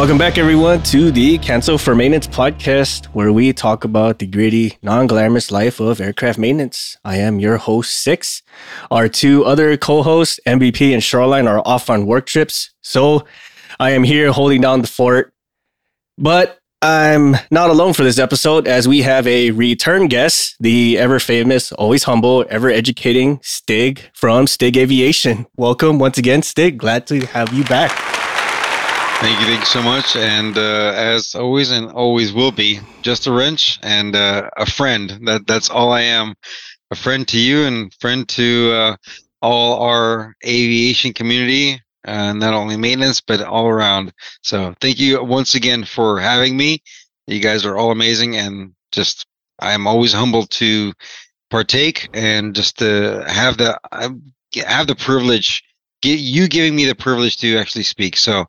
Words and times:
Welcome 0.00 0.16
back, 0.16 0.38
everyone, 0.38 0.82
to 0.84 1.10
the 1.10 1.36
Cancel 1.36 1.76
for 1.76 1.94
Maintenance 1.94 2.26
podcast, 2.26 3.04
where 3.08 3.34
we 3.34 3.52
talk 3.52 3.84
about 3.84 4.18
the 4.18 4.26
gritty, 4.26 4.78
non 4.80 5.06
glamorous 5.06 5.50
life 5.50 5.78
of 5.78 6.00
aircraft 6.00 6.38
maintenance. 6.38 6.96
I 7.04 7.16
am 7.16 7.38
your 7.38 7.58
host, 7.58 8.02
Six. 8.02 8.42
Our 8.90 9.10
two 9.10 9.44
other 9.44 9.76
co 9.76 10.02
hosts, 10.02 10.40
MVP 10.46 10.94
and 10.94 11.04
Shoreline, 11.04 11.46
are 11.46 11.60
off 11.66 11.90
on 11.90 12.06
work 12.06 12.24
trips. 12.24 12.70
So 12.80 13.26
I 13.78 13.90
am 13.90 14.02
here 14.02 14.32
holding 14.32 14.62
down 14.62 14.80
the 14.80 14.86
fort. 14.86 15.34
But 16.16 16.58
I'm 16.80 17.36
not 17.50 17.68
alone 17.68 17.92
for 17.92 18.02
this 18.02 18.18
episode 18.18 18.66
as 18.66 18.88
we 18.88 19.02
have 19.02 19.26
a 19.26 19.50
return 19.50 20.08
guest, 20.08 20.56
the 20.60 20.96
ever 20.96 21.20
famous, 21.20 21.72
always 21.72 22.04
humble, 22.04 22.46
ever 22.48 22.70
educating 22.70 23.38
Stig 23.42 24.00
from 24.14 24.46
Stig 24.46 24.78
Aviation. 24.78 25.46
Welcome 25.58 25.98
once 25.98 26.16
again, 26.16 26.40
Stig. 26.40 26.78
Glad 26.78 27.06
to 27.08 27.26
have 27.26 27.52
you 27.52 27.64
back. 27.64 28.19
Thank 29.20 29.38
you, 29.38 29.46
thank 29.48 29.60
you 29.60 29.66
so 29.66 29.82
much. 29.82 30.16
And 30.16 30.56
uh, 30.56 30.94
as 30.96 31.34
always, 31.34 31.70
and 31.70 31.90
always 31.92 32.32
will 32.32 32.52
be, 32.52 32.80
just 33.02 33.26
a 33.26 33.32
wrench 33.32 33.78
and 33.82 34.16
uh, 34.16 34.48
a 34.56 34.64
friend. 34.64 35.20
That 35.26 35.46
that's 35.46 35.68
all 35.68 35.92
I 35.92 36.00
am. 36.00 36.34
A 36.90 36.96
friend 36.96 37.28
to 37.28 37.38
you 37.38 37.64
and 37.64 37.92
friend 38.00 38.26
to 38.30 38.72
uh, 38.72 38.96
all 39.42 39.82
our 39.82 40.34
aviation 40.42 41.12
community, 41.12 41.82
uh, 42.08 42.32
not 42.32 42.54
only 42.54 42.78
maintenance 42.78 43.20
but 43.20 43.42
all 43.42 43.66
around. 43.66 44.10
So 44.42 44.74
thank 44.80 44.98
you 44.98 45.22
once 45.22 45.54
again 45.54 45.84
for 45.84 46.18
having 46.18 46.56
me. 46.56 46.82
You 47.26 47.40
guys 47.40 47.66
are 47.66 47.76
all 47.76 47.90
amazing, 47.92 48.38
and 48.38 48.72
just 48.90 49.26
I 49.58 49.72
am 49.72 49.86
always 49.86 50.14
humbled 50.14 50.48
to 50.52 50.94
partake 51.50 52.08
and 52.14 52.54
just 52.54 52.78
to 52.78 53.22
have 53.28 53.58
the 53.58 53.78
have 54.64 54.86
the 54.86 54.96
privilege. 54.96 55.62
Get 56.00 56.20
you 56.20 56.48
giving 56.48 56.74
me 56.74 56.86
the 56.86 56.94
privilege 56.94 57.36
to 57.38 57.58
actually 57.58 57.82
speak. 57.84 58.16
So 58.16 58.46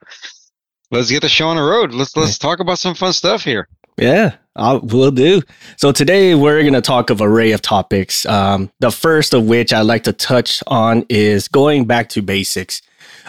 let's 0.91 1.09
get 1.09 1.21
the 1.21 1.29
show 1.29 1.47
on 1.47 1.55
the 1.55 1.63
road. 1.63 1.93
Let's 1.93 2.15
let's 2.15 2.37
talk 2.37 2.59
about 2.59 2.79
some 2.79 2.93
fun 2.93 3.13
stuff 3.13 3.43
here. 3.43 3.67
Yeah, 3.97 4.35
I 4.55 4.73
will 4.73 5.11
do. 5.11 5.41
So 5.77 5.91
today 5.91 6.35
we're 6.35 6.61
going 6.61 6.73
to 6.73 6.81
talk 6.81 7.09
of 7.09 7.21
array 7.21 7.51
of 7.51 7.61
topics. 7.61 8.25
Um, 8.25 8.71
the 8.79 8.91
first 8.91 9.33
of 9.33 9.45
which 9.45 9.73
I'd 9.73 9.81
like 9.81 10.03
to 10.03 10.13
touch 10.13 10.63
on 10.67 11.05
is 11.09 11.47
going 11.47 11.85
back 11.85 12.09
to 12.09 12.21
basics, 12.21 12.81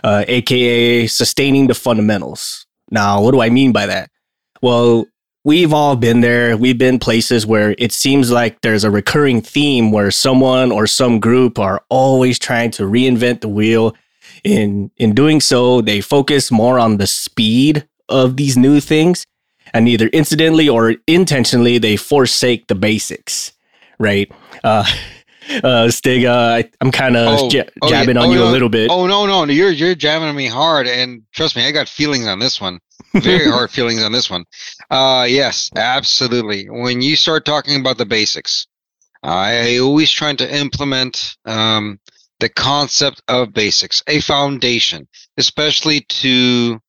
uh, 0.04 0.24
aka 0.28 1.06
sustaining 1.06 1.66
the 1.66 1.74
fundamentals. 1.74 2.66
Now, 2.90 3.22
what 3.22 3.32
do 3.32 3.40
I 3.40 3.50
mean 3.50 3.72
by 3.72 3.86
that? 3.86 4.10
Well, 4.60 5.06
we've 5.44 5.72
all 5.72 5.96
been 5.96 6.20
there. 6.20 6.56
We've 6.56 6.78
been 6.78 6.98
places 6.98 7.46
where 7.46 7.74
it 7.78 7.92
seems 7.92 8.30
like 8.30 8.60
there's 8.60 8.84
a 8.84 8.90
recurring 8.90 9.40
theme 9.40 9.90
where 9.90 10.10
someone 10.10 10.70
or 10.70 10.86
some 10.86 11.18
group 11.18 11.58
are 11.58 11.82
always 11.88 12.38
trying 12.38 12.70
to 12.72 12.84
reinvent 12.84 13.40
the 13.40 13.48
wheel 13.48 13.94
in 14.44 14.90
in 14.96 15.14
doing 15.14 15.40
so, 15.40 15.80
they 15.80 16.00
focus 16.00 16.50
more 16.50 16.78
on 16.78 16.96
the 16.96 17.06
speed 17.06 17.86
of 18.08 18.36
these 18.36 18.56
new 18.56 18.80
things, 18.80 19.24
and 19.72 19.88
either 19.88 20.08
incidentally 20.08 20.68
or 20.68 20.94
intentionally, 21.06 21.78
they 21.78 21.96
forsake 21.96 22.66
the 22.66 22.74
basics. 22.74 23.52
Right? 23.98 24.30
Uh, 24.64 24.84
uh, 25.64 25.90
Stig, 25.90 26.24
uh, 26.24 26.62
I, 26.62 26.70
am 26.80 26.90
kind 26.90 27.16
of 27.16 27.40
oh, 27.40 27.48
j- 27.48 27.68
oh, 27.82 27.88
jabbing 27.88 28.16
yeah. 28.16 28.22
on 28.22 28.28
oh, 28.28 28.32
you 28.32 28.38
no. 28.38 28.48
a 28.48 28.52
little 28.52 28.68
bit. 28.68 28.90
Oh 28.90 29.06
no, 29.06 29.26
no, 29.26 29.44
you're 29.44 29.70
you're 29.70 29.94
jabbing 29.94 30.28
on 30.28 30.36
me 30.36 30.46
hard, 30.46 30.86
and 30.86 31.22
trust 31.32 31.56
me, 31.56 31.66
I 31.66 31.70
got 31.70 31.88
feelings 31.88 32.26
on 32.26 32.38
this 32.38 32.60
one. 32.60 32.80
Very 33.14 33.50
hard 33.50 33.70
feelings 33.78 34.02
on 34.02 34.12
this 34.12 34.30
one. 34.30 34.44
Uh, 34.90 35.26
yes, 35.28 35.70
absolutely. 35.76 36.66
When 36.68 37.02
you 37.02 37.16
start 37.16 37.44
talking 37.44 37.78
about 37.78 37.98
the 37.98 38.06
basics, 38.06 38.66
I 39.22 39.78
always 39.78 40.10
trying 40.10 40.36
to 40.38 40.56
implement 40.56 41.36
um, 41.44 42.00
the 42.40 42.48
concept 42.48 43.22
of 43.28 43.52
basics, 43.52 44.02
a 44.06 44.20
foundation, 44.20 45.06
especially 45.36 46.00
to 46.08 46.80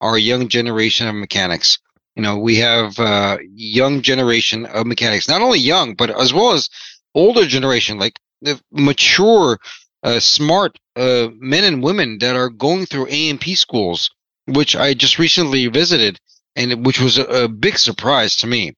our 0.00 0.16
young 0.16 0.48
generation 0.48 1.08
of 1.08 1.14
mechanics. 1.14 1.78
You 2.16 2.22
know, 2.22 2.38
we 2.38 2.56
have 2.56 2.98
a 2.98 3.02
uh, 3.02 3.38
young 3.54 4.02
generation 4.02 4.66
of 4.66 4.86
mechanics, 4.86 5.28
not 5.28 5.42
only 5.42 5.58
young, 5.58 5.94
but 5.94 6.10
as 6.10 6.32
well 6.32 6.52
as 6.52 6.68
older 7.14 7.46
generation, 7.46 7.98
like 7.98 8.18
the 8.42 8.60
mature, 8.72 9.58
uh, 10.02 10.20
smart 10.20 10.78
uh, 10.96 11.28
men 11.38 11.64
and 11.64 11.82
women 11.82 12.18
that 12.18 12.36
are 12.36 12.48
going 12.48 12.86
through 12.86 13.06
A&P 13.08 13.54
schools, 13.54 14.10
which 14.46 14.74
I 14.74 14.94
just 14.94 15.18
recently 15.18 15.66
visited, 15.68 16.18
and 16.56 16.84
which 16.84 17.00
was 17.00 17.18
a, 17.18 17.24
a 17.24 17.48
big 17.48 17.78
surprise 17.78 18.36
to 18.36 18.46
me. 18.46 18.74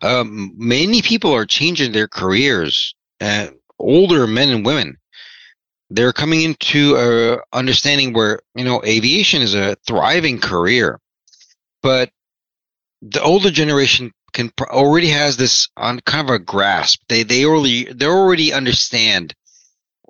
Um, 0.00 0.52
many 0.56 1.02
people 1.02 1.32
are 1.32 1.46
changing 1.46 1.92
their 1.92 2.08
careers. 2.08 2.94
Uh, 3.20 3.48
older 3.78 4.26
men 4.26 4.50
and 4.50 4.64
women. 4.64 4.98
They're 5.90 6.12
coming 6.12 6.42
into 6.42 6.96
a 6.96 7.56
understanding 7.56 8.14
where 8.14 8.40
you 8.54 8.64
know 8.64 8.82
aviation 8.84 9.42
is 9.42 9.54
a 9.54 9.76
thriving 9.86 10.38
career 10.40 11.00
but 11.82 12.10
the 13.02 13.22
older 13.22 13.50
generation 13.50 14.12
can 14.32 14.50
already 14.60 15.08
has 15.08 15.36
this 15.36 15.68
on 15.76 16.00
kind 16.00 16.28
of 16.28 16.34
a 16.34 16.38
grasp. 16.38 17.02
They 17.08 17.24
they 17.24 17.44
already 17.44 17.92
they 17.92 18.06
already 18.06 18.52
understand 18.52 19.34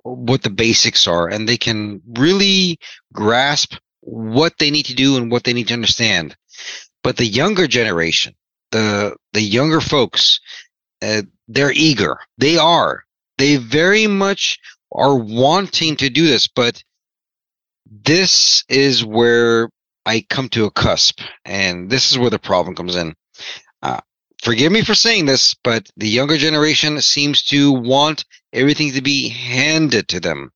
what 0.03 0.43
the 0.43 0.49
basics 0.49 1.07
are 1.07 1.27
and 1.27 1.47
they 1.47 1.57
can 1.57 2.01
really 2.05 2.77
grasp 3.11 3.75
what 4.01 4.57
they 4.59 4.69
need 4.69 4.85
to 4.87 4.95
do 4.95 5.17
and 5.17 5.31
what 5.31 5.43
they 5.43 5.53
need 5.53 5.69
to 5.69 5.73
understand. 5.73 6.35
But 7.03 7.17
the 7.17 7.25
younger 7.25 7.67
generation 7.67 8.35
the 8.71 9.15
the 9.33 9.41
younger 9.41 9.81
folks 9.81 10.39
uh, 11.01 11.23
they're 11.49 11.73
eager. 11.73 12.17
They 12.37 12.57
are 12.57 13.03
they 13.37 13.57
very 13.57 14.07
much 14.07 14.59
are 14.91 15.15
wanting 15.15 15.95
to 15.97 16.09
do 16.09 16.27
this, 16.27 16.47
but 16.47 16.83
this 17.89 18.63
is 18.69 19.03
where 19.03 19.69
I 20.05 20.25
come 20.29 20.49
to 20.49 20.65
a 20.65 20.71
cusp, 20.71 21.21
and 21.45 21.89
this 21.89 22.11
is 22.11 22.17
where 22.19 22.29
the 22.29 22.39
problem 22.39 22.75
comes 22.75 22.95
in. 22.95 23.15
Uh, 23.81 23.99
forgive 24.41 24.71
me 24.71 24.83
for 24.83 24.95
saying 24.95 25.25
this, 25.25 25.55
but 25.63 25.89
the 25.97 26.07
younger 26.07 26.37
generation 26.37 27.01
seems 27.01 27.43
to 27.43 27.71
want 27.71 28.25
everything 28.51 28.91
to 28.93 29.01
be 29.01 29.29
handed 29.29 30.07
to 30.09 30.19
them. 30.19 30.51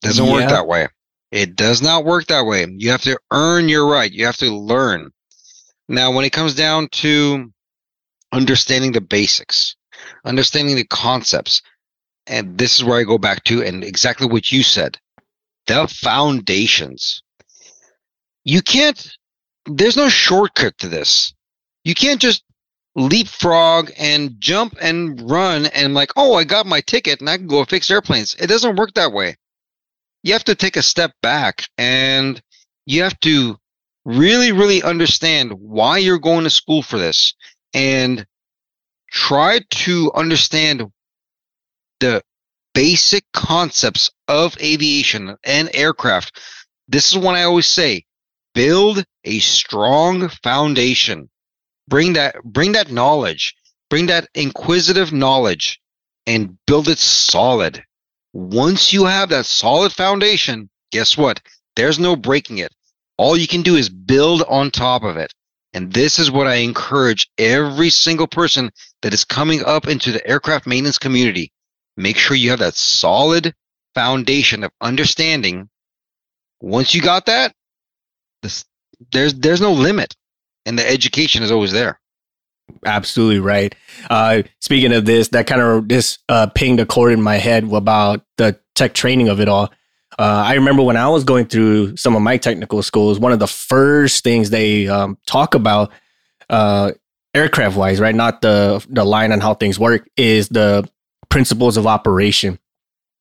Doesn't 0.00 0.24
yeah. 0.24 0.32
work 0.32 0.48
that 0.48 0.66
way. 0.66 0.88
It 1.30 1.56
does 1.56 1.80
not 1.80 2.04
work 2.04 2.26
that 2.26 2.44
way. 2.44 2.66
You 2.68 2.90
have 2.90 3.02
to 3.02 3.18
earn 3.30 3.68
your 3.68 3.86
right. 3.86 4.10
You 4.10 4.26
have 4.26 4.36
to 4.38 4.54
learn. 4.54 5.10
Now, 5.88 6.12
when 6.12 6.24
it 6.24 6.32
comes 6.32 6.54
down 6.54 6.88
to 6.92 7.52
understanding 8.32 8.92
the 8.92 9.00
basics, 9.00 9.76
understanding 10.24 10.76
the 10.76 10.84
concepts, 10.84 11.62
and 12.26 12.58
this 12.58 12.76
is 12.76 12.84
where 12.84 12.98
I 12.98 13.04
go 13.04 13.18
back 13.18 13.44
to 13.44 13.62
and 13.62 13.82
exactly 13.84 14.26
what 14.26 14.52
you 14.52 14.62
said 14.62 14.98
the 15.66 15.86
foundations. 15.86 17.22
You 18.44 18.62
can't, 18.62 19.16
there's 19.66 19.96
no 19.96 20.08
shortcut 20.08 20.76
to 20.78 20.88
this. 20.88 21.32
You 21.84 21.94
can't 21.94 22.20
just 22.20 22.42
leapfrog 22.94 23.90
and 23.96 24.34
jump 24.38 24.76
and 24.80 25.30
run 25.30 25.66
and, 25.66 25.94
like, 25.94 26.10
oh, 26.16 26.34
I 26.34 26.44
got 26.44 26.66
my 26.66 26.80
ticket 26.80 27.20
and 27.20 27.30
I 27.30 27.36
can 27.36 27.46
go 27.46 27.64
fix 27.64 27.90
airplanes. 27.90 28.34
It 28.34 28.48
doesn't 28.48 28.76
work 28.76 28.94
that 28.94 29.12
way. 29.12 29.36
You 30.22 30.32
have 30.32 30.44
to 30.44 30.54
take 30.54 30.76
a 30.76 30.82
step 30.82 31.12
back 31.22 31.64
and 31.78 32.40
you 32.86 33.02
have 33.02 33.18
to 33.20 33.56
really, 34.04 34.52
really 34.52 34.82
understand 34.82 35.52
why 35.52 35.98
you're 35.98 36.18
going 36.18 36.44
to 36.44 36.50
school 36.50 36.82
for 36.82 36.98
this 36.98 37.34
and 37.72 38.26
try 39.10 39.60
to 39.70 40.10
understand 40.14 40.90
the 42.00 42.22
basic 42.74 43.24
concepts 43.32 44.10
of 44.28 44.56
aviation 44.60 45.36
and 45.44 45.70
aircraft. 45.74 46.40
This 46.88 47.12
is 47.12 47.18
what 47.18 47.34
I 47.34 47.44
always 47.44 47.66
say 47.66 48.04
build 48.54 49.04
a 49.24 49.38
strong 49.38 50.28
foundation. 50.28 51.28
Bring 51.88 52.14
that 52.14 52.36
bring 52.44 52.72
that 52.72 52.90
knowledge, 52.90 53.54
bring 53.90 54.06
that 54.06 54.28
inquisitive 54.34 55.12
knowledge 55.12 55.80
and 56.26 56.56
build 56.66 56.88
it 56.88 56.98
solid. 56.98 57.82
Once 58.32 58.92
you 58.92 59.04
have 59.04 59.28
that 59.28 59.46
solid 59.46 59.92
foundation, 59.92 60.70
guess 60.90 61.16
what? 61.16 61.40
There's 61.76 61.98
no 61.98 62.16
breaking 62.16 62.58
it. 62.58 62.72
All 63.18 63.36
you 63.36 63.46
can 63.46 63.62
do 63.62 63.76
is 63.76 63.88
build 63.88 64.42
on 64.48 64.70
top 64.70 65.02
of 65.02 65.16
it. 65.16 65.32
And 65.74 65.92
this 65.92 66.18
is 66.18 66.30
what 66.30 66.46
I 66.46 66.56
encourage 66.56 67.28
every 67.38 67.90
single 67.90 68.26
person 68.26 68.70
that 69.02 69.14
is 69.14 69.24
coming 69.24 69.64
up 69.64 69.86
into 69.86 70.12
the 70.12 70.26
aircraft 70.26 70.66
maintenance 70.66 70.98
community 70.98 71.51
make 71.96 72.16
sure 72.16 72.36
you 72.36 72.50
have 72.50 72.58
that 72.60 72.74
solid 72.74 73.54
foundation 73.94 74.64
of 74.64 74.70
understanding. 74.80 75.68
Once 76.60 76.94
you 76.94 77.02
got 77.02 77.26
that, 77.26 77.54
this, 78.42 78.64
there's 79.12 79.34
there's 79.34 79.60
no 79.60 79.72
limit, 79.72 80.14
and 80.64 80.78
the 80.78 80.88
education 80.88 81.42
is 81.42 81.50
always 81.50 81.72
there. 81.72 82.00
Absolutely 82.86 83.40
right. 83.40 83.74
Uh, 84.08 84.42
speaking 84.60 84.92
of 84.92 85.04
this, 85.04 85.28
that 85.28 85.46
kind 85.46 85.60
of 85.60 85.88
this 85.88 86.18
uh, 86.28 86.46
pinged 86.46 86.80
a 86.80 86.86
chord 86.86 87.12
in 87.12 87.20
my 87.20 87.36
head 87.36 87.70
about 87.72 88.24
the 88.38 88.58
tech 88.74 88.94
training 88.94 89.28
of 89.28 89.40
it 89.40 89.48
all. 89.48 89.72
Uh, 90.18 90.44
I 90.46 90.54
remember 90.54 90.82
when 90.82 90.96
I 90.96 91.08
was 91.08 91.24
going 91.24 91.46
through 91.46 91.96
some 91.96 92.14
of 92.14 92.22
my 92.22 92.36
technical 92.36 92.82
schools, 92.82 93.18
one 93.18 93.32
of 93.32 93.38
the 93.38 93.46
first 93.46 94.22
things 94.22 94.50
they 94.50 94.86
um, 94.86 95.18
talk 95.26 95.54
about 95.54 95.90
uh, 96.50 96.92
aircraft 97.34 97.76
wise, 97.76 97.98
right? 97.98 98.14
Not 98.14 98.42
the 98.42 98.84
the 98.90 99.04
line 99.04 99.32
on 99.32 99.40
how 99.40 99.54
things 99.54 99.78
work 99.78 100.08
is 100.16 100.48
the 100.48 100.88
principles 101.28 101.76
of 101.76 101.86
operation, 101.86 102.58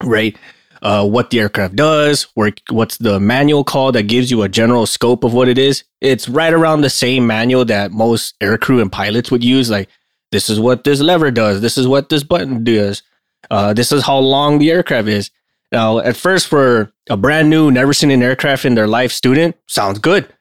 right? 0.04 0.38
uh, 0.82 1.08
what 1.08 1.30
the 1.30 1.40
aircraft 1.40 1.76
does, 1.76 2.24
where, 2.34 2.52
what's 2.70 2.98
the 2.98 3.20
manual 3.20 3.64
called 3.64 3.96
that 3.96 4.04
gives 4.04 4.32
you 4.32 4.42
a 4.42 4.50
general 4.50 4.86
scope 4.86 5.24
of 5.24 5.34
what 5.34 5.48
it 5.48 5.58
is. 5.58 5.84
It's 6.02 6.28
right 6.28 6.54
around 6.54 6.82
the 6.82 6.90
same 6.90 7.28
manual 7.28 7.66
that 7.66 7.92
most 7.92 8.40
aircrew 8.40 8.82
and 8.82 8.92
pilots 8.92 9.30
would 9.30 9.44
use. 9.44 9.70
Like, 9.70 9.90
this 10.32 10.50
is 10.50 10.60
what 10.60 10.84
this 10.84 11.00
lever 11.00 11.30
does. 11.30 11.62
This 11.62 11.78
is 11.78 11.88
what 11.88 12.10
this 12.10 12.24
button 12.24 12.64
does. 12.64 13.04
Uh, 13.50 13.74
this 13.74 13.92
is 13.92 14.04
how 14.06 14.18
long 14.18 14.58
the 14.58 14.72
aircraft 14.72 15.08
is. 15.08 15.30
Now, 15.72 16.00
at 16.00 16.18
first, 16.18 16.48
for 16.48 16.92
a 17.10 17.18
brand 17.18 17.50
new, 17.50 17.72
never 17.72 17.94
seen 17.94 18.12
an 18.12 18.24
aircraft 18.24 18.66
in 18.66 18.76
their 18.76 18.88
life 18.88 19.12
student, 19.12 19.56
sounds 19.68 20.00
good. 20.00 20.32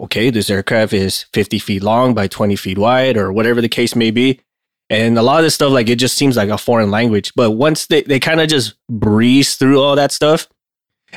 Okay, 0.00 0.30
this 0.30 0.50
aircraft 0.50 0.92
is 0.92 1.24
50 1.32 1.58
feet 1.58 1.82
long 1.82 2.14
by 2.14 2.26
20 2.26 2.56
feet 2.56 2.78
wide, 2.78 3.16
or 3.16 3.32
whatever 3.32 3.60
the 3.60 3.68
case 3.68 3.94
may 3.94 4.10
be. 4.10 4.40
And 4.88 5.18
a 5.18 5.22
lot 5.22 5.38
of 5.38 5.44
this 5.44 5.54
stuff, 5.54 5.72
like 5.72 5.88
it 5.88 5.96
just 5.96 6.16
seems 6.16 6.36
like 6.36 6.48
a 6.48 6.58
foreign 6.58 6.90
language. 6.90 7.32
But 7.34 7.52
once 7.52 7.86
they, 7.86 8.02
they 8.02 8.20
kind 8.20 8.40
of 8.40 8.48
just 8.48 8.74
breeze 8.88 9.56
through 9.56 9.80
all 9.80 9.96
that 9.96 10.12
stuff, 10.12 10.48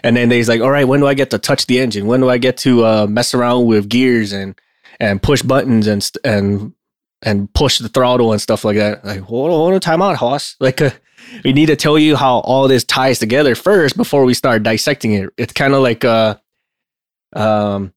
and 0.03 0.15
then 0.15 0.29
they's 0.29 0.49
like, 0.49 0.61
all 0.61 0.71
right, 0.71 0.87
when 0.87 0.99
do 0.99 1.07
I 1.07 1.13
get 1.13 1.29
to 1.31 1.37
touch 1.37 1.67
the 1.67 1.79
engine? 1.79 2.07
When 2.07 2.21
do 2.21 2.29
I 2.29 2.37
get 2.37 2.57
to 2.57 2.85
uh, 2.85 3.07
mess 3.07 3.33
around 3.33 3.65
with 3.65 3.89
gears 3.89 4.31
and 4.33 4.59
and 4.99 5.21
push 5.21 5.41
buttons 5.41 5.87
and 5.87 6.09
and 6.23 6.73
and 7.21 7.53
push 7.53 7.79
the 7.79 7.89
throttle 7.89 8.31
and 8.31 8.41
stuff 8.41 8.63
like 8.63 8.77
that? 8.77 9.05
Like, 9.05 9.21
hold 9.21 9.51
on, 9.51 9.57
hold 9.57 9.73
on 9.73 9.79
time 9.79 10.01
out, 10.01 10.17
Hoss. 10.17 10.55
Like, 10.59 10.81
uh, 10.81 10.91
we 11.43 11.53
need 11.53 11.67
to 11.67 11.75
tell 11.75 11.99
you 11.99 12.15
how 12.15 12.39
all 12.39 12.67
this 12.67 12.83
ties 12.83 13.19
together 13.19 13.53
first 13.53 13.97
before 13.97 14.25
we 14.25 14.33
start 14.33 14.63
dissecting 14.63 15.13
it. 15.13 15.29
It's 15.37 15.53
kind 15.53 15.73
of 15.73 15.83
like 15.83 16.03
uh, 16.05 16.37
um, 17.35 17.93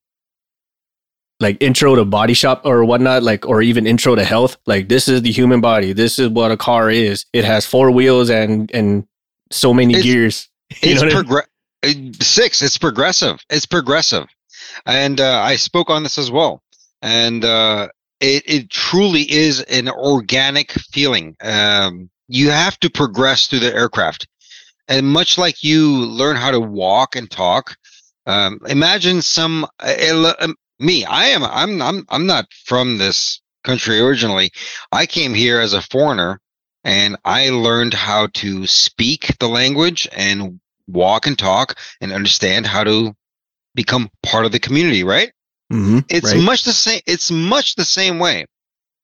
like 1.43 1.59
intro 1.61 1.95
to 1.97 2.05
body 2.07 2.33
shop 2.35 2.63
or 2.65 2.85
whatnot, 2.85 3.23
like 3.23 3.47
or 3.47 3.61
even 3.61 3.87
intro 3.87 4.15
to 4.15 4.25
health. 4.25 4.57
Like 4.67 4.89
this 4.89 5.09
is 5.09 5.21
the 5.23 5.31
human 5.33 5.61
body. 5.61 5.93
This 5.93 6.19
is 6.19 6.29
what 6.29 6.51
a 6.51 6.57
car 6.57 6.91
is. 6.91 7.27
It 7.35 7.45
has 7.45 7.67
four 7.67 7.91
wheels 7.91 8.31
and 8.31 8.71
and 8.73 9.07
so 9.51 9.75
many 9.75 9.93
It's- 9.95 10.05
gears. 10.05 10.49
You 10.83 10.93
it's 10.93 11.03
what 11.03 11.45
I 11.85 11.93
mean? 11.93 12.13
uh, 12.13 12.25
six. 12.25 12.63
It's 12.63 12.79
progressive. 12.79 13.37
It's 13.51 13.67
progressive, 13.67 14.25
and 14.87 15.21
uh, 15.21 15.41
I 15.43 15.57
spoke 15.57 15.91
on 15.91 16.03
this 16.03 16.17
as 16.17 16.31
well. 16.31 16.63
And 17.03 17.45
uh, 17.45 17.89
it 18.21 18.43
it 18.47 18.71
truly 18.71 19.31
is 19.31 19.61
an 19.63 19.89
organic 19.91 20.71
feeling. 20.73 21.37
Um, 21.43 22.09
you 22.29 22.49
have 22.51 22.79
to 22.81 22.89
progress 22.89 23.47
through 23.49 23.59
the 23.67 23.75
aircraft, 23.75 24.27
and 24.89 25.07
much 25.07 25.37
like 25.37 25.63
you 25.63 25.91
learn 25.91 26.37
how 26.37 26.51
to 26.53 26.61
walk 26.61 27.17
and 27.17 27.31
talk. 27.31 27.77
Um, 28.27 28.61
imagine 28.69 29.21
some 29.21 29.67
uh, 29.81 30.33
um, 30.41 30.55
me. 30.83 31.05
I 31.05 31.27
am. 31.27 31.45
I'm. 31.45 31.81
I'm. 31.81 32.07
I'm 32.09 32.27
not 32.27 32.47
from 32.65 32.99
this 32.99 33.41
country 33.65 34.01
originally. 34.01 34.51
I 34.91 35.07
came 35.07 35.35
here 35.35 35.61
as 35.61 35.73
a 35.73 35.83
foreigner 35.83 36.41
and 36.85 37.17
I 37.25 37.51
learned 37.51 37.95
how 37.95 38.29
to 38.35 38.67
speak 38.67 39.37
the 39.39 39.49
language 39.49 40.09
and 40.13 40.61
walk 40.89 41.27
and 41.27 41.39
talk 41.39 41.79
and 42.01 42.13
understand 42.13 42.67
how 42.67 42.85
to 42.85 43.15
become 43.75 44.11
part 44.23 44.45
of 44.45 44.53
the 44.53 44.59
community, 44.59 45.05
right? 45.05 45.33
Mhm, 45.73 46.05
It's 46.09 46.35
right. 46.35 46.43
much 46.43 46.65
the 46.65 46.73
same 46.73 47.01
it's 47.07 47.31
much 47.31 47.77
the 47.77 47.85
same 47.85 48.19
way. 48.19 48.47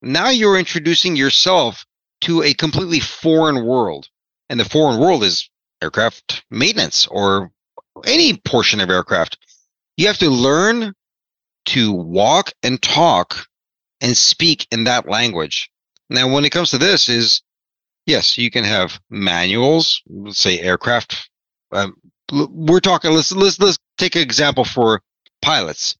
Now 0.02 0.28
you're 0.28 0.58
introducing 0.58 1.16
yourself 1.16 1.84
to 2.22 2.42
a 2.42 2.54
completely 2.54 3.00
foreign 3.00 3.64
world. 3.64 4.08
And 4.50 4.58
the 4.58 4.64
foreign 4.64 4.98
world 4.98 5.22
is 5.24 5.48
aircraft 5.82 6.42
maintenance 6.50 7.06
or 7.06 7.52
any 8.04 8.36
portion 8.36 8.80
of 8.80 8.90
aircraft. 8.90 9.38
You 9.96 10.06
have 10.08 10.18
to 10.18 10.30
learn 10.30 10.94
to 11.68 11.92
walk 11.92 12.52
and 12.62 12.80
talk 12.80 13.46
and 14.00 14.16
speak 14.16 14.66
in 14.70 14.84
that 14.84 15.08
language. 15.08 15.70
Now 16.10 16.32
when 16.32 16.44
it 16.44 16.50
comes 16.50 16.70
to 16.70 16.78
this 16.78 17.08
is 17.08 17.42
yes, 18.06 18.38
you 18.38 18.50
can 18.50 18.64
have 18.64 19.00
manuals, 19.10 20.02
let's 20.08 20.38
say 20.38 20.60
aircraft 20.60 21.28
um, 21.72 21.96
we're 22.32 22.80
talking 22.80 23.12
let's 23.12 23.32
let's 23.32 23.58
let's 23.58 23.78
take 23.96 24.16
an 24.16 24.22
example 24.22 24.64
for 24.64 25.02
pilots 25.42 25.96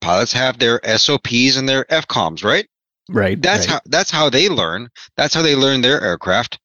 pilots 0.00 0.32
have 0.32 0.58
their 0.58 0.80
SOPs 0.96 1.56
and 1.56 1.68
their 1.68 1.84
FCOMs, 1.84 2.44
right? 2.44 2.66
right. 3.10 3.40
That's 3.40 3.66
right. 3.66 3.74
how 3.74 3.80
that's 3.86 4.10
how 4.10 4.30
they 4.30 4.48
learn. 4.48 4.88
That's 5.16 5.34
how 5.34 5.42
they 5.42 5.54
learn 5.54 5.80
their 5.80 6.00
aircraft, 6.02 6.58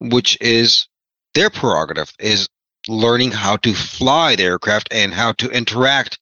which 0.00 0.38
is 0.40 0.88
their 1.34 1.50
prerogative 1.50 2.12
is 2.18 2.48
learning 2.88 3.32
how 3.32 3.56
to 3.58 3.74
fly 3.74 4.36
the 4.36 4.44
aircraft 4.44 4.88
and 4.90 5.12
how 5.12 5.32
to 5.32 5.50
interact 5.50 6.18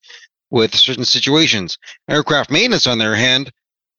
with 0.51 0.75
certain 0.75 1.05
situations. 1.05 1.79
Aircraft 2.09 2.51
maintenance, 2.51 2.87
on 2.87 2.99
their 2.99 3.15
hand, 3.15 3.51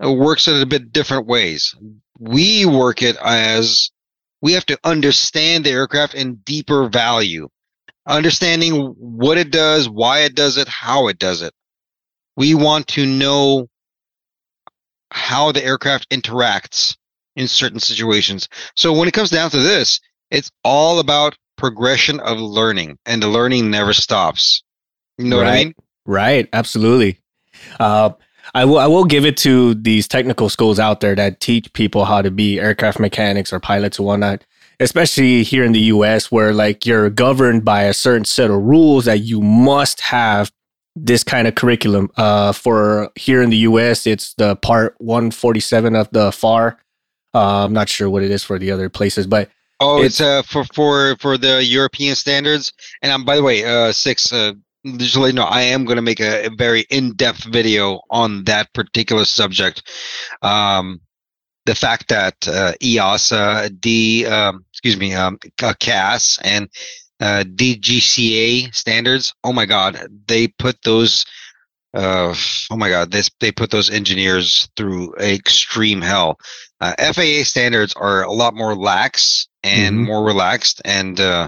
uh, 0.04 0.12
works 0.12 0.48
it 0.48 0.62
a 0.62 0.66
bit 0.66 0.92
different 0.92 1.28
ways. 1.28 1.76
We 2.20 2.66
work 2.66 3.02
it 3.02 3.18
as 3.18 3.92
we 4.42 4.54
have 4.54 4.66
to 4.68 4.80
understand 4.84 5.64
the 5.64 5.72
aircraft 5.72 6.14
in 6.14 6.36
deeper 6.36 6.88
value, 6.88 7.50
understanding 8.06 8.96
what 8.98 9.38
it 9.38 9.52
does, 9.52 9.90
why 9.90 10.20
it 10.20 10.36
does 10.36 10.58
it, 10.58 10.68
how 10.68 11.08
it 11.08 11.18
does 11.18 11.42
it. 11.42 11.54
We 12.38 12.54
want 12.54 12.88
to 12.90 13.06
know 13.06 13.68
how 15.12 15.52
the 15.52 15.64
aircraft 15.64 16.10
interacts 16.10 16.98
in 17.36 17.48
certain 17.48 17.80
situations. 17.80 18.50
So 18.76 18.94
when 18.94 19.08
it 19.08 19.14
comes 19.14 19.30
down 19.30 19.50
to 19.52 19.60
this, 19.60 20.00
it's 20.32 20.52
all 20.64 21.00
about 21.00 21.38
progression 21.58 22.20
of 22.20 22.40
learning, 22.40 22.98
and 23.06 23.22
the 23.22 23.28
learning 23.28 23.72
never 23.72 23.94
stops. 23.94 24.64
You 25.18 25.26
know 25.26 25.38
what 25.38 25.48
I 25.48 25.64
mean? 25.64 25.74
Right, 26.06 26.48
absolutely. 26.54 27.20
Uh, 27.80 28.12
I 28.54 28.66
will. 28.66 28.78
I 28.78 28.88
will 28.88 29.06
give 29.06 29.26
it 29.26 29.38
to 29.38 29.74
these 29.74 30.08
technical 30.08 30.50
schools 30.50 30.80
out 30.80 31.02
there 31.02 31.16
that 31.16 31.40
teach 31.40 31.72
people 31.74 32.06
how 32.06 32.22
to 32.22 32.30
be 32.30 32.60
aircraft 32.60 33.00
mechanics 33.00 33.52
or 33.52 33.60
pilots 33.60 34.00
or 34.00 34.04
whatnot. 34.06 34.46
Especially 34.80 35.42
here 35.44 35.64
in 35.64 35.72
the 35.72 35.80
U.S., 35.80 36.32
where 36.32 36.54
like 36.54 36.86
you're 36.86 37.10
governed 37.10 37.64
by 37.66 37.84
a 37.84 37.94
certain 37.94 38.26
set 38.26 38.52
of 38.52 38.62
rules 38.62 39.06
that 39.06 39.20
you 39.22 39.42
must 39.42 40.02
have 40.02 40.52
this 40.96 41.24
kind 41.24 41.48
of 41.48 41.56
curriculum. 41.56 42.12
Uh, 42.18 42.52
for 42.52 43.10
here 43.16 43.42
in 43.42 43.50
the 43.50 43.58
U.S., 43.58 44.06
it's 44.06 44.34
the 44.36 44.58
Part 44.58 44.96
147 45.00 45.96
of 45.96 46.10
the 46.12 46.32
FAR. 46.32 46.78
Uh, 47.34 47.66
I'm 47.66 47.74
not 47.74 47.90
sure 47.90 48.10
what 48.10 48.22
it 48.22 48.32
is 48.32 48.44
for 48.44 48.60
the 48.60 48.72
other 48.72 48.90
places, 48.90 49.28
but 49.28 49.50
Oh, 49.80 50.02
it's, 50.04 50.22
It's- 50.22 50.22
uh 50.22 50.42
for 50.44 50.64
for 50.74 51.16
for 51.18 51.38
the 51.38 51.64
European 51.64 52.16
standards. 52.16 52.72
And 53.02 53.12
um, 53.12 53.26
by 53.26 53.36
the 53.38 53.44
way, 53.44 53.64
uh, 53.66 53.92
six. 53.92 54.32
Uh, 54.32 54.54
just 54.98 55.16
let 55.18 55.28
you 55.28 55.34
know, 55.34 55.44
I 55.44 55.62
am 55.64 55.86
going 55.86 55.98
to 55.98 56.02
make 56.02 56.20
a, 56.20 56.48
a 56.48 56.50
very 56.56 56.82
in-depth 56.90 57.46
video 57.46 58.02
on 58.10 58.44
that 58.46 58.74
particular 58.74 59.26
subject. 59.26 59.84
Um, 60.42 61.02
the 61.66 61.76
fact 61.76 62.10
that 62.10 62.36
uh, 62.48 62.74
EASA, 62.82 63.80
D, 63.82 64.26
um, 64.26 64.66
excuse 64.72 64.98
me, 64.98 65.14
um, 65.14 65.40
uh, 65.64 65.74
CAS, 65.80 66.40
and 66.44 66.70
uh, 67.20 67.44
DGCA 67.48 68.74
standards. 68.76 69.34
Oh 69.44 69.54
my 69.54 69.66
God, 69.66 70.08
they 70.28 70.48
put 70.48 70.82
those. 70.84 71.26
Uh, 71.94 72.36
oh 72.72 72.76
my 72.78 72.90
God, 72.90 73.10
this 73.12 73.30
they 73.40 73.52
put 73.54 73.72
those 73.72 73.90
engineers 73.90 74.68
through 74.76 75.16
extreme 75.16 76.02
hell. 76.02 76.38
Uh, 76.82 76.94
FAA 77.14 77.44
standards 77.44 77.94
are 77.94 78.24
a 78.24 78.32
lot 78.32 78.54
more 78.54 78.76
lax 78.76 79.48
and 79.64 79.96
Mhm. 80.00 80.06
more 80.06 80.24
relaxed, 80.24 80.82
and 80.86 81.20
uh, 81.20 81.48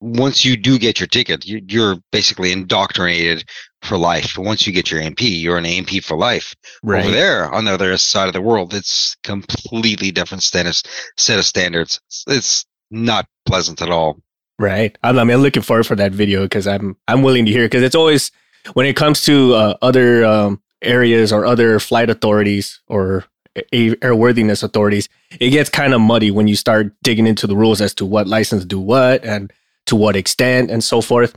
once 0.00 0.44
you 0.44 0.56
do 0.56 0.78
get 0.78 1.00
your 1.00 1.06
ticket, 1.06 1.46
you, 1.46 1.60
you're 1.68 1.96
basically 2.12 2.52
indoctrinated 2.52 3.44
for 3.82 3.96
life. 3.96 4.38
Once 4.38 4.66
you 4.66 4.72
get 4.72 4.90
your 4.90 5.00
A&P, 5.00 5.28
you're 5.36 5.58
an 5.58 5.66
A&P 5.66 6.00
for 6.00 6.16
life. 6.16 6.54
Over 6.84 7.10
there 7.10 7.52
on 7.52 7.64
the 7.64 7.72
other 7.72 7.96
side 7.96 8.28
of 8.28 8.34
the 8.34 8.40
world, 8.40 8.74
it's 8.74 9.16
completely 9.24 10.10
different 10.10 10.42
status 10.42 10.82
set 11.16 11.38
of 11.38 11.44
standards. 11.44 12.00
It's, 12.26 12.64
not 12.90 13.26
pleasant 13.44 13.82
at 13.82 13.90
all. 13.90 14.20
Right. 14.58 14.96
I'm, 15.02 15.18
I'm 15.18 15.28
looking 15.28 15.62
forward 15.62 15.84
for 15.84 15.94
that 15.96 16.12
video 16.12 16.42
because 16.42 16.66
I'm 16.66 16.96
I'm 17.06 17.22
willing 17.22 17.44
to 17.46 17.52
hear 17.52 17.66
because 17.66 17.82
it's 17.82 17.94
always 17.94 18.32
when 18.72 18.86
it 18.86 18.96
comes 18.96 19.22
to 19.22 19.54
uh, 19.54 19.76
other 19.82 20.24
um, 20.24 20.62
areas 20.82 21.32
or 21.32 21.46
other 21.46 21.78
flight 21.78 22.10
authorities 22.10 22.80
or 22.88 23.24
a- 23.56 23.94
airworthiness 23.96 24.62
authorities, 24.62 25.08
it 25.38 25.50
gets 25.50 25.70
kind 25.70 25.94
of 25.94 26.00
muddy 26.00 26.30
when 26.30 26.48
you 26.48 26.56
start 26.56 26.92
digging 27.02 27.26
into 27.26 27.46
the 27.46 27.56
rules 27.56 27.80
as 27.80 27.94
to 27.94 28.06
what 28.06 28.26
license 28.26 28.64
do 28.64 28.80
what 28.80 29.24
and 29.24 29.52
to 29.88 29.96
what 29.96 30.16
extent 30.16 30.70
and 30.70 30.82
so 30.82 31.00
forth. 31.00 31.36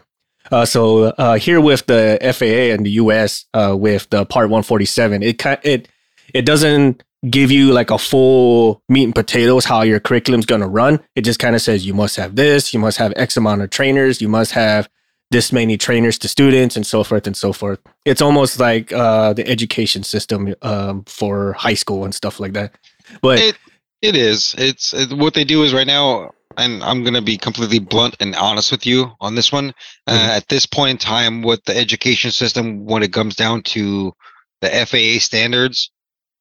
Uh, 0.52 0.66
so 0.66 1.06
uh, 1.18 1.38
here 1.38 1.62
with 1.62 1.86
the 1.86 2.18
FAA 2.22 2.74
and 2.74 2.86
the 2.86 2.92
US 2.92 3.46
uh, 3.54 3.76
with 3.78 4.10
the 4.10 4.26
Part 4.26 4.50
147, 4.50 5.24
it 5.24 5.42
it 5.64 5.88
it 6.34 6.46
doesn't 6.46 7.04
give 7.30 7.52
you 7.52 7.72
like 7.72 7.92
a 7.92 7.98
full 7.98 8.82
meat 8.90 9.04
and 9.04 9.16
potatoes 9.16 9.66
how 9.66 9.84
your 9.84 10.00
curriculum's 10.00 10.46
going 10.46 10.62
to 10.62 10.68
run. 10.68 11.00
It 11.16 11.22
just 11.22 11.40
kind 11.40 11.56
of 11.56 11.62
says 11.62 11.86
you 11.86 11.94
must 11.94 12.16
have 12.18 12.36
this, 12.36 12.74
you 12.74 12.80
must 12.80 12.98
have 12.98 13.14
X 13.16 13.38
amount 13.38 13.62
of 13.62 13.70
trainers, 13.70 14.22
you 14.22 14.28
must 14.28 14.52
have 14.54 14.90
this 15.30 15.54
many 15.54 15.78
trainers 15.78 16.18
to 16.20 16.28
students, 16.28 16.76
and 16.76 16.86
so 16.86 17.04
forth 17.04 17.26
and 17.26 17.38
so 17.38 17.54
forth. 17.54 17.80
It's 18.04 18.22
almost 18.22 18.60
like 18.60 18.92
uh, 18.92 19.34
the 19.34 19.48
education 19.48 20.04
system 20.04 20.54
um, 20.62 21.04
for 21.06 21.54
high 21.54 21.76
school 21.76 22.04
and 22.04 22.14
stuff 22.14 22.40
like 22.40 22.54
that. 22.54 22.74
But 23.22 23.40
It 23.40 23.58
it 24.02 24.16
is. 24.16 24.56
It's 24.58 24.94
it, 24.94 25.14
what 25.14 25.34
they 25.34 25.44
do 25.44 25.64
is 25.64 25.74
right 25.74 25.88
now, 25.88 26.32
and 26.58 26.84
I'm 26.84 27.04
gonna 27.04 27.22
be 27.22 27.38
completely 27.38 27.80
blunt 27.80 28.16
and 28.20 28.36
honest 28.36 28.72
with 28.72 28.86
you 28.86 29.14
on 29.20 29.36
this 29.36 29.52
one. 29.52 29.74
Uh, 30.08 30.14
Mhm. 30.18 30.30
at 30.38 30.48
this 30.48 30.66
point 30.66 30.92
in 30.92 30.98
time, 30.98 31.42
with 31.42 31.64
the 31.66 31.76
education 31.76 32.32
system, 32.32 32.86
when 32.86 33.04
it 33.04 33.14
comes 33.14 33.36
down 33.36 33.64
to 33.64 34.14
the 34.62 34.74
FAA 34.76 35.20
standards 35.20 35.92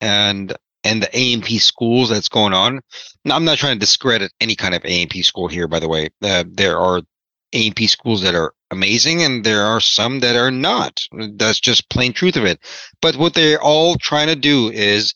and 0.00 0.56
and 0.82 1.02
the 1.02 1.10
A&P 1.12 1.58
schools 1.58 2.08
that's 2.08 2.30
going 2.30 2.54
on. 2.54 2.80
Now, 3.26 3.36
I'm 3.36 3.44
not 3.44 3.58
trying 3.58 3.76
to 3.76 3.80
discredit 3.80 4.32
any 4.40 4.56
kind 4.56 4.74
of 4.74 4.82
A&P 4.84 5.20
school 5.22 5.46
here, 5.46 5.68
by 5.68 5.78
the 5.78 5.88
way. 5.88 6.08
Uh, 6.22 6.44
there 6.48 6.78
are 6.78 7.02
A&P 7.52 7.86
schools 7.86 8.22
that 8.22 8.34
are 8.34 8.54
amazing 8.70 9.22
and 9.22 9.44
there 9.44 9.62
are 9.62 9.80
some 9.80 10.20
that 10.20 10.36
are 10.36 10.50
not. 10.50 11.02
That's 11.34 11.60
just 11.60 11.90
plain 11.90 12.14
truth 12.14 12.36
of 12.36 12.46
it. 12.46 12.60
But 13.02 13.16
what 13.16 13.34
they're 13.34 13.60
all 13.60 13.96
trying 13.96 14.28
to 14.28 14.36
do 14.36 14.70
is 14.70 15.14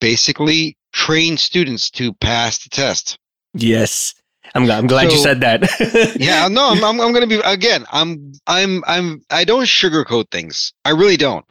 basically 0.00 0.78
train 0.92 1.36
students 1.36 1.90
to 1.90 2.14
pass 2.14 2.58
the 2.58 2.70
test. 2.70 3.18
Yes. 3.54 4.14
I'm, 4.54 4.68
I'm 4.70 4.86
glad 4.86 5.08
so, 5.08 5.16
you 5.16 5.22
said 5.22 5.40
that. 5.40 6.16
yeah, 6.18 6.48
no, 6.48 6.70
I'm, 6.70 6.82
I'm, 6.82 7.00
I'm 7.00 7.12
going 7.12 7.28
to 7.28 7.36
be 7.36 7.40
again. 7.44 7.84
I'm 7.92 8.32
I'm 8.46 8.82
I'm 8.86 9.22
I 9.30 9.44
don't 9.44 9.64
sugarcoat 9.64 10.30
things. 10.30 10.72
I 10.84 10.90
really 10.90 11.16
don't. 11.16 11.44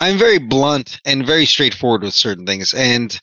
I'm 0.00 0.16
very 0.16 0.38
blunt 0.38 1.00
and 1.04 1.26
very 1.26 1.44
straightforward 1.44 2.02
with 2.02 2.14
certain 2.14 2.46
things. 2.46 2.72
And 2.72 3.18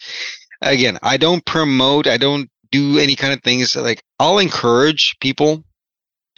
again, 0.62 1.00
I 1.02 1.18
don't 1.18 1.46
promote. 1.46 2.06
I 2.06 2.18
don't 2.18 2.50
do 2.72 3.00
any 3.00 3.16
kind 3.16 3.34
of 3.34 3.42
things 3.44 3.76
like 3.76 4.04
I'll 4.20 4.40
encourage 4.40 5.16
people 5.20 5.64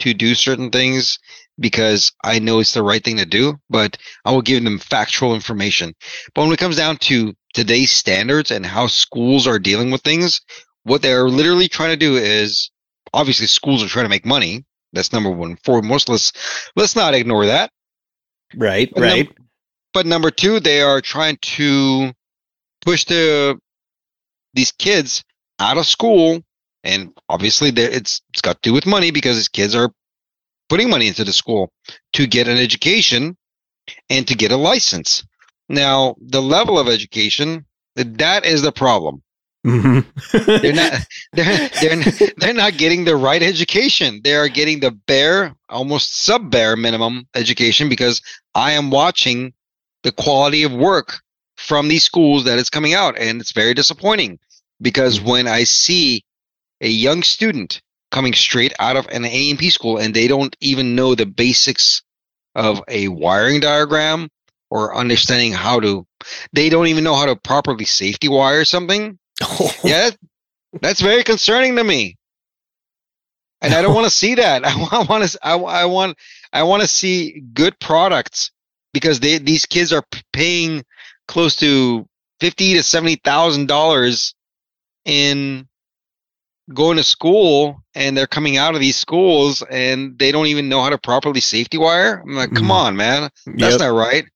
to 0.00 0.14
do 0.14 0.34
certain 0.34 0.70
things 0.70 1.18
because 1.58 2.12
I 2.22 2.38
know 2.38 2.60
it's 2.60 2.74
the 2.74 2.82
right 2.82 3.02
thing 3.02 3.16
to 3.16 3.26
do, 3.26 3.54
but 3.70 3.96
I 4.24 4.32
will 4.32 4.42
give 4.42 4.62
them 4.62 4.78
factual 4.78 5.34
information. 5.34 5.94
But 6.34 6.42
when 6.42 6.52
it 6.52 6.58
comes 6.58 6.76
down 6.76 6.98
to 6.98 7.32
today's 7.54 7.90
standards 7.90 8.50
and 8.50 8.66
how 8.66 8.88
schools 8.88 9.46
are 9.46 9.58
dealing 9.58 9.90
with 9.90 10.02
things, 10.02 10.42
what 10.86 11.02
they're 11.02 11.28
literally 11.28 11.66
trying 11.66 11.90
to 11.90 11.96
do 11.96 12.16
is 12.16 12.70
obviously 13.12 13.48
schools 13.48 13.82
are 13.82 13.88
trying 13.88 14.04
to 14.04 14.10
make 14.10 14.24
money. 14.24 14.64
That's 14.92 15.12
number 15.12 15.30
one 15.30 15.56
foremost. 15.56 16.08
Let's 16.08 16.32
let's 16.76 16.94
not 16.94 17.12
ignore 17.12 17.46
that. 17.46 17.70
Right, 18.54 18.88
but 18.94 19.02
right. 19.02 19.26
Num- 19.26 19.46
but 19.92 20.06
number 20.06 20.30
two, 20.30 20.60
they 20.60 20.82
are 20.82 21.00
trying 21.00 21.38
to 21.40 22.12
push 22.84 23.04
the 23.04 23.58
these 24.54 24.70
kids 24.70 25.24
out 25.58 25.76
of 25.76 25.86
school, 25.86 26.42
and 26.84 27.12
obviously 27.28 27.70
it's 27.70 28.22
it's 28.30 28.42
got 28.42 28.62
to 28.62 28.68
do 28.68 28.72
with 28.72 28.86
money 28.86 29.10
because 29.10 29.36
these 29.36 29.48
kids 29.48 29.74
are 29.74 29.90
putting 30.68 30.88
money 30.88 31.08
into 31.08 31.24
the 31.24 31.32
school 31.32 31.72
to 32.12 32.28
get 32.28 32.46
an 32.46 32.58
education 32.58 33.36
and 34.08 34.28
to 34.28 34.36
get 34.36 34.52
a 34.52 34.56
license. 34.56 35.24
Now, 35.68 36.14
the 36.20 36.42
level 36.42 36.78
of 36.78 36.88
education 36.88 37.66
that 37.96 38.44
is 38.44 38.62
the 38.62 38.72
problem. 38.72 39.22
Mm-hmm. 39.66 40.60
they're 40.62 40.72
not 40.72 41.06
they're 41.32 41.68
they're 41.80 42.30
they're 42.36 42.54
not 42.54 42.76
getting 42.76 43.04
the 43.04 43.16
right 43.16 43.42
education. 43.42 44.20
They 44.22 44.34
are 44.36 44.48
getting 44.48 44.80
the 44.80 44.92
bare, 44.92 45.56
almost 45.68 46.16
sub 46.16 46.50
bare 46.50 46.76
minimum 46.76 47.26
education 47.34 47.88
because 47.88 48.22
I 48.54 48.72
am 48.72 48.90
watching 48.90 49.52
the 50.04 50.12
quality 50.12 50.62
of 50.62 50.72
work 50.72 51.20
from 51.56 51.88
these 51.88 52.04
schools 52.04 52.44
that 52.44 52.58
is 52.58 52.70
coming 52.70 52.94
out, 52.94 53.18
and 53.18 53.40
it's 53.40 53.52
very 53.52 53.74
disappointing 53.74 54.38
because 54.80 55.18
mm-hmm. 55.18 55.30
when 55.30 55.48
I 55.48 55.64
see 55.64 56.24
a 56.80 56.88
young 56.88 57.22
student 57.22 57.82
coming 58.12 58.34
straight 58.34 58.72
out 58.78 58.96
of 58.96 59.06
an 59.08 59.24
A&P 59.24 59.70
school 59.70 59.98
and 59.98 60.14
they 60.14 60.28
don't 60.28 60.54
even 60.60 60.94
know 60.94 61.14
the 61.14 61.26
basics 61.26 62.02
of 62.54 62.82
a 62.88 63.08
wiring 63.08 63.60
diagram 63.60 64.28
or 64.70 64.96
understanding 64.96 65.52
how 65.52 65.80
to 65.80 66.06
they 66.52 66.68
don't 66.68 66.86
even 66.86 67.04
know 67.04 67.14
how 67.14 67.26
to 67.26 67.36
properly 67.36 67.84
safety 67.84 68.28
wire 68.28 68.64
something 68.64 69.18
yeah, 69.84 70.10
that's 70.80 71.00
very 71.00 71.24
concerning 71.24 71.76
to 71.76 71.84
me. 71.84 72.16
And 73.62 73.74
I 73.74 73.82
don't 73.82 73.94
want 73.94 74.04
to 74.04 74.10
see 74.10 74.34
that. 74.36 74.64
I 74.92 75.04
want 75.08 75.28
to. 75.28 75.38
I, 75.42 75.56
I 75.56 75.84
want. 75.86 76.16
I 76.52 76.62
want 76.62 76.82
to 76.82 76.88
see 76.88 77.42
good 77.52 77.78
products 77.80 78.50
because 78.92 79.20
they 79.20 79.38
these 79.38 79.66
kids 79.66 79.92
are 79.92 80.04
paying 80.32 80.84
close 81.28 81.56
to 81.56 82.06
fifty 82.40 82.74
to 82.74 82.82
seventy 82.82 83.16
thousand 83.16 83.68
dollars 83.68 84.34
in 85.04 85.66
going 86.72 86.96
to 86.96 87.02
school 87.04 87.80
and 87.94 88.16
they're 88.16 88.26
coming 88.26 88.56
out 88.56 88.74
of 88.74 88.80
these 88.80 88.96
schools 88.96 89.62
and 89.70 90.18
they 90.18 90.32
don't 90.32 90.48
even 90.48 90.68
know 90.68 90.82
how 90.82 90.90
to 90.90 90.98
properly 90.98 91.40
safety 91.40 91.78
wire. 91.78 92.20
I'm 92.20 92.34
like, 92.34 92.52
come 92.52 92.66
mm. 92.66 92.72
on, 92.72 92.96
man. 92.96 93.30
That's 93.46 93.72
yep. 93.72 93.80
not 93.80 93.94
right 93.94 94.26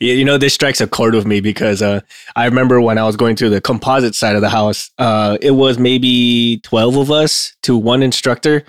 you 0.00 0.24
know, 0.24 0.38
this 0.38 0.54
strikes 0.54 0.80
a 0.80 0.86
chord 0.86 1.14
with 1.14 1.26
me 1.26 1.40
because 1.40 1.82
uh, 1.82 2.00
I 2.36 2.44
remember 2.44 2.80
when 2.80 2.98
I 2.98 3.04
was 3.04 3.16
going 3.16 3.36
through 3.36 3.50
the 3.50 3.60
composite 3.60 4.14
side 4.14 4.36
of 4.36 4.42
the 4.42 4.48
house, 4.48 4.90
uh, 4.98 5.38
it 5.40 5.52
was 5.52 5.78
maybe 5.78 6.60
12 6.64 6.96
of 6.96 7.10
us 7.10 7.56
to 7.62 7.76
one 7.76 8.02
instructor. 8.02 8.64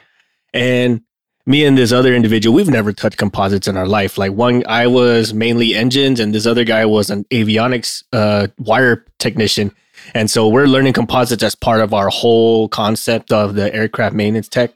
And 0.54 1.02
me 1.46 1.66
and 1.66 1.78
this 1.78 1.92
other 1.92 2.14
individual, 2.16 2.56
we've 2.56 2.70
never 2.70 2.94
touched 2.94 3.18
composites 3.18 3.68
in 3.68 3.76
our 3.76 3.88
life. 3.88 4.18
Like 4.18 4.32
one, 4.32 4.64
I 4.68 4.88
was 4.88 5.34
mainly 5.34 5.76
engines, 5.76 6.20
and 6.20 6.34
this 6.34 6.46
other 6.46 6.64
guy 6.64 6.86
was 6.86 7.10
an 7.10 7.26
avionics 7.26 8.04
uh, 8.14 8.48
wire 8.58 9.06
technician. 9.20 9.74
And 10.14 10.30
so 10.30 10.48
we're 10.48 10.68
learning 10.68 10.94
composites 10.94 11.44
as 11.44 11.56
part 11.56 11.82
of 11.82 11.94
our 11.94 12.10
whole 12.10 12.68
concept 12.70 13.32
of 13.32 13.56
the 13.56 13.74
aircraft 13.74 14.16
maintenance 14.16 14.48
tech. 14.48 14.72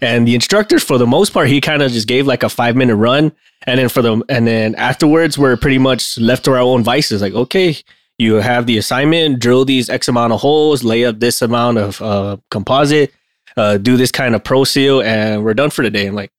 And 0.00 0.26
the 0.26 0.34
instructors, 0.34 0.82
for 0.82 0.98
the 0.98 1.06
most 1.06 1.32
part, 1.32 1.48
he 1.48 1.60
kind 1.60 1.82
of 1.82 1.90
just 1.92 2.06
gave 2.08 2.26
like 2.26 2.42
a 2.42 2.48
five 2.48 2.76
minute 2.76 2.96
run. 2.96 3.32
And 3.66 3.78
then 3.78 3.88
for 3.88 4.02
the, 4.02 4.22
and 4.28 4.46
then 4.46 4.74
afterwards, 4.76 5.36
we're 5.36 5.56
pretty 5.56 5.78
much 5.78 6.18
left 6.18 6.44
to 6.46 6.52
our 6.52 6.58
own 6.58 6.82
vices. 6.82 7.20
Like, 7.20 7.34
okay, 7.34 7.76
you 8.18 8.34
have 8.34 8.66
the 8.66 8.78
assignment, 8.78 9.40
drill 9.40 9.64
these 9.64 9.88
X 9.88 10.08
amount 10.08 10.32
of 10.32 10.40
holes, 10.40 10.84
lay 10.84 11.04
up 11.04 11.20
this 11.20 11.42
amount 11.42 11.78
of 11.78 12.00
uh, 12.02 12.36
composite, 12.50 13.12
uh, 13.56 13.78
do 13.78 13.96
this 13.96 14.12
kind 14.12 14.34
of 14.34 14.44
pro 14.44 14.64
seal, 14.64 15.02
and 15.02 15.44
we're 15.44 15.54
done 15.54 15.70
for 15.70 15.82
the 15.82 15.90
day. 15.90 16.06
I'm 16.06 16.14
like, 16.14 16.32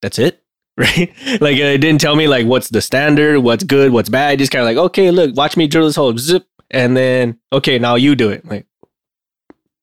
that's 0.00 0.18
it. 0.18 0.38
Right. 0.78 1.12
like, 1.42 1.58
it 1.58 1.82
didn't 1.82 2.00
tell 2.00 2.16
me 2.16 2.28
like 2.28 2.46
what's 2.46 2.70
the 2.70 2.80
standard, 2.80 3.40
what's 3.40 3.62
good, 3.62 3.92
what's 3.92 4.08
bad. 4.08 4.38
Just 4.38 4.50
kind 4.50 4.62
of 4.62 4.66
like, 4.66 4.82
okay, 4.86 5.10
look, 5.10 5.36
watch 5.36 5.54
me 5.54 5.66
drill 5.66 5.84
this 5.84 5.96
hole, 5.96 6.16
zip. 6.16 6.46
And 6.70 6.96
then, 6.96 7.38
okay, 7.52 7.78
now 7.78 7.96
you 7.96 8.14
do 8.16 8.30
it. 8.30 8.46
Like, 8.46 8.66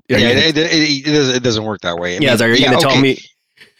yeah, 0.09 0.29
it, 0.29 0.57
it, 0.57 1.35
it, 1.35 1.43
doesn't 1.43 1.63
work 1.63 1.81
that 1.81 1.97
way. 1.97 2.15
I 2.15 2.19
yeah, 2.19 2.29
mean, 2.29 2.37
so 2.37 2.45
are 2.45 2.49
you 2.49 2.55
yeah, 2.55 2.69
going 2.71 2.79
to 2.79 2.87
okay. 2.87 2.93
tell 2.93 3.01
me? 3.01 3.19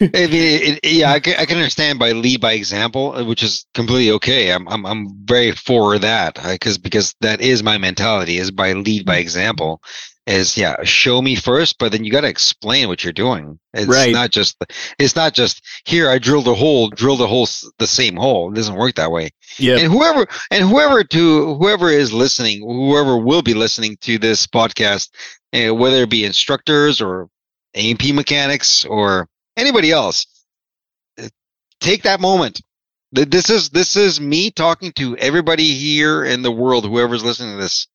I 0.14 0.26
mean, 0.28 0.78
yeah, 0.82 1.12
I 1.12 1.20
can, 1.20 1.34
I 1.38 1.44
can 1.44 1.58
understand 1.58 1.98
by 1.98 2.12
lead 2.12 2.40
by 2.40 2.52
example, 2.52 3.14
uh, 3.14 3.24
which 3.24 3.42
is 3.42 3.66
completely 3.74 4.12
okay. 4.12 4.50
I'm 4.50 4.66
I'm 4.68 4.86
I'm 4.86 5.08
very 5.24 5.52
for 5.52 5.98
that 5.98 6.36
because 6.42 6.76
uh, 6.76 6.80
because 6.82 7.14
that 7.20 7.42
is 7.42 7.62
my 7.62 7.76
mentality 7.76 8.38
is 8.38 8.50
by 8.50 8.72
lead 8.72 9.04
by 9.04 9.16
example. 9.16 9.82
Is 10.26 10.56
yeah, 10.56 10.76
show 10.84 11.20
me 11.20 11.34
first, 11.34 11.78
but 11.78 11.92
then 11.92 12.04
you 12.04 12.12
got 12.12 12.20
to 12.20 12.28
explain 12.28 12.88
what 12.88 13.02
you're 13.02 13.12
doing. 13.12 13.58
It's 13.74 13.88
right. 13.88 14.12
not 14.12 14.30
just 14.30 14.56
it's 14.98 15.16
not 15.16 15.34
just 15.34 15.62
here. 15.84 16.08
I 16.08 16.18
drilled 16.18 16.48
a 16.48 16.54
hole, 16.54 16.88
drilled 16.88 17.20
a 17.20 17.26
hole, 17.26 17.48
the 17.78 17.86
same 17.86 18.16
hole. 18.16 18.52
It 18.52 18.54
doesn't 18.54 18.76
work 18.76 18.94
that 18.94 19.10
way. 19.10 19.30
Yeah. 19.58 19.78
And 19.78 19.92
whoever 19.92 20.26
and 20.50 20.68
whoever 20.68 21.04
to 21.04 21.54
whoever 21.56 21.90
is 21.90 22.12
listening, 22.12 22.60
whoever 22.60 23.18
will 23.18 23.42
be 23.42 23.54
listening 23.54 23.96
to 24.02 24.18
this 24.18 24.46
podcast, 24.46 25.10
uh, 25.52 25.74
whether 25.74 26.02
it 26.02 26.10
be 26.10 26.24
instructors 26.24 27.00
or 27.00 27.28
A&P 27.74 28.12
mechanics 28.12 28.84
or 28.84 29.28
anybody 29.56 29.90
else, 29.90 30.26
uh, 31.18 31.28
take 31.80 32.02
that 32.02 32.20
moment. 32.20 32.60
This 33.12 33.50
is 33.50 33.70
this 33.70 33.96
is 33.96 34.20
me 34.20 34.52
talking 34.52 34.92
to 34.92 35.16
everybody 35.16 35.74
here 35.74 36.24
in 36.24 36.42
the 36.42 36.52
world, 36.52 36.84
whoever's 36.84 37.24
listening 37.24 37.56
to 37.56 37.62
this. 37.62 37.88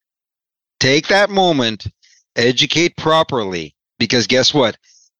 Take 0.81 1.07
that 1.07 1.29
moment, 1.29 1.87
educate 2.35 2.97
properly, 2.97 3.75
because 3.97 4.27
guess 4.27 4.53
what? 4.53 4.77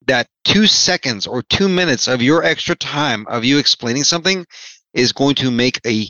That 0.08 0.28
two 0.44 0.68
seconds 0.68 1.26
or 1.28 1.44
two 1.44 1.70
minutes 1.70 2.10
of 2.10 2.22
your 2.22 2.44
extra 2.44 2.76
time 2.76 3.26
of 3.28 3.46
you 3.46 3.58
explaining 3.58 4.04
something 4.04 4.46
is 4.94 5.14
going 5.14 5.36
to 5.36 5.50
make 5.50 5.80
a 5.86 6.10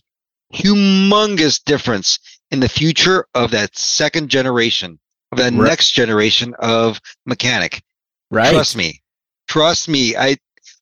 humongous 0.52 1.64
difference 1.64 2.18
in 2.50 2.62
the 2.62 2.70
future 2.70 3.28
of 3.36 3.52
that 3.52 3.78
second 3.78 4.30
generation 4.30 5.00
the 5.36 5.44
right. 5.44 5.54
next 5.54 5.92
generation 5.92 6.54
of 6.60 7.00
mechanic. 7.26 7.82
Right. 8.32 8.52
Trust 8.52 8.76
me. 8.76 9.02
Trust 9.48 9.88
me. 9.90 10.16
I 10.16 10.38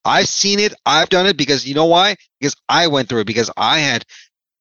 I've 0.06 0.28
seen 0.28 0.60
it. 0.60 0.74
I've 0.86 1.10
done 1.10 1.26
it 1.26 1.38
because 1.38 1.66
you 1.66 1.76
know 1.76 1.86
why? 1.86 2.16
Because 2.40 2.56
I 2.70 2.88
went 2.88 3.10
through 3.10 3.22
it 3.22 3.28
because 3.28 3.50
I 3.58 3.80
had 3.80 4.06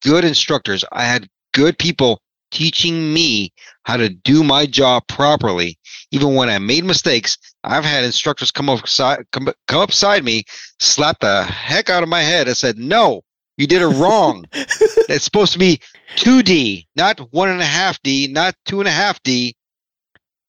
good 0.02 0.24
instructors. 0.24 0.84
I 0.92 1.04
had 1.04 1.28
good 1.52 1.78
people 1.78 2.20
teaching 2.50 3.12
me 3.12 3.52
how 3.84 3.96
to 3.96 4.08
do 4.08 4.44
my 4.44 4.66
job 4.66 5.04
properly. 5.08 5.78
Even 6.10 6.34
when 6.34 6.48
I 6.48 6.58
made 6.58 6.84
mistakes, 6.84 7.38
I've 7.64 7.84
had 7.84 8.04
instructors 8.04 8.50
come 8.50 8.68
up 8.68 8.86
side, 8.86 9.24
come, 9.32 9.48
come 9.66 9.80
up 9.80 9.88
beside 9.88 10.22
me, 10.22 10.44
slap 10.78 11.18
the 11.20 11.44
heck 11.44 11.90
out 11.90 12.02
of 12.02 12.08
my 12.08 12.20
head 12.20 12.46
and 12.46 12.56
said, 12.56 12.78
"No, 12.78 13.22
you 13.56 13.66
did 13.66 13.82
it 13.82 13.86
wrong. 13.98 14.44
it's 14.52 15.24
supposed 15.24 15.52
to 15.54 15.58
be 15.58 15.80
2D, 16.16 16.86
not 16.94 17.18
one 17.32 17.48
and 17.48 17.60
a 17.60 17.66
half 17.66 18.00
D, 18.02 18.28
not 18.28 18.54
two 18.66 18.80
and 18.80 18.88
a 18.88 18.92
half 18.92 19.22
D. 19.22 19.56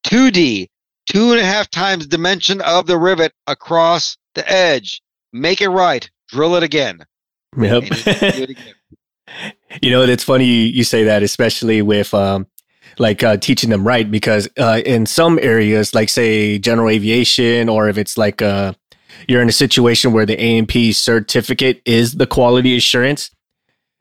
2D, 0.04 0.68
two 1.10 1.32
and 1.32 1.40
a 1.40 1.46
half 1.46 1.70
times 1.70 2.08
dimension 2.08 2.62
of 2.62 2.88
the 2.88 2.98
rivet 2.98 3.34
across 3.48 4.18
the 4.36 4.50
edge. 4.52 5.02
Make 5.32 5.62
it 5.62 5.70
right. 5.70 6.10
Drill 6.30 6.56
it 6.56 6.64
again. 6.64 7.06
Yep. 7.58 7.84
It 7.90 8.50
again. 8.50 8.74
you 9.82 9.92
know, 9.92 10.04
it's 10.04 10.24
funny 10.24 10.46
you, 10.46 10.84
say 10.84 11.04
that, 11.04 11.24
especially 11.24 11.82
with 11.82 12.14
um, 12.14 12.48
like 13.00 13.24
uh, 13.24 13.38
teaching 13.38 13.70
them 13.70 13.86
right, 13.86 14.10
because 14.10 14.48
uh, 14.58 14.82
in 14.86 15.06
some 15.06 15.40
areas, 15.42 15.94
like 15.94 16.10
say 16.10 16.60
general 16.60 16.90
aviation, 16.90 17.70
or 17.70 17.90
if 17.90 17.98
it's 17.98 18.18
like 18.18 18.42
uh, 18.42 18.74
you're 19.28 19.42
in 19.42 19.50
a 19.50 19.54
situation 19.54 20.14
where 20.14 20.26
the 20.26 20.40
A&P 20.42 20.92
certificate 20.92 21.82
is 21.86 22.14
the 22.16 22.28
quality 22.28 22.76
assurance, 22.78 23.32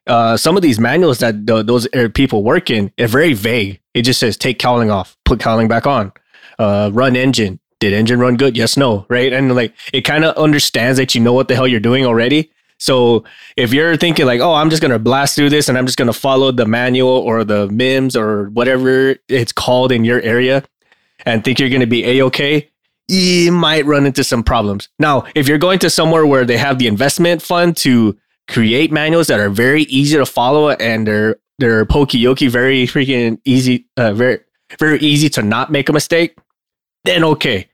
uh, 0.06 0.37
some 0.37 0.56
of 0.56 0.62
these 0.62 0.78
manuals 0.78 1.18
that 1.18 1.47
the, 1.47 1.62
those 1.62 1.88
people 2.14 2.42
work 2.42 2.71
in 2.71 2.92
are 2.99 3.06
very 3.06 3.35
vague. 3.35 3.80
It 3.94 4.02
just 4.02 4.20
says 4.20 4.37
take 4.37 4.58
cowling 4.58 4.90
off, 4.90 5.16
put 5.25 5.40
cowling 5.40 5.68
back 5.68 5.87
on, 5.87 6.12
uh, 6.58 6.90
run 6.92 7.16
engine, 7.16 7.61
did 7.80 7.92
engine 7.92 8.20
run 8.20 8.37
good? 8.37 8.56
Yes, 8.56 8.76
no, 8.76 9.06
right? 9.08 9.32
And 9.32 9.54
like 9.54 9.75
it 9.92 10.02
kind 10.02 10.25
of 10.25 10.37
understands 10.37 10.99
that 10.99 11.14
you 11.14 11.20
know 11.20 11.32
what 11.32 11.49
the 11.49 11.54
hell 11.54 11.66
you're 11.66 11.80
doing 11.80 12.06
already. 12.06 12.50
So 12.78 13.25
if 13.56 13.72
you're 13.72 13.96
thinking 13.96 14.26
like, 14.26 14.40
oh, 14.40 14.54
I'm 14.54 14.70
just 14.70 14.82
gonna 14.82 14.99
blast 14.99 15.37
through 15.37 15.50
this 15.50 15.68
and 15.68 15.76
I'm 15.76 15.87
just 15.87 15.99
gonna 15.99 16.12
follow 16.12 16.52
the 16.52 16.66
manual 16.66 17.11
or 17.11 17.44
the 17.44 17.68
MIMS 17.68 18.16
or 18.16 18.50
whatever 18.50 19.16
it's 19.28 19.52
called 19.52 19.92
in 19.92 20.04
your 20.04 20.20
area, 20.22 20.64
and 21.26 21.44
think 21.44 21.58
you're 21.58 21.68
gonna 21.68 21.87
be 21.87 22.04
a 22.04 22.22
okay, 22.25 22.70
you 23.08 23.52
might 23.52 23.84
run 23.84 24.06
into 24.06 24.25
some 24.25 24.42
problems. 24.42 24.88
Now, 24.99 25.25
if 25.34 25.49
you're 25.49 25.58
going 25.58 25.78
to 25.80 25.90
somewhere 25.90 26.26
where 26.26 26.44
they 26.44 26.56
have 26.56 26.78
the 26.78 26.87
investment 26.87 27.42
fund 27.42 27.76
to 27.78 28.16
create 28.49 28.92
manuals 28.92 29.26
that 29.28 29.40
are 29.40 29.50
very 29.50 29.82
easy 29.84 30.16
to 30.16 30.26
follow 30.26 30.70
and 30.70 31.06
they're 31.06 31.37
they're 31.59 31.85
pokey 31.85 32.25
very 32.49 32.87
freaking 32.87 33.38
easy, 33.44 33.87
uh, 33.97 34.12
very 34.12 34.40
very 34.78 34.99
easy 34.99 35.28
to 35.30 35.42
not 35.42 35.71
make 35.71 35.88
a 35.88 35.92
mistake, 35.92 36.37
then 37.04 37.25
okay. 37.25 37.68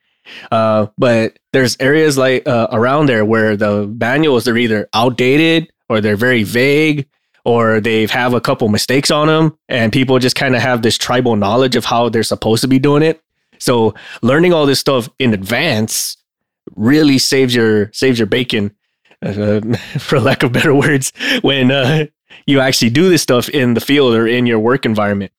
Uh, 0.50 0.86
but 0.98 1.38
there's 1.52 1.76
areas 1.80 2.18
like 2.18 2.46
uh, 2.46 2.68
around 2.70 3.06
there 3.06 3.24
where 3.24 3.56
the 3.56 3.86
manuals 3.86 4.46
are 4.46 4.56
either 4.56 4.88
outdated 4.92 5.70
or 5.88 6.00
they're 6.00 6.16
very 6.16 6.42
vague 6.42 7.08
or 7.44 7.80
they 7.80 8.04
have 8.06 8.34
a 8.34 8.40
couple 8.40 8.68
mistakes 8.68 9.10
on 9.10 9.28
them 9.28 9.56
and 9.68 9.92
people 9.92 10.18
just 10.18 10.36
kind 10.36 10.54
of 10.54 10.60
have 10.60 10.82
this 10.82 10.98
tribal 10.98 11.36
knowledge 11.36 11.76
of 11.76 11.84
how 11.84 12.08
they're 12.08 12.22
supposed 12.22 12.60
to 12.60 12.68
be 12.68 12.78
doing 12.78 13.02
it 13.02 13.22
so 13.58 13.94
learning 14.22 14.52
all 14.52 14.66
this 14.66 14.80
stuff 14.80 15.08
in 15.18 15.32
advance 15.32 16.16
really 16.76 17.16
saves 17.16 17.54
your 17.54 17.90
saves 17.94 18.18
your 18.18 18.26
bacon 18.26 18.70
uh, 19.22 19.60
for 19.98 20.20
lack 20.20 20.42
of 20.42 20.52
better 20.52 20.74
words 20.74 21.12
when 21.40 21.70
uh, 21.70 22.04
you 22.46 22.60
actually 22.60 22.90
do 22.90 23.08
this 23.08 23.22
stuff 23.22 23.48
in 23.48 23.74
the 23.74 23.80
field 23.80 24.14
or 24.14 24.26
in 24.26 24.46
your 24.46 24.58
work 24.58 24.84
environment 24.84 25.32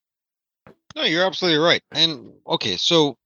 no 0.95 1.03
you're 1.03 1.25
absolutely 1.25 1.59
right 1.59 1.81
and 1.91 2.31
okay 2.47 2.75
so 2.75 3.17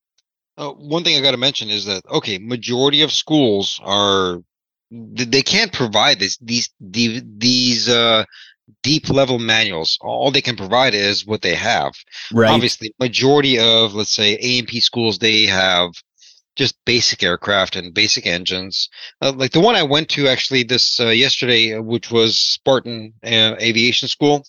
uh, 0.58 0.72
one 0.72 1.04
thing 1.04 1.18
I 1.18 1.22
got 1.22 1.32
to 1.32 1.38
mention 1.38 1.70
is 1.70 1.86
that 1.86 2.06
okay, 2.10 2.38
majority 2.38 3.02
of 3.02 3.12
schools 3.12 3.80
are 3.84 4.42
they 4.92 5.42
can't 5.42 5.74
provide 5.74 6.20
this 6.20 6.38
these 6.38 6.70
these, 6.80 7.24
these 7.38 7.90
uh, 7.90 8.26
deep 8.84 9.10
level 9.10 9.40
manuals. 9.40 9.98
All 10.02 10.30
they 10.30 10.42
can 10.42 10.56
provide 10.56 10.94
is 10.94 11.26
what 11.26 11.42
they 11.42 11.56
have. 11.56 11.94
Right. 12.32 12.52
Obviously, 12.52 12.94
majority 13.00 13.58
of 13.58 13.96
let's 13.96 14.12
say 14.12 14.34
A&P 14.36 14.80
schools 14.80 15.18
they 15.18 15.46
have 15.46 15.92
just 16.56 16.76
basic 16.86 17.24
aircraft 17.24 17.76
and 17.76 17.94
basic 17.94 18.28
engines. 18.28 18.90
Uh, 19.22 19.34
like 19.36 19.52
the 19.52 19.60
one 19.60 19.76
I 19.76 19.84
went 19.84 20.10
to 20.10 20.28
actually 20.28 20.64
this 20.64 21.00
uh, 21.00 21.08
yesterday, 21.08 21.76
uh, 21.76 21.82
which 21.82 22.12
was 22.12 22.40
Spartan 22.40 23.14
uh, 23.24 23.56
Aviation 23.60 24.08
School 24.08 24.46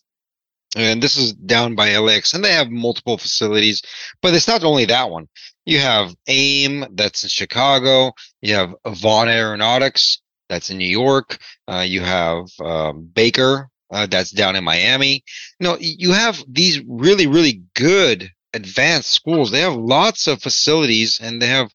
and 0.76 1.02
this 1.02 1.16
is 1.16 1.32
down 1.32 1.74
by 1.74 1.96
LAX, 1.96 2.34
and 2.34 2.44
they 2.44 2.52
have 2.52 2.70
multiple 2.70 3.18
facilities. 3.18 3.82
But 4.20 4.34
it's 4.34 4.48
not 4.48 4.64
only 4.64 4.86
that 4.86 5.10
one. 5.10 5.28
You 5.64 5.78
have 5.78 6.14
AIM, 6.26 6.86
that's 6.92 7.22
in 7.22 7.28
Chicago. 7.28 8.12
You 8.42 8.54
have 8.54 8.74
Vaughn 8.86 9.28
Aeronautics, 9.28 10.20
that's 10.48 10.70
in 10.70 10.78
New 10.78 10.88
York. 10.88 11.38
Uh, 11.68 11.84
you 11.86 12.00
have 12.00 12.46
um, 12.60 13.08
Baker, 13.14 13.68
uh, 13.90 14.06
that's 14.06 14.30
down 14.30 14.56
in 14.56 14.64
Miami. 14.64 15.24
Know, 15.60 15.76
you 15.80 16.12
have 16.12 16.42
these 16.48 16.82
really, 16.86 17.26
really 17.26 17.62
good 17.74 18.30
advanced 18.52 19.10
schools. 19.10 19.50
They 19.50 19.60
have 19.60 19.76
lots 19.76 20.26
of 20.26 20.42
facilities 20.42 21.20
and 21.20 21.40
they 21.40 21.48
have 21.48 21.70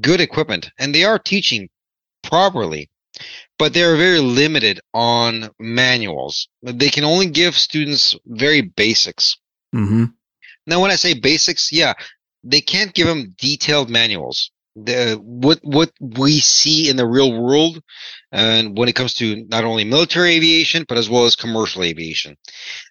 good 0.00 0.20
equipment, 0.20 0.70
and 0.78 0.94
they 0.94 1.04
are 1.04 1.18
teaching 1.18 1.68
properly 2.22 2.90
but 3.58 3.74
they're 3.74 3.96
very 3.96 4.20
limited 4.20 4.80
on 4.94 5.50
manuals. 5.58 6.48
They 6.62 6.88
can 6.88 7.04
only 7.04 7.26
give 7.26 7.54
students 7.54 8.16
very 8.26 8.62
basics. 8.62 9.36
Mm-hmm. 9.74 10.04
Now, 10.66 10.80
when 10.80 10.90
I 10.90 10.96
say 10.96 11.14
basics, 11.14 11.70
yeah, 11.72 11.94
they 12.42 12.60
can't 12.60 12.94
give 12.94 13.06
them 13.06 13.34
detailed 13.38 13.90
manuals. 13.90 14.50
The, 14.84 15.20
what 15.22 15.58
what 15.62 15.90
we 16.00 16.40
see 16.40 16.88
in 16.88 16.96
the 16.96 17.06
real 17.06 17.32
world, 17.32 17.82
and 18.32 18.76
when 18.76 18.88
it 18.88 18.94
comes 18.94 19.14
to 19.14 19.44
not 19.48 19.64
only 19.64 19.84
military 19.84 20.34
aviation 20.34 20.84
but 20.88 20.98
as 20.98 21.10
well 21.10 21.24
as 21.24 21.36
commercial 21.36 21.82
aviation, 21.82 22.36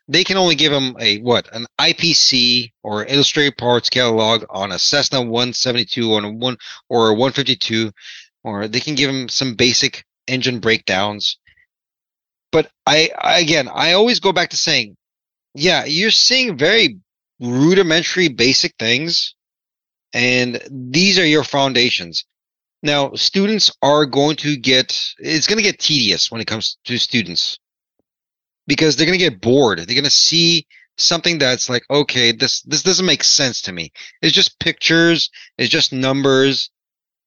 they 0.08 0.24
can 0.24 0.38
only 0.38 0.56
give 0.56 0.72
them 0.72 0.96
a 1.00 1.20
what 1.20 1.54
an 1.54 1.66
IPC 1.80 2.72
or 2.84 3.06
illustrated 3.06 3.58
parts 3.58 3.90
catalog 3.90 4.44
on 4.50 4.72
a 4.72 4.80
Cessna 4.80 5.22
172 5.22 6.14
on 6.14 6.26
a 6.26 6.32
one 6.32 6.58
or 6.90 7.10
a 7.10 7.14
152, 7.14 7.92
or 8.44 8.68
they 8.68 8.80
can 8.80 8.96
give 8.96 9.12
them 9.12 9.30
some 9.30 9.56
basic 9.56 10.06
engine 10.28 10.60
breakdowns. 10.60 11.38
But 12.52 12.72
I, 12.86 13.12
I 13.20 13.40
again, 13.40 13.70
I 13.74 13.94
always 13.94 14.20
go 14.20 14.32
back 14.32 14.50
to 14.52 14.58
saying, 14.58 14.98
yeah, 15.54 15.86
you're 15.86 16.12
seeing 16.12 16.58
very 16.58 17.00
rudimentary, 17.40 18.28
basic 18.28 18.76
things, 18.78 19.36
and 20.14 20.62
these 20.70 21.20
are 21.20 21.26
your 21.26 21.44
foundations. 21.44 22.26
Now, 22.82 23.14
students 23.14 23.72
are 23.82 24.06
going 24.06 24.38
to 24.38 24.56
get, 24.56 25.14
it's 25.20 25.48
going 25.48 25.58
to 25.58 25.64
get 25.64 25.80
tedious 25.80 26.32
when 26.32 26.42
it 26.42 26.48
comes 26.48 26.78
to 26.86 26.98
students 26.98 27.60
because 28.68 28.96
they're 28.96 29.06
going 29.06 29.20
to 29.20 29.30
get 29.30 29.42
bored. 29.42 29.80
They're 29.80 29.86
going 29.96 30.04
to 30.06 30.10
see 30.10 30.66
something 30.98 31.40
that's 31.40 31.70
like, 31.70 31.84
okay, 31.90 32.32
this, 32.32 32.62
this 32.62 32.84
doesn't 32.84 33.06
make 33.06 33.24
sense 33.24 33.62
to 33.64 33.74
me. 33.74 33.92
It's 34.22 34.34
just 34.34 34.60
pictures, 34.60 35.30
it's 35.58 35.70
just 35.70 35.92
numbers. 35.92 36.70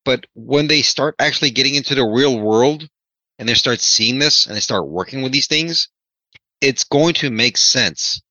But 0.04 0.26
when 0.34 0.68
they 0.68 0.82
start 0.82 1.14
actually 1.18 1.50
getting 1.50 1.74
into 1.74 1.94
the 1.94 2.04
real 2.04 2.38
world 2.38 2.88
and 3.38 3.48
they 3.48 3.54
start 3.54 3.80
seeing 3.80 4.18
this 4.18 4.46
and 4.46 4.56
they 4.56 4.60
start 4.60 4.88
working 4.88 5.22
with 5.22 5.32
these 5.32 5.46
things, 5.46 5.88
it's 6.60 6.84
going 6.84 7.14
to 7.14 7.30
make 7.30 7.56
sense. 7.56 8.22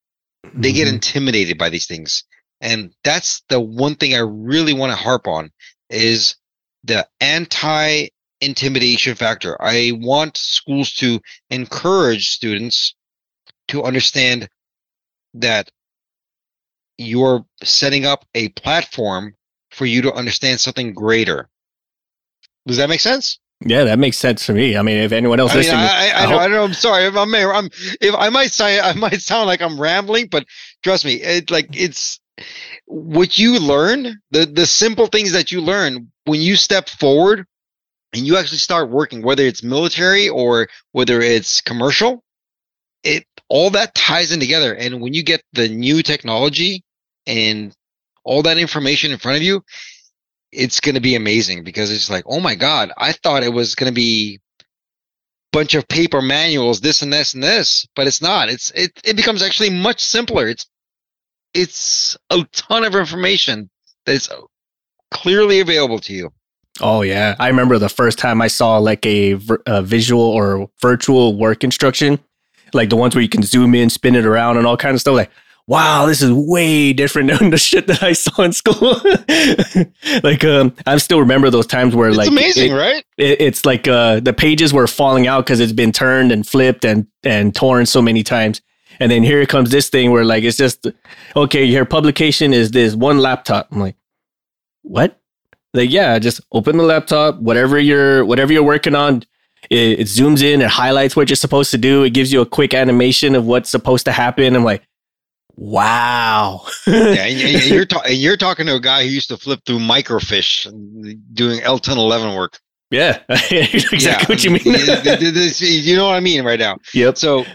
They 0.43 0.69
mm-hmm. 0.69 0.75
get 0.75 0.87
intimidated 0.87 1.57
by 1.57 1.69
these 1.69 1.85
things. 1.85 2.23
And 2.61 2.93
that's 3.03 3.41
the 3.49 3.59
one 3.59 3.95
thing 3.95 4.13
I 4.13 4.19
really 4.19 4.73
want 4.73 4.91
to 4.91 4.95
harp 4.95 5.27
on 5.27 5.51
is 5.89 6.35
the 6.83 7.07
anti 7.19 8.07
intimidation 8.39 9.15
factor. 9.15 9.61
I 9.61 9.91
want 9.95 10.37
schools 10.37 10.93
to 10.93 11.19
encourage 11.49 12.29
students 12.29 12.95
to 13.69 13.83
understand 13.83 14.47
that 15.33 15.71
you're 16.97 17.45
setting 17.63 18.05
up 18.05 18.25
a 18.35 18.49
platform 18.49 19.35
for 19.71 19.85
you 19.85 20.03
to 20.03 20.13
understand 20.13 20.59
something 20.59 20.93
greater. 20.93 21.49
Does 22.67 22.77
that 22.77 22.89
make 22.89 22.99
sense? 22.99 23.39
Yeah, 23.63 23.83
that 23.85 23.99
makes 23.99 24.17
sense 24.17 24.45
for 24.45 24.53
me. 24.53 24.75
I 24.75 24.81
mean, 24.81 24.97
if 24.97 25.11
anyone 25.11 25.39
else 25.39 25.53
I 25.53 25.57
listening, 25.57 25.81
mean, 25.81 25.89
I, 25.89 26.09
I, 26.09 26.23
I, 26.23 26.29
know, 26.29 26.39
I 26.39 26.47
know. 26.47 26.63
I'm 26.63 26.73
sorry. 26.73 27.05
If 27.05 27.15
I'm, 27.15 27.33
I'm, 27.33 27.69
if 28.01 28.15
I 28.15 28.29
might 28.29 28.51
say, 28.51 28.79
I 28.79 28.93
might 28.93 29.21
sound 29.21 29.47
like 29.47 29.61
I'm 29.61 29.79
rambling, 29.79 30.27
but 30.27 30.45
trust 30.83 31.05
me, 31.05 31.15
it 31.15 31.51
like 31.51 31.67
it's 31.73 32.19
what 32.85 33.37
you 33.37 33.59
learn, 33.59 34.21
the 34.31 34.45
the 34.45 34.65
simple 34.65 35.07
things 35.07 35.31
that 35.31 35.51
you 35.51 35.61
learn 35.61 36.11
when 36.25 36.41
you 36.41 36.55
step 36.55 36.89
forward 36.89 37.45
and 38.13 38.25
you 38.25 38.37
actually 38.37 38.57
start 38.57 38.89
working, 38.89 39.21
whether 39.21 39.43
it's 39.43 39.63
military 39.63 40.29
or 40.29 40.67
whether 40.91 41.21
it's 41.21 41.61
commercial, 41.61 42.23
it 43.03 43.25
all 43.49 43.69
that 43.71 43.95
ties 43.95 44.31
in 44.31 44.39
together. 44.39 44.73
And 44.73 45.01
when 45.01 45.13
you 45.13 45.23
get 45.23 45.43
the 45.53 45.69
new 45.69 46.03
technology 46.03 46.83
and 47.25 47.75
all 48.23 48.43
that 48.43 48.57
information 48.57 49.11
in 49.11 49.17
front 49.17 49.37
of 49.37 49.43
you, 49.43 49.63
it's 50.51 50.79
going 50.79 50.95
to 50.95 51.01
be 51.01 51.15
amazing 51.15 51.63
because 51.63 51.91
it's 51.91 52.09
like, 52.09 52.25
oh 52.27 52.39
my 52.39 52.55
god, 52.55 52.91
I 52.97 53.13
thought 53.13 53.43
it 53.43 53.53
was 53.53 53.75
going 53.75 53.89
to 53.89 53.95
be 53.95 54.39
a 54.59 55.57
bunch 55.57 55.75
of 55.75 55.87
paper 55.87 56.21
manuals, 56.21 56.81
this 56.81 57.01
and 57.01 57.11
this 57.11 57.33
and 57.33 57.41
this, 57.43 57.87
but 57.95 58.07
it's 58.07 58.21
not. 58.21 58.49
It's 58.49 58.71
it 58.71 58.91
it 59.03 59.15
becomes 59.15 59.41
actually 59.41 59.69
much 59.69 60.01
simpler. 60.01 60.47
It's 60.47 60.65
it's 61.53 62.17
a 62.29 62.43
ton 62.51 62.83
of 62.83 62.95
information 62.95 63.69
that's 64.05 64.29
clearly 65.11 65.59
available 65.59 65.99
to 65.99 66.13
you. 66.13 66.31
Oh 66.79 67.01
yeah, 67.01 67.35
I 67.39 67.47
remember 67.47 67.77
the 67.77 67.89
first 67.89 68.17
time 68.17 68.41
I 68.41 68.47
saw 68.47 68.77
like 68.77 69.05
a, 69.05 69.37
a 69.65 69.81
visual 69.81 70.23
or 70.23 70.69
virtual 70.81 71.37
work 71.37 71.63
instruction, 71.63 72.19
like 72.73 72.89
the 72.89 72.95
ones 72.95 73.13
where 73.13 73.21
you 73.21 73.29
can 73.29 73.43
zoom 73.43 73.75
in, 73.75 73.89
spin 73.89 74.15
it 74.15 74.25
around, 74.25 74.57
and 74.57 74.65
all 74.65 74.77
kind 74.77 74.95
of 74.95 75.01
stuff. 75.01 75.15
Like 75.15 75.31
wow, 75.67 76.05
this 76.05 76.21
is 76.21 76.31
way 76.31 76.91
different 76.91 77.31
than 77.37 77.49
the 77.51 77.57
shit 77.57 77.87
that 77.87 78.03
I 78.03 78.13
saw 78.13 78.43
in 78.43 78.51
school. 78.51 78.95
like, 80.23 80.43
um, 80.43 80.75
I 80.85 80.97
still 80.97 81.19
remember 81.19 81.49
those 81.49 81.67
times 81.67 81.95
where 81.95 82.09
it's 82.09 82.17
like 82.17 82.27
amazing, 82.27 82.73
it, 82.73 82.75
right? 82.75 83.05
It, 83.17 83.41
it's 83.41 83.65
like 83.65 83.87
uh, 83.87 84.19
the 84.19 84.33
pages 84.33 84.73
were 84.73 84.87
falling 84.87 85.27
out 85.27 85.45
because 85.45 85.59
it's 85.59 85.71
been 85.71 85.91
turned 85.91 86.31
and 86.31 86.45
flipped 86.47 86.85
and 86.85 87.07
and 87.23 87.55
torn 87.55 87.85
so 87.85 88.01
many 88.01 88.23
times. 88.23 88.61
And 89.01 89.11
then 89.11 89.23
here 89.23 89.43
comes 89.47 89.71
this 89.71 89.89
thing 89.89 90.11
where 90.11 90.23
like 90.23 90.43
it's 90.43 90.57
just 90.57 90.85
okay. 91.35 91.65
Your 91.65 91.85
publication 91.85 92.53
is 92.53 92.69
this 92.69 92.93
one 92.95 93.17
laptop. 93.17 93.67
I'm 93.71 93.79
like, 93.79 93.95
what? 94.83 95.19
Like, 95.73 95.89
yeah, 95.89 96.19
just 96.19 96.39
open 96.51 96.77
the 96.77 96.83
laptop, 96.83 97.39
whatever 97.39 97.79
you're 97.79 98.23
whatever 98.23 98.53
you're 98.53 98.61
working 98.63 98.93
on. 98.93 99.23
It, 99.71 99.99
it 100.01 100.07
zooms 100.07 100.43
in, 100.43 100.61
it 100.61 100.69
highlights 100.69 101.15
what 101.15 101.29
you're 101.29 101.35
supposed 101.35 101.71
to 101.71 101.79
do. 101.79 102.03
It 102.03 102.11
gives 102.11 102.31
you 102.31 102.41
a 102.41 102.45
quick 102.45 102.75
animation 102.75 103.33
of 103.33 103.45
what's 103.45 103.71
supposed 103.71 104.05
to 104.05 104.11
happen. 104.11 104.55
I'm 104.55 104.63
like, 104.63 104.83
Wow. 105.55 106.61
yeah, 106.87 107.25
and, 107.25 107.41
and 107.41 107.65
you're 107.65 107.85
ta- 107.93 108.03
and 108.05 108.17
you're 108.17 108.37
talking 108.37 108.67
to 108.67 108.75
a 108.75 108.79
guy 108.79 109.03
who 109.03 109.09
used 109.09 109.29
to 109.29 109.37
flip 109.37 109.61
through 109.65 109.79
microfiche 109.79 110.65
doing 111.33 111.59
L1011 111.61 112.35
work. 112.35 112.59
Yeah, 112.91 113.19
exactly 113.29 113.99
yeah. 113.99 114.25
what 114.27 114.43
you 114.43 114.51
mean. 114.51 114.61
you 114.65 115.95
know 115.95 116.05
what 116.05 116.15
I 116.15 116.19
mean 116.19 116.43
right 116.43 116.59
now. 116.59 116.77
Yep. 116.93 117.17
So 117.17 117.45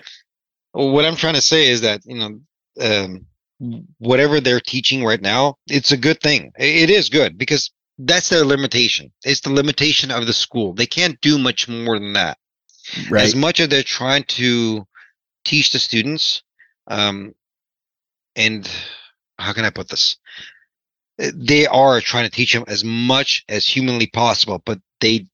what 0.76 1.04
I'm 1.04 1.16
trying 1.16 1.34
to 1.34 1.42
say 1.42 1.68
is 1.68 1.80
that, 1.80 2.02
you 2.04 2.18
know, 2.18 2.40
um, 2.80 3.26
whatever 3.98 4.40
they're 4.40 4.60
teaching 4.60 5.04
right 5.04 5.20
now, 5.20 5.56
it's 5.66 5.92
a 5.92 5.96
good 5.96 6.20
thing. 6.20 6.52
It 6.58 6.90
is 6.90 7.08
good 7.08 7.38
because 7.38 7.70
that's 7.98 8.28
their 8.28 8.44
limitation. 8.44 9.10
It's 9.24 9.40
the 9.40 9.52
limitation 9.52 10.10
of 10.10 10.26
the 10.26 10.34
school. 10.34 10.74
They 10.74 10.86
can't 10.86 11.18
do 11.22 11.38
much 11.38 11.68
more 11.68 11.98
than 11.98 12.12
that. 12.12 12.36
Right. 13.10 13.24
As 13.24 13.34
much 13.34 13.58
as 13.58 13.68
they're 13.68 13.82
trying 13.82 14.24
to 14.24 14.86
teach 15.44 15.72
the 15.72 15.78
students, 15.78 16.42
um, 16.88 17.34
and 18.36 18.70
how 19.38 19.54
can 19.54 19.64
I 19.64 19.70
put 19.70 19.88
this? 19.88 20.16
They 21.18 21.66
are 21.66 22.02
trying 22.02 22.24
to 22.24 22.30
teach 22.30 22.52
them 22.52 22.64
as 22.68 22.84
much 22.84 23.44
as 23.48 23.66
humanly 23.66 24.08
possible, 24.08 24.60
but 24.64 24.78
they 25.00 25.26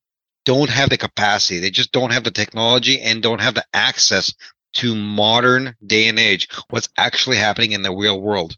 don't 0.45 0.71
have 0.71 0.91
the 0.91 0.99
capacity. 0.99 1.59
They 1.59 1.71
just 1.71 1.91
don't 1.91 2.13
have 2.13 2.23
the 2.23 2.31
technology 2.31 3.01
and 3.01 3.21
don't 3.21 3.41
have 3.41 3.55
the 3.55 3.65
access 3.75 4.33
to 4.75 4.95
modern 4.95 5.75
day 5.85 6.09
and 6.09 6.19
age, 6.19 6.49
what's 6.71 6.89
actually 6.97 7.37
happening 7.37 7.73
in 7.73 7.83
the 7.83 7.95
real 7.95 8.21
world. 8.21 8.57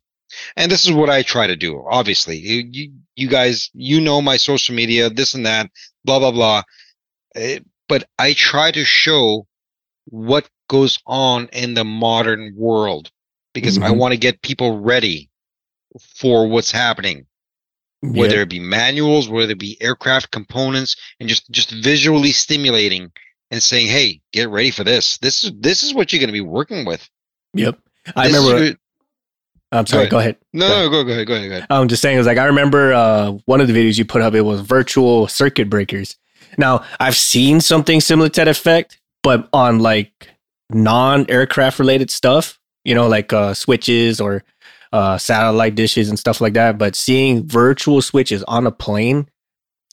And 0.57 0.71
this 0.71 0.85
is 0.85 0.93
what 0.93 1.11
I 1.11 1.23
try 1.23 1.47
to 1.47 1.57
do. 1.57 1.85
Obviously, 1.89 2.39
you, 2.39 2.69
you, 2.71 2.93
you 3.15 3.29
guys, 3.29 3.71
you 3.73 4.01
know 4.01 4.21
my 4.21 4.37
social 4.37 4.75
media, 4.75 5.11
this 5.11 5.35
and 5.35 5.47
that, 5.47 5.71
blah 6.05 6.19
blah 6.19 6.33
blah. 6.33 6.63
It, 7.35 7.61
eh, 7.61 7.65
but 7.87 8.09
I 8.19 8.33
try 8.33 8.71
to 8.71 8.85
show 8.85 9.47
what 10.07 10.49
goes 10.69 10.99
on 11.07 11.49
in 11.53 11.75
the 11.75 11.85
modern 11.85 12.55
world 12.57 13.11
because 13.53 13.77
mm-hmm. 13.77 13.85
I 13.85 13.91
want 13.91 14.13
to 14.13 14.19
get 14.19 14.43
people 14.43 14.81
ready 14.81 15.29
for 16.19 16.49
what's 16.49 16.71
happening 16.71 17.27
whether 18.13 18.41
it 18.41 18.49
be 18.49 18.61
manuals, 18.61 19.29
whether 19.29 19.53
it 19.53 19.59
be 19.59 19.81
aircraft 19.81 20.31
components, 20.31 20.97
and 21.21 21.29
just 21.29 21.51
just 21.51 21.71
visually 21.71 22.33
stimulating 22.33 23.11
and 23.55 23.63
saying, 23.63 23.87
"Hey, 23.87 24.21
get 24.33 24.51
ready 24.51 24.73
for 24.73 24.83
this. 24.83 25.17
This 25.19 25.45
is 25.45 25.53
this 25.61 25.85
is 25.85 25.95
what 25.95 26.13
you're 26.13 26.19
going 26.19 26.29
to 26.29 26.33
be 26.33 26.41
working 26.41 26.85
with." 26.85 27.09
Yep, 27.55 27.79
I 28.17 28.29
this 28.29 28.37
remember. 28.37 28.79
I'm 29.71 29.87
sorry. 29.87 30.09
Go 30.09 30.19
ahead. 30.19 30.37
Go 30.55 30.67
ahead. 30.67 30.69
No, 30.69 30.69
go, 30.69 30.75
no, 30.75 30.91
go, 30.91 31.05
go 31.05 31.13
ahead. 31.13 31.27
Go 31.27 31.35
ahead. 31.35 31.49
Go 31.49 31.57
ahead. 31.57 31.67
I'm 31.71 31.89
just 31.89 32.03
saying, 32.03 32.17
it 32.17 32.19
was 32.19 32.27
like 32.27 32.39
I 32.39 32.47
remember 32.47 32.93
uh, 32.93 33.31
one 33.47 33.61
of 33.61 33.69
the 33.69 33.73
videos 33.73 33.97
you 33.97 34.05
put 34.05 34.23
up. 34.23 34.35
It 34.35 34.43
was 34.43 34.61
virtual 34.61 35.29
circuit 35.29 35.71
breakers. 35.71 36.17
Now 36.59 36.85
I've 36.99 37.17
seen 37.17 37.61
something 37.61 38.01
similar 38.01 38.29
to 38.29 38.41
that 38.41 38.49
effect, 38.49 39.01
but 39.23 39.49
on 39.53 39.79
like 39.79 40.31
non-aircraft 40.71 41.79
related 41.79 42.11
stuff. 42.11 42.59
You 42.85 42.95
know, 42.95 43.09
like 43.09 43.33
uh, 43.33 43.55
switches 43.55 44.21
or 44.21 44.45
uh, 44.93 45.17
satellite 45.17 45.75
dishes 45.75 46.09
and 46.09 46.19
stuff 46.19 46.41
like 46.41 46.53
that. 46.55 46.77
But 46.77 46.95
seeing 46.95 47.47
virtual 47.47 48.03
switches 48.03 48.43
on 48.45 48.67
a 48.67 48.71
plane, 48.71 49.29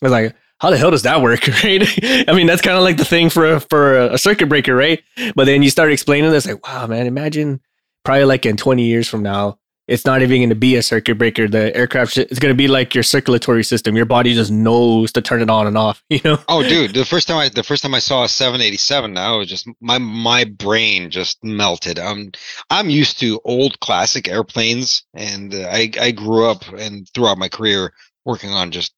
I 0.02 0.06
was 0.06 0.12
like, 0.12 0.36
how 0.62 0.70
the 0.70 0.78
hell 0.78 0.92
does 0.92 1.02
that 1.02 1.22
work, 1.22 1.48
right? 1.64 1.84
I 2.30 2.34
mean, 2.34 2.46
that's 2.46 2.62
kind 2.62 2.78
of 2.78 2.84
like 2.84 2.98
the 2.98 3.06
thing 3.06 3.30
for 3.30 3.60
for 3.62 3.98
a 3.98 4.18
circuit 4.18 4.48
breaker, 4.48 4.76
right? 4.76 5.02
But 5.36 5.46
then 5.46 5.64
you 5.64 5.72
start 5.72 5.92
explaining 5.92 6.30
this, 6.30 6.46
like, 6.46 6.66
wow, 6.66 6.86
man, 6.86 7.08
imagine 7.08 7.62
probably 8.04 8.26
like 8.26 8.46
in 8.46 8.58
20 8.58 8.84
years 8.84 9.08
from 9.08 9.24
now, 9.24 9.58
it's 9.88 10.06
not 10.06 10.22
even 10.22 10.38
going 10.38 10.50
to 10.50 10.56
be 10.56 10.76
a 10.76 10.84
circuit 10.84 11.18
breaker. 11.18 11.48
The 11.48 11.76
aircraft 11.76 12.16
is 12.18 12.38
going 12.38 12.54
to 12.54 12.58
be 12.58 12.68
like 12.68 12.94
your 12.94 13.04
circulatory 13.04 13.64
system. 13.64 13.96
Your 13.96 14.06
body 14.06 14.36
just 14.36 14.52
knows 14.52 15.12
to 15.14 15.22
turn 15.22 15.42
it 15.42 15.50
on 15.50 15.66
and 15.66 15.78
off. 15.78 16.04
You 16.12 16.20
know? 16.24 16.38
Oh, 16.48 16.62
dude, 16.62 16.94
the 16.94 17.06
first 17.06 17.28
time 17.28 17.38
I 17.38 17.50
the 17.50 17.64
first 17.64 17.82
time 17.82 17.96
I 17.96 18.00
saw 18.00 18.24
a 18.24 18.30
787, 18.30 19.18
I 19.18 19.36
was 19.36 19.50
just 19.50 19.68
my 19.82 19.98
my 19.98 20.44
brain 20.44 21.10
just 21.10 21.44
melted. 21.44 21.98
I'm 21.98 22.32
I'm 22.70 22.92
used 22.92 23.20
to 23.22 23.42
old 23.44 23.80
classic 23.80 24.28
airplanes, 24.28 25.04
and 25.16 25.56
I 25.56 25.92
I 26.00 26.12
grew 26.12 26.46
up 26.48 26.68
and 26.68 27.10
throughout 27.10 27.40
my 27.40 27.50
career 27.50 27.94
working 28.26 28.52
on 28.52 28.70
just 28.70 28.94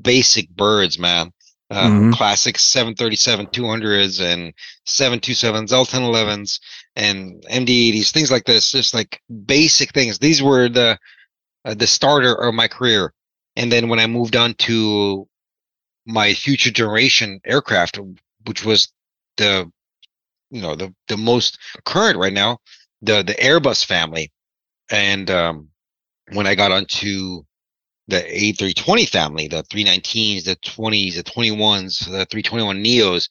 basic 0.00 0.48
birds, 0.50 0.98
man. 0.98 1.32
Uh, 1.70 1.88
mm-hmm. 1.88 2.12
Classic 2.12 2.58
737 2.58 3.46
200s 3.46 4.20
and 4.20 4.52
727s, 4.86 5.70
L1011s 5.70 6.60
and 6.96 7.42
MD80s, 7.50 8.10
things 8.10 8.30
like 8.30 8.44
this, 8.44 8.70
just 8.70 8.92
like 8.92 9.22
basic 9.46 9.92
things. 9.94 10.18
These 10.18 10.42
were 10.42 10.68
the 10.68 10.98
uh, 11.64 11.74
the 11.74 11.86
starter 11.86 12.34
of 12.34 12.54
my 12.54 12.68
career. 12.68 13.14
And 13.56 13.72
then 13.72 13.88
when 13.88 14.00
I 14.00 14.06
moved 14.06 14.36
on 14.36 14.54
to 14.54 15.26
my 16.04 16.34
future 16.34 16.70
generation 16.70 17.40
aircraft, 17.46 17.98
which 18.46 18.64
was 18.64 18.92
the 19.36 19.70
you 20.50 20.60
know 20.60 20.74
the 20.76 20.94
the 21.08 21.16
most 21.16 21.58
current 21.84 22.18
right 22.18 22.32
now, 22.32 22.58
the 23.00 23.22
the 23.22 23.34
Airbus 23.34 23.84
family, 23.84 24.30
and 24.90 25.30
um, 25.30 25.68
when 26.32 26.46
I 26.46 26.54
got 26.54 26.72
onto 26.72 27.44
the 28.12 28.22
A320 28.22 29.08
family, 29.08 29.48
the 29.48 29.64
319s, 29.64 30.44
the 30.44 30.56
20s, 30.56 31.16
the 31.16 31.24
21s, 31.24 32.00
the 32.06 32.26
321 32.26 32.84
Neos, 32.84 33.28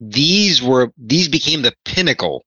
these 0.00 0.62
were 0.62 0.92
these 0.98 1.28
became 1.28 1.62
the 1.62 1.74
pinnacle 1.84 2.44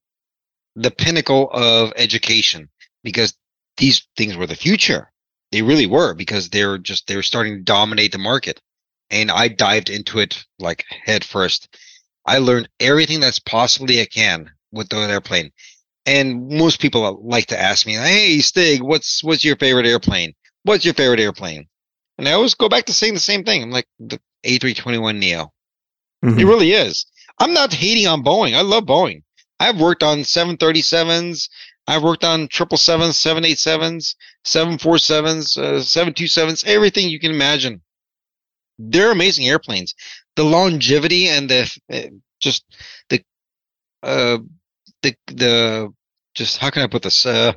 the 0.76 0.92
pinnacle 0.92 1.50
of 1.52 1.94
education 1.98 2.70
because 3.04 3.34
these 3.78 4.08
things 4.18 4.38
were 4.38 4.48
the 4.48 4.56
future. 4.56 5.12
They 5.52 5.62
really 5.62 5.88
were 5.88 6.14
because 6.14 6.50
they're 6.50 6.78
just 6.78 7.08
they 7.08 7.16
were 7.18 7.24
starting 7.24 7.56
to 7.58 7.64
dominate 7.64 8.12
the 8.12 8.18
market. 8.20 8.62
And 9.12 9.32
I 9.32 9.50
dived 9.50 9.90
into 9.90 10.20
it 10.20 10.44
like 10.60 10.86
head 11.06 11.24
first. 11.26 11.76
I 12.26 12.38
learned 12.40 12.70
everything 12.80 13.20
that's 13.20 13.40
possibly 13.40 14.02
I 14.02 14.06
can 14.06 14.52
with 14.72 14.90
the 14.90 14.98
airplane. 14.98 15.52
And 16.06 16.50
most 16.50 16.80
people 16.80 17.20
like 17.24 17.48
to 17.48 17.60
ask 17.60 17.86
me, 17.88 17.94
"Hey, 17.94 18.40
Stig, 18.42 18.82
what's 18.82 19.24
what's 19.24 19.44
your 19.44 19.58
favorite 19.58 19.88
airplane? 19.88 20.34
What's 20.70 20.86
your 20.86 20.94
favorite 20.94 21.20
airplane?" 21.20 21.68
And 22.20 22.28
I 22.28 22.34
always 22.34 22.54
go 22.54 22.70
back 22.70 22.86
to 22.86 22.94
saying 22.94 23.16
the 23.16 23.20
same 23.20 23.44
thing. 23.44 23.64
I'm 23.64 23.72
like 23.72 23.88
the 23.98 24.20
A321 24.46 25.18
Neo. 25.18 25.52
Mm-hmm. 26.24 26.40
It 26.40 26.46
really 26.46 26.74
is. 26.74 27.08
I'm 27.40 27.54
not 27.54 27.74
hating 27.74 28.06
on 28.06 28.24
Boeing. 28.24 28.54
I 28.56 28.62
love 28.62 28.84
Boeing. 28.84 29.24
I've 29.60 29.80
worked 29.80 30.04
on 30.04 30.20
737s. 30.20 31.50
I've 31.88 32.04
worked 32.04 32.24
on 32.24 32.50
777s, 32.50 33.18
787s, 33.18 34.16
747s, 34.46 35.58
uh, 35.58 35.80
727s, 35.80 36.66
everything 36.68 37.10
you 37.10 37.20
can 37.20 37.32
imagine. 37.32 37.82
They're 38.78 39.12
amazing 39.12 39.48
airplanes. 39.48 39.96
The 40.36 40.44
longevity 40.44 41.30
and 41.30 41.50
the 41.50 41.80
uh, 41.92 42.16
just 42.40 42.64
the 43.10 43.24
uh 44.04 44.38
the 45.02 45.16
the 45.28 45.92
just 46.36 46.60
how 46.60 46.70
can 46.70 46.84
I 46.84 46.88
put 46.88 47.02
this 47.02 47.26
uh 47.26 47.54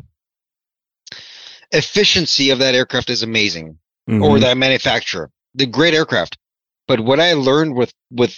efficiency 1.73 2.51
of 2.51 2.59
that 2.61 2.75
aircraft 2.75 3.11
is 3.11 3.23
amazing 3.23 3.79
mm-hmm. 4.09 4.23
or 4.23 4.39
that 4.41 4.57
manufacturer. 4.57 5.31
The 5.55 5.67
great 5.67 5.95
aircraft. 5.95 6.39
But 6.87 7.01
what 7.01 7.21
I 7.21 7.35
learned 7.35 7.75
with 7.75 7.93
with 8.11 8.37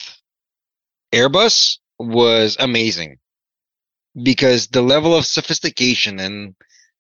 Airbus 1.12 1.78
was 1.98 2.56
amazing 2.58 3.18
because 4.20 4.68
the 4.68 4.82
level 4.82 5.16
of 5.16 5.26
sophistication 5.26 6.20
and 6.20 6.54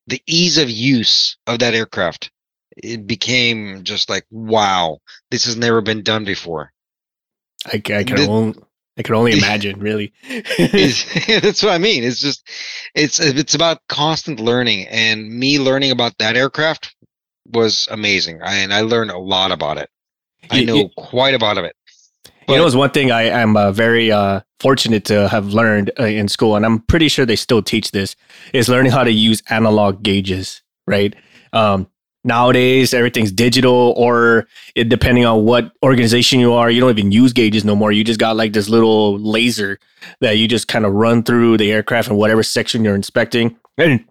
the 0.06 0.20
ease 0.26 0.58
of 0.58 0.70
use 0.70 1.36
of 1.46 1.60
that 1.60 1.74
aircraft 1.74 2.30
it 2.76 3.06
became 3.06 3.84
just 3.84 4.10
like 4.10 4.26
wow 4.30 4.98
this 5.30 5.44
has 5.44 5.56
never 5.56 5.80
been 5.80 6.02
done 6.02 6.24
before 6.24 6.72
i, 7.66 7.76
I 7.76 7.80
can 7.80 8.16
the, 8.16 8.26
only 8.28 8.58
i 8.96 9.02
can 9.02 9.14
only 9.14 9.32
imagine 9.38 9.78
really. 9.80 10.12
That's 10.28 11.62
what 11.62 11.72
i 11.72 11.78
mean. 11.78 12.04
It's 12.04 12.20
just 12.20 12.48
it's 12.94 13.20
it's 13.20 13.54
about 13.54 13.78
constant 13.88 14.40
learning 14.40 14.86
and 14.88 15.28
me 15.28 15.58
learning 15.58 15.90
about 15.90 16.18
that 16.18 16.36
aircraft 16.36 16.94
was 17.52 17.86
amazing 17.90 18.40
I, 18.42 18.54
and 18.56 18.72
i 18.72 18.80
learned 18.80 19.10
a 19.10 19.18
lot 19.18 19.52
about 19.52 19.78
it. 19.78 19.90
I 20.50 20.64
know 20.64 20.88
quite 20.96 21.34
a 21.34 21.38
lot 21.38 21.58
of 21.58 21.64
it 21.64 21.74
but, 22.46 22.54
you 22.54 22.58
know, 22.58 22.66
it's 22.66 22.74
one 22.74 22.90
thing 22.90 23.10
I 23.10 23.22
am 23.22 23.56
uh, 23.56 23.72
very 23.72 24.12
uh, 24.12 24.40
fortunate 24.60 25.04
to 25.06 25.28
have 25.28 25.48
learned 25.48 25.90
uh, 25.98 26.04
in 26.04 26.28
school, 26.28 26.56
and 26.56 26.66
I'm 26.66 26.80
pretty 26.80 27.08
sure 27.08 27.24
they 27.24 27.36
still 27.36 27.62
teach 27.62 27.90
this, 27.90 28.16
is 28.52 28.68
learning 28.68 28.92
how 28.92 29.04
to 29.04 29.10
use 29.10 29.42
analog 29.48 30.02
gauges, 30.02 30.62
right? 30.86 31.14
Um, 31.52 31.88
nowadays, 32.24 32.94
everything's 32.94 33.30
digital, 33.30 33.94
or 33.96 34.48
it, 34.74 34.88
depending 34.88 35.24
on 35.24 35.44
what 35.44 35.72
organization 35.82 36.40
you 36.40 36.52
are, 36.52 36.70
you 36.70 36.80
don't 36.80 36.90
even 36.90 37.12
use 37.12 37.32
gauges 37.32 37.64
no 37.64 37.76
more. 37.76 37.92
You 37.92 38.02
just 38.02 38.20
got 38.20 38.36
like 38.36 38.52
this 38.52 38.68
little 38.68 39.18
laser 39.18 39.78
that 40.20 40.38
you 40.38 40.48
just 40.48 40.68
kind 40.68 40.84
of 40.84 40.92
run 40.92 41.22
through 41.22 41.58
the 41.58 41.70
aircraft 41.70 42.08
in 42.08 42.16
whatever 42.16 42.42
section 42.42 42.84
you're 42.84 42.94
inspecting. 42.94 43.56
And 43.78 44.04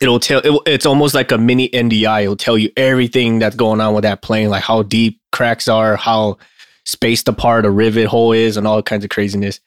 it'll 0.00 0.20
tell 0.20 0.40
it, 0.44 0.60
it's 0.66 0.86
almost 0.86 1.14
like 1.14 1.32
a 1.32 1.38
mini 1.38 1.68
NDI. 1.70 2.22
It'll 2.22 2.36
tell 2.36 2.58
you 2.58 2.70
everything 2.76 3.38
that's 3.38 3.56
going 3.56 3.80
on 3.80 3.94
with 3.94 4.02
that 4.02 4.22
plane, 4.22 4.50
like 4.50 4.62
how 4.62 4.82
deep 4.82 5.20
cracks 5.32 5.68
are, 5.68 5.96
how 5.96 6.38
spaced 6.84 7.28
apart 7.28 7.64
a 7.64 7.70
rivet 7.70 8.06
hole 8.06 8.32
is 8.32 8.56
and 8.56 8.66
all 8.66 8.82
kinds 8.82 9.04
of 9.04 9.10
craziness. 9.10 9.60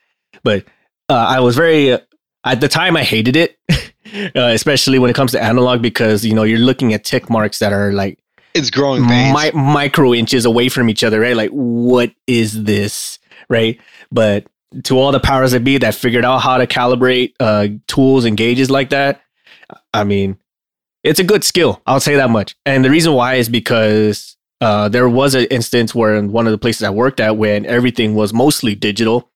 But 0.44 0.66
uh, 1.10 1.14
I 1.16 1.40
was 1.40 1.56
very 1.56 1.94
uh, 1.94 2.00
at 2.44 2.62
the 2.62 2.68
time 2.68 2.96
I 2.96 3.04
hated 3.04 3.36
it, 3.36 3.58
uh, 4.36 4.52
especially 4.54 5.00
when 5.00 5.10
it 5.10 5.16
comes 5.16 5.32
to 5.32 5.42
analog 5.42 5.82
because 5.82 6.26
you 6.26 6.34
know 6.34 6.44
you're 6.44 6.60
looking 6.60 6.94
at 6.94 7.04
tick 7.04 7.30
marks 7.30 7.60
that 7.60 7.74
are 7.74 7.92
like 7.92 8.20
it's 8.54 8.70
growing 8.70 9.06
mi- 9.06 9.52
micro 9.52 10.14
inches 10.14 10.46
away 10.46 10.70
from 10.70 10.90
each 10.90 11.04
other, 11.04 11.20
right? 11.20 11.36
Like 11.36 11.52
what 11.52 12.12
is 12.26 12.64
this, 12.64 13.20
right? 13.50 13.80
But 14.12 14.48
to 14.84 14.98
all 14.98 15.12
the 15.12 15.20
powers 15.20 15.52
that 15.52 15.64
be 15.64 15.78
that 15.78 15.96
figured 15.96 16.26
out 16.26 16.40
how 16.40 16.58
to 16.58 16.68
calibrate 16.68 17.34
uh, 17.40 17.68
tools 17.88 18.26
and 18.26 18.36
gauges 18.36 18.70
like 18.70 18.90
that, 18.90 19.22
I 19.94 20.04
mean, 20.04 20.38
it's 21.04 21.20
a 21.20 21.24
good 21.24 21.44
skill. 21.44 21.82
I'll 21.86 22.00
say 22.00 22.16
that 22.16 22.30
much. 22.30 22.56
And 22.66 22.84
the 22.84 22.90
reason 22.90 23.14
why 23.14 23.36
is 23.36 23.48
because 23.48 24.36
uh, 24.60 24.90
there 24.90 25.08
was 25.08 25.36
an 25.36 25.46
instance 25.46 25.94
where 25.94 26.16
in 26.16 26.32
one 26.32 26.48
of 26.48 26.52
the 26.52 26.58
places 26.58 26.84
I 26.84 26.90
worked 26.90 27.20
at 27.20 27.38
when 27.38 27.66
everything 27.66 28.16
was 28.16 28.34
mostly 28.34 28.76
digital 28.76 29.30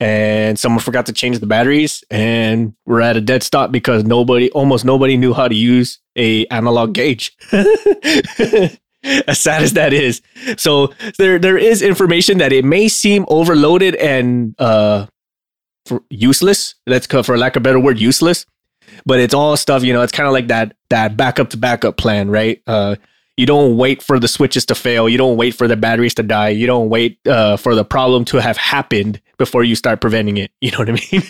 and 0.00 0.58
someone 0.58 0.80
forgot 0.80 1.06
to 1.06 1.12
change 1.12 1.38
the 1.38 1.46
batteries 1.46 2.02
and 2.10 2.74
we're 2.86 3.02
at 3.02 3.16
a 3.16 3.20
dead 3.20 3.42
stop 3.42 3.70
because 3.70 4.02
nobody 4.02 4.50
almost 4.52 4.84
nobody 4.84 5.16
knew 5.16 5.34
how 5.34 5.46
to 5.46 5.54
use 5.54 5.98
a 6.16 6.46
analog 6.46 6.94
gauge. 6.94 7.36
as 9.02 9.38
sad 9.38 9.62
as 9.62 9.74
that 9.74 9.92
is. 9.92 10.22
So 10.56 10.92
there 11.18 11.38
there 11.38 11.58
is 11.58 11.82
information 11.82 12.38
that 12.38 12.52
it 12.52 12.64
may 12.64 12.88
seem 12.88 13.24
overloaded 13.28 13.94
and 13.96 14.54
uh 14.58 15.06
useless. 16.08 16.74
Let's 16.86 17.06
for 17.06 17.36
lack 17.36 17.56
of 17.56 17.60
a 17.60 17.64
better 17.64 17.80
word, 17.80 17.98
useless. 17.98 18.46
But 19.06 19.20
it's 19.20 19.34
all 19.34 19.56
stuff, 19.56 19.82
you 19.84 19.92
know, 19.92 20.02
it's 20.02 20.12
kind 20.12 20.26
of 20.26 20.32
like 20.32 20.48
that 20.48 20.76
that 20.88 21.16
backup 21.16 21.50
to 21.50 21.56
backup 21.56 21.96
plan, 21.96 22.30
right? 22.30 22.62
Uh 22.66 22.96
you 23.36 23.46
don't 23.46 23.76
wait 23.76 24.02
for 24.02 24.18
the 24.18 24.28
switches 24.28 24.66
to 24.66 24.74
fail. 24.74 25.08
You 25.08 25.18
don't 25.18 25.36
wait 25.36 25.54
for 25.54 25.66
the 25.66 25.76
batteries 25.76 26.14
to 26.14 26.22
die. 26.22 26.50
You 26.50 26.66
don't 26.66 26.88
wait 26.88 27.18
uh, 27.26 27.56
for 27.56 27.74
the 27.74 27.84
problem 27.84 28.24
to 28.26 28.38
have 28.38 28.56
happened 28.56 29.20
before 29.38 29.64
you 29.64 29.74
start 29.74 30.00
preventing 30.00 30.36
it. 30.36 30.50
You 30.60 30.70
know 30.72 30.78
what 30.78 30.90
I 30.90 30.92
mean? 30.92 31.22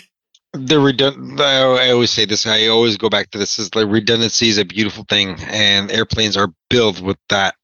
the 0.53 0.75
redund- 0.75 1.39
I 1.39 1.91
always 1.91 2.11
say 2.11 2.25
this. 2.25 2.45
I 2.45 2.67
always 2.67 2.97
go 2.97 3.09
back 3.09 3.31
to 3.31 3.37
this. 3.37 3.57
Is 3.59 3.69
the 3.69 3.87
redundancy 3.87 4.49
is 4.49 4.57
a 4.57 4.65
beautiful 4.65 5.05
thing, 5.07 5.37
and 5.47 5.89
airplanes 5.91 6.35
are 6.35 6.53
built 6.69 6.99
with 6.99 7.17
that. 7.29 7.55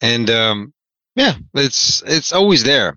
And 0.00 0.30
um, 0.30 0.72
yeah, 1.14 1.34
it's 1.54 2.02
it's 2.06 2.32
always 2.32 2.64
there. 2.64 2.96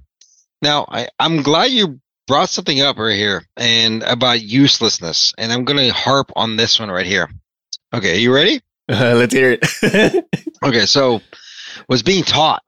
Now, 0.61 0.85
I 0.89 1.09
I'm 1.19 1.41
glad 1.41 1.71
you 1.71 1.99
brought 2.27 2.49
something 2.49 2.79
up 2.79 2.97
right 2.97 3.17
here 3.17 3.45
and 3.57 4.03
about 4.03 4.41
uselessness, 4.41 5.33
and 5.37 5.51
I'm 5.51 5.65
gonna 5.65 5.91
harp 5.91 6.31
on 6.35 6.55
this 6.55 6.79
one 6.79 6.89
right 6.89 7.05
here. 7.05 7.29
Okay, 7.93 8.13
are 8.13 8.19
you 8.19 8.33
ready? 8.33 8.61
Uh, 8.87 9.15
let's 9.17 9.33
hear 9.33 9.57
it. 9.61 10.25
okay, 10.63 10.85
so 10.85 11.21
was 11.87 12.03
being 12.03 12.23
taught 12.23 12.63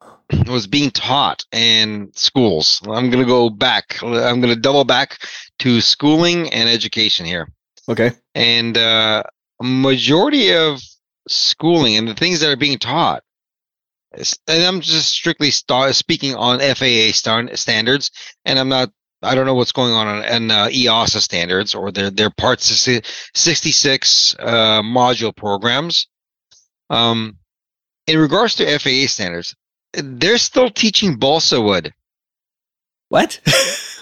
was 0.47 0.67
being 0.67 0.91
taught 0.91 1.45
in 1.51 2.11
schools. 2.13 2.81
I'm 2.85 3.09
going 3.09 3.23
to 3.23 3.25
go 3.25 3.49
back. 3.49 4.01
I'm 4.01 4.41
going 4.41 4.53
to 4.53 4.59
double 4.59 4.85
back 4.85 5.19
to 5.59 5.81
schooling 5.81 6.51
and 6.51 6.69
education 6.69 7.25
here. 7.25 7.47
Okay. 7.89 8.11
And 8.33 8.77
uh, 8.77 9.23
majority 9.61 10.53
of 10.53 10.81
schooling 11.27 11.97
and 11.97 12.07
the 12.07 12.13
things 12.13 12.39
that 12.39 12.51
are 12.51 12.57
being 12.57 12.79
taught, 12.79 13.23
and 14.13 14.63
I'm 14.63 14.81
just 14.81 15.09
strictly 15.09 15.51
st- 15.51 15.95
speaking 15.95 16.35
on 16.35 16.59
FAA 16.59 17.11
standards, 17.13 18.11
and 18.45 18.59
I'm 18.59 18.69
not. 18.69 18.91
I 19.25 19.35
don't 19.35 19.45
know 19.45 19.53
what's 19.53 19.71
going 19.71 19.93
on 19.93 20.25
in, 20.25 20.51
uh, 20.51 20.67
EASA 20.67 21.21
standards 21.21 21.73
or 21.73 21.93
their 21.93 22.11
their 22.11 22.29
Part 22.29 22.59
66 22.59 24.35
uh, 24.37 24.81
module 24.81 25.33
programs. 25.33 26.07
Um, 26.89 27.37
in 28.07 28.19
regards 28.19 28.55
to 28.55 28.79
FAA 28.79 29.07
standards, 29.07 29.55
they're 29.93 30.37
still 30.37 30.69
teaching 30.69 31.15
balsa 31.15 31.61
wood. 31.61 31.93
What? 33.09 33.39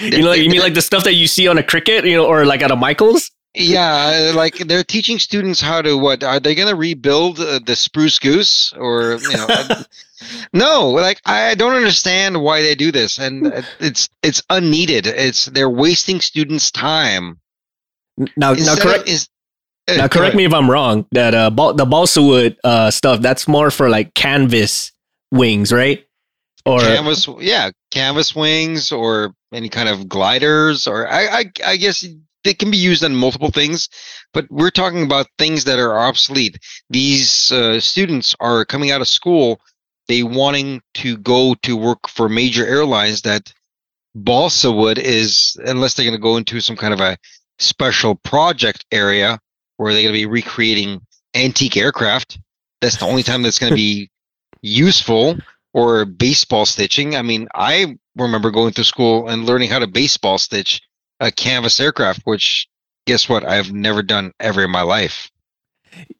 you 0.00 0.22
know, 0.22 0.32
you 0.32 0.48
mean 0.48 0.60
like 0.60 0.74
the 0.74 0.82
stuff 0.82 1.04
that 1.04 1.14
you 1.14 1.26
see 1.26 1.48
on 1.48 1.58
a 1.58 1.62
cricket, 1.62 2.04
you 2.04 2.16
know, 2.16 2.26
or 2.26 2.44
like 2.44 2.62
at 2.62 2.70
a 2.70 2.76
Michaels? 2.76 3.30
Yeah, 3.56 4.32
like 4.34 4.56
they're 4.58 4.82
teaching 4.82 5.20
students 5.20 5.60
how 5.60 5.80
to 5.80 5.96
what? 5.96 6.24
Are 6.24 6.40
they 6.40 6.56
going 6.56 6.68
to 6.68 6.74
rebuild 6.74 7.38
uh, 7.38 7.60
the 7.64 7.76
spruce 7.76 8.18
goose 8.18 8.72
or 8.72 9.18
you 9.22 9.36
know? 9.36 9.46
no, 10.52 10.90
like 10.90 11.20
I 11.24 11.54
don't 11.54 11.76
understand 11.76 12.42
why 12.42 12.62
they 12.62 12.74
do 12.74 12.90
this, 12.90 13.16
and 13.18 13.64
it's 13.78 14.08
it's 14.24 14.42
unneeded. 14.50 15.06
It's 15.06 15.44
they're 15.46 15.70
wasting 15.70 16.20
students' 16.20 16.72
time. 16.72 17.38
Now, 18.36 18.52
Instead 18.52 18.76
now 18.78 18.82
correct. 18.82 19.08
Is, 19.08 19.24
uh, 19.24 19.33
now 19.88 20.08
correct 20.08 20.36
me 20.36 20.44
if 20.44 20.54
I'm 20.54 20.70
wrong. 20.70 21.06
That 21.12 21.34
uh, 21.34 21.50
the 21.50 21.86
balsa 21.86 22.22
wood 22.22 22.56
uh, 22.64 22.90
stuff 22.90 23.20
that's 23.20 23.46
more 23.46 23.70
for 23.70 23.88
like 23.88 24.14
canvas 24.14 24.92
wings, 25.30 25.72
right? 25.72 26.04
Or 26.66 26.80
canvas, 26.80 27.28
yeah, 27.40 27.70
canvas 27.90 28.34
wings, 28.34 28.90
or 28.90 29.34
any 29.52 29.68
kind 29.68 29.88
of 29.88 30.08
gliders, 30.08 30.86
or 30.86 31.06
I, 31.06 31.26
I, 31.26 31.44
I 31.66 31.76
guess 31.76 32.06
they 32.42 32.54
can 32.54 32.70
be 32.70 32.78
used 32.78 33.04
on 33.04 33.14
multiple 33.14 33.50
things. 33.50 33.88
But 34.32 34.46
we're 34.50 34.70
talking 34.70 35.02
about 35.02 35.26
things 35.38 35.64
that 35.64 35.78
are 35.78 35.98
obsolete. 35.98 36.58
These 36.88 37.52
uh, 37.52 37.80
students 37.80 38.34
are 38.40 38.64
coming 38.64 38.90
out 38.90 39.02
of 39.02 39.08
school, 39.08 39.60
they 40.08 40.22
wanting 40.22 40.80
to 40.94 41.18
go 41.18 41.54
to 41.62 41.76
work 41.76 42.08
for 42.08 42.28
major 42.28 42.66
airlines 42.66 43.22
that 43.22 43.52
balsa 44.14 44.72
wood 44.72 44.98
is, 44.98 45.56
unless 45.66 45.94
they're 45.94 46.06
going 46.06 46.16
to 46.16 46.22
go 46.22 46.36
into 46.36 46.60
some 46.60 46.76
kind 46.76 46.94
of 46.94 47.00
a 47.00 47.18
special 47.58 48.14
project 48.14 48.84
area 48.90 49.38
where 49.76 49.92
they're 49.92 50.02
going 50.02 50.14
to 50.14 50.18
be 50.18 50.26
recreating 50.26 51.00
antique 51.34 51.76
aircraft. 51.76 52.38
That's 52.80 52.96
the 52.98 53.06
only 53.06 53.22
time 53.22 53.42
that's 53.42 53.58
going 53.58 53.70
to 53.70 53.76
be 53.76 54.10
useful 54.62 55.36
or 55.72 56.04
baseball 56.04 56.66
stitching. 56.66 57.16
I 57.16 57.22
mean, 57.22 57.48
I 57.54 57.96
remember 58.16 58.50
going 58.50 58.72
to 58.74 58.84
school 58.84 59.28
and 59.28 59.44
learning 59.44 59.70
how 59.70 59.80
to 59.80 59.86
baseball 59.86 60.38
stitch 60.38 60.80
a 61.20 61.30
canvas 61.30 61.78
aircraft, 61.80 62.22
which 62.24 62.68
guess 63.06 63.28
what? 63.28 63.44
I've 63.44 63.72
never 63.72 64.02
done 64.02 64.32
ever 64.40 64.64
in 64.64 64.70
my 64.70 64.82
life. 64.82 65.30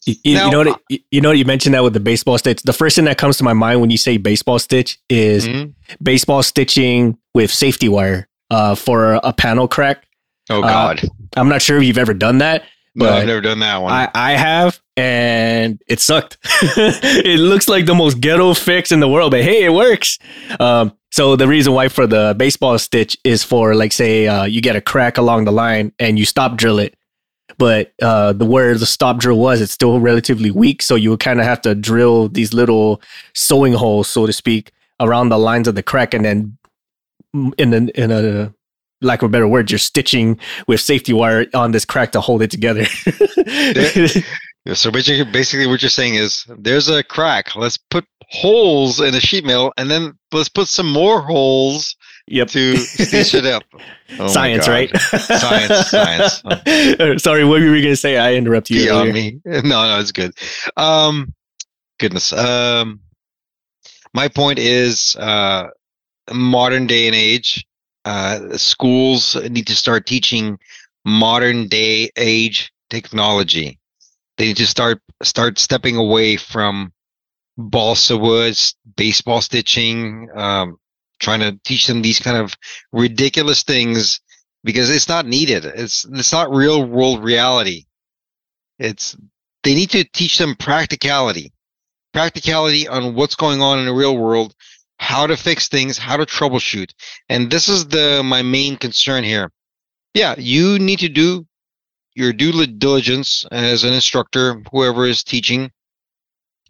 You, 0.07 0.35
now, 0.35 0.45
you 0.45 0.51
know 0.51 0.71
what? 0.71 0.81
You 1.11 1.21
know 1.21 1.31
you 1.33 1.45
mentioned 1.45 1.75
that 1.75 1.83
with 1.83 1.95
the 1.95 2.01
baseball 2.01 2.38
stitch. 2.38 2.62
The 2.62 2.73
first 2.73 2.97
thing 2.97 3.07
that 3.07 3.19
comes 3.19 3.38
to 3.38 3.45
my 3.45 3.55
mind 3.55 3.81
when 3.81 3.90
you 3.90 3.97
say 3.97 4.17
baseball 4.19 4.59
stitch 4.59 4.99
is 5.09 5.49
mm-hmm. 5.49 5.71
baseball 6.03 6.43
stitching 6.43 7.19
with 7.35 7.51
safety 7.51 7.88
wire 7.88 8.29
uh, 8.51 8.77
for 8.77 9.14
a 9.14 9.33
panel 9.33 9.67
crack. 9.67 10.05
Oh 10.51 10.61
God! 10.61 11.03
Uh, 11.03 11.09
I'm 11.37 11.49
not 11.49 11.62
sure 11.62 11.79
if 11.79 11.85
you've 11.85 11.99
ever 11.99 12.14
done 12.14 12.38
that. 12.38 12.64
No, 12.94 13.09
I've 13.09 13.26
never 13.26 13.40
done 13.40 13.59
that 13.59 13.83
one. 13.83 13.92
I, 13.92 14.09
I 14.14 14.33
have, 14.33 14.80
and 14.96 15.83
it 15.88 15.98
sucked. 16.00 16.38
it 16.44 17.40
looks 17.40 17.68
like 17.68 17.87
the 17.87 17.94
most 17.94 18.20
ghetto 18.20 18.54
fix 18.54 18.92
in 18.92 19.00
the 19.00 19.09
world, 19.09 19.33
but 19.33 19.42
hey, 19.42 19.64
it 19.64 19.72
works. 19.72 20.18
Um, 20.61 20.92
so 21.11 21.35
the 21.35 21.48
reason 21.48 21.72
why 21.72 21.88
for 21.88 22.07
the 22.07 22.35
baseball 22.37 22.78
stitch 22.78 23.16
is 23.24 23.42
for 23.42 23.74
like 23.74 23.92
say 23.92 24.28
uh, 24.28 24.44
you 24.44 24.61
get 24.61 24.76
a 24.76 24.80
crack 24.80 25.18
along 25.18 25.44
the 25.44 25.52
line 25.52 25.92
and 25.98 26.18
you 26.18 26.24
stop 26.24 26.57
drill 26.57 26.78
it, 26.78 26.96
but 27.59 27.92
uh, 28.00 28.33
the 28.33 28.44
where 28.44 28.76
the 28.76 28.87
stop 28.87 29.18
drill 29.18 29.38
was, 29.38 29.61
it's 29.61 29.72
still 29.72 29.98
relatively 29.98 30.50
weak, 30.50 30.80
so 30.80 30.94
you 30.94 31.11
would 31.11 31.20
kind 31.20 31.40
of 31.40 31.46
have 31.46 31.61
to 31.62 31.74
drill 31.74 32.28
these 32.28 32.54
little 32.54 33.02
sewing 33.35 33.72
holes, 33.72 34.09
so 34.09 34.26
to 34.26 34.33
speak, 34.33 34.70
around 35.00 35.30
the 35.30 35.38
lines 35.38 35.66
of 35.66 35.74
the 35.74 35.83
crack, 35.83 36.14
and 36.14 36.24
then 36.24 36.59
in 37.59 37.74
a, 37.74 38.00
in 38.00 38.11
a 38.12 38.54
lack 39.05 39.23
of 39.23 39.27
a 39.27 39.31
better 39.31 39.49
word, 39.49 39.71
you're 39.71 39.79
stitching 39.79 40.38
with 40.67 40.81
safety 40.81 41.12
wire 41.12 41.47
on 41.55 41.73
this 41.73 41.85
crack 41.85 42.12
to 42.12 42.21
hold 42.21 42.43
it 42.43 42.51
together. 42.51 42.85
so 44.75 44.90
basically, 44.90 45.25
basically, 45.31 45.67
what 45.67 45.83
you're 45.83 45.90
saying 45.90 46.14
is 46.14 46.47
there's 46.59 46.88
a 46.88 47.03
crack. 47.05 47.55
Let's 47.55 47.77
put 47.77 48.05
holes 48.29 49.01
in 49.01 49.12
the 49.12 49.21
sheet 49.21 49.45
metal, 49.45 49.73
and 49.77 49.90
then 49.90 50.19
let's 50.33 50.49
put 50.49 50.69
some 50.69 50.90
more 50.90 51.21
holes. 51.21 51.97
Yep. 52.27 52.49
To 52.49 52.77
stitch 52.77 53.35
it 53.35 53.47
up. 53.47 53.64
Oh 54.17 54.29
science, 54.29 54.69
right? 54.69 54.95
science, 54.97 55.88
science. 55.88 56.43
Oh. 57.01 57.17
Sorry, 57.17 57.43
what 57.45 57.62
were 57.62 57.71
we 57.73 57.81
going 57.81 57.95
to 57.95 57.97
say? 57.97 58.19
I 58.19 58.35
interrupted 58.35 58.77
you. 58.77 58.83
Yeah, 58.83 59.11
me. 59.11 59.40
No, 59.45 59.61
no, 59.62 59.99
it's 59.99 60.12
good. 60.12 60.35
Um, 60.77 61.35
goodness. 61.99 62.33
Um, 62.33 63.01
my 64.12 64.29
point 64.29 64.59
is, 64.59 65.17
uh, 65.17 65.69
modern 66.33 66.87
day 66.87 67.07
and 67.07 67.17
age, 67.17 67.67
uh, 68.05 68.57
schools 68.57 69.37
need 69.49 69.67
to 69.69 69.77
start 69.77 70.07
teaching 70.07 70.59
modern 71.05 71.69
day 71.69 72.11
age 72.17 72.73
technology. 72.90 73.79
They 74.37 74.47
need 74.47 74.57
to 74.59 74.67
start 74.67 75.01
start 75.23 75.59
stepping 75.59 75.97
away 75.97 76.37
from 76.37 76.93
balsa 77.57 78.17
woods, 78.17 78.75
baseball 78.97 79.40
stitching, 79.40 80.29
um, 80.35 80.77
trying 81.21 81.40
to 81.40 81.59
teach 81.64 81.87
them 81.87 82.03
these 82.03 82.19
kind 82.19 82.37
of 82.37 82.55
ridiculous 82.93 83.62
things 83.62 84.21
because 84.64 84.90
it's 84.90 85.09
not 85.09 85.27
needed. 85.27 85.64
It's 85.64 86.05
it's 86.05 86.33
not 86.33 86.53
real 86.53 86.85
world 86.85 87.23
reality. 87.23 87.85
It's 88.79 89.17
they 89.62 89.75
need 89.75 89.90
to 89.90 90.05
teach 90.05 90.37
them 90.38 90.57
practicality, 90.57 91.53
practicality 92.12 92.88
on 92.88 93.14
what's 93.14 93.37
going 93.37 93.62
on 93.62 93.79
in 93.79 93.87
the 93.87 93.95
real 93.95 94.17
world 94.17 94.55
how 95.05 95.27
to 95.27 95.37
fix 95.37 95.69
things, 95.69 95.99
how 95.99 96.17
to 96.17 96.25
troubleshoot. 96.25 96.90
And 97.29 97.51
this 97.51 97.69
is 97.69 97.88
the 97.88 98.23
my 98.25 98.40
main 98.40 98.77
concern 98.77 99.23
here. 99.23 99.53
Yeah, 100.14 100.35
you 100.38 100.79
need 100.79 101.01
to 101.01 101.11
do 101.11 101.47
your 102.14 102.33
due 102.33 102.67
diligence 102.67 103.45
as 103.53 103.85
an 103.85 103.93
instructor, 103.93 104.62
whoever 104.73 105.05
is 105.05 105.23
teaching, 105.23 105.71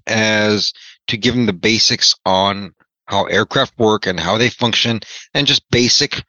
as 0.08 0.72
to 1.06 1.16
give 1.16 1.36
them 1.36 1.46
the 1.46 1.52
basics 1.52 2.16
on 2.26 2.74
how 3.06 3.24
aircraft 3.26 3.78
work 3.78 4.06
and 4.06 4.18
how 4.18 4.36
they 4.36 4.50
function, 4.50 5.00
and 5.32 5.46
just 5.46 5.62
basic 5.70 6.24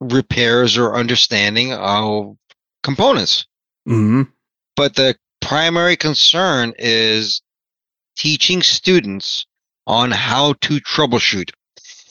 repairs 0.00 0.78
or 0.78 0.94
understanding 0.94 1.72
of 1.72 2.36
components. 2.84 3.46
Mm-hmm. 3.88 4.30
But 4.76 4.94
the 4.94 5.16
primary 5.40 5.96
concern 5.96 6.72
is 6.78 7.42
teaching 8.16 8.62
students 8.62 9.46
on 9.88 10.10
how 10.10 10.52
to 10.60 10.80
troubleshoot. 10.80 11.50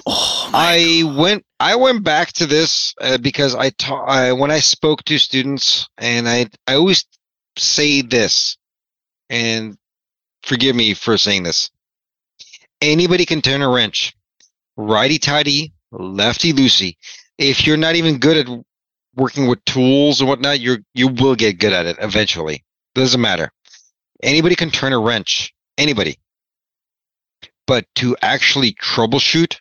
Oh 0.08 0.50
I 0.54 1.04
God. 1.04 1.18
went 1.18 1.46
I 1.60 1.76
went 1.76 2.04
back 2.04 2.34
to 2.34 2.46
this 2.46 2.94
uh, 3.00 3.18
because 3.20 3.56
I 3.56 3.70
taught 3.70 4.38
when 4.38 4.52
I 4.52 4.60
spoke 4.60 5.04
to 5.06 5.18
students 5.18 5.88
and 5.98 6.28
I 6.28 6.48
I 6.66 6.76
always 6.76 7.06
say 7.58 8.02
this 8.02 8.58
and 9.30 9.78
forgive 10.44 10.76
me 10.76 10.94
for 10.96 11.18
saying 11.18 11.44
this. 11.44 11.70
Anybody 12.82 13.26
can 13.26 13.42
turn 13.42 13.62
a 13.62 13.70
wrench. 13.70 14.14
Righty 14.76 15.20
tighty, 15.20 15.74
lefty 15.92 16.54
loosey. 16.54 16.96
If 17.38 17.66
you're 17.68 17.78
not 17.78 17.96
even 17.96 18.20
good 18.20 18.48
at 18.48 18.64
working 19.16 19.48
with 19.48 19.64
tools 19.66 20.20
and 20.20 20.30
whatnot, 20.30 20.60
you're 20.60 20.80
you 20.94 21.10
will 21.10 21.36
get 21.36 21.60
good 21.60 21.74
at 21.74 21.86
it 21.86 21.98
eventually. 22.00 22.64
Doesn't 22.96 23.22
matter. 23.22 23.52
Anybody 24.24 24.56
can 24.56 24.72
turn 24.72 24.94
a 24.94 25.00
wrench. 25.00 25.54
Anybody. 25.78 26.18
But 27.68 27.86
to 27.96 28.18
actually 28.22 28.74
troubleshoot, 28.74 29.58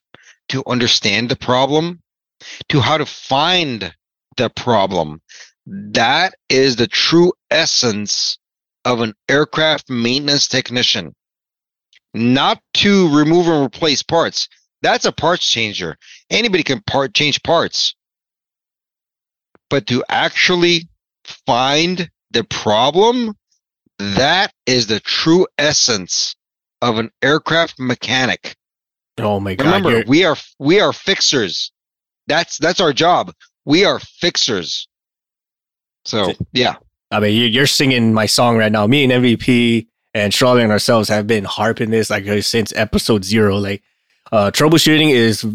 to 0.49 0.62
understand 0.66 1.29
the 1.29 1.37
problem, 1.37 2.01
to 2.69 2.81
how 2.81 2.97
to 2.97 3.05
find 3.05 3.92
the 4.37 4.49
problem. 4.49 5.21
That 5.66 6.35
is 6.49 6.77
the 6.77 6.87
true 6.87 7.33
essence 7.51 8.38
of 8.85 9.01
an 9.01 9.14
aircraft 9.29 9.90
maintenance 9.90 10.47
technician. 10.47 11.14
Not 12.14 12.62
to 12.75 13.14
remove 13.14 13.49
and 13.49 13.66
replace 13.66 14.03
parts. 14.03 14.49
That's 14.81 15.05
a 15.05 15.12
parts 15.12 15.51
changer. 15.51 15.97
Anybody 16.31 16.62
can 16.62 16.81
part 16.87 17.12
change 17.12 17.42
parts. 17.42 17.95
But 19.69 19.88
to 19.88 20.05
actually 20.09 20.88
find 21.47 22.09
the 22.31 22.45
problem, 22.45 23.35
that 23.99 24.53
is 24.66 24.87
the 24.87 25.01
true 25.01 25.49
essence 25.59 26.36
of 26.83 26.99
an 26.99 27.11
aircraft 27.23 27.79
mechanic. 27.79 28.57
Oh 29.19 29.41
my 29.41 29.55
god! 29.55 29.65
Remember, 29.67 29.91
you're- 29.91 30.05
we 30.07 30.25
are 30.25 30.37
we 30.59 30.81
are 30.81 30.93
fixers. 30.93 31.73
That's 32.27 32.59
that's 32.59 32.81
our 32.81 32.93
job. 32.93 33.33
We 33.65 33.85
are 33.85 33.99
fixers. 33.99 34.89
So 36.05 36.33
yeah, 36.53 36.77
I 37.11 37.21
mean, 37.21 37.35
you- 37.35 37.47
you're 37.49 37.67
singing 37.67 38.12
my 38.15 38.27
song 38.27 38.57
right 38.57 38.71
now. 38.71 38.87
Me 38.87 39.05
and 39.05 39.12
MVP 39.12 39.89
and 40.15 40.33
Charlotte 40.33 40.62
and 40.62 40.73
ourselves 40.73 41.09
have 41.09 41.27
been 41.27 41.45
harping 41.45 41.91
this 41.91 42.11
like 42.11 42.27
since 42.43 42.73
episode 42.77 43.25
zero. 43.25 43.57
Like, 43.59 43.83
uh, 44.33 44.51
troubleshooting 44.53 45.11
is 45.11 45.47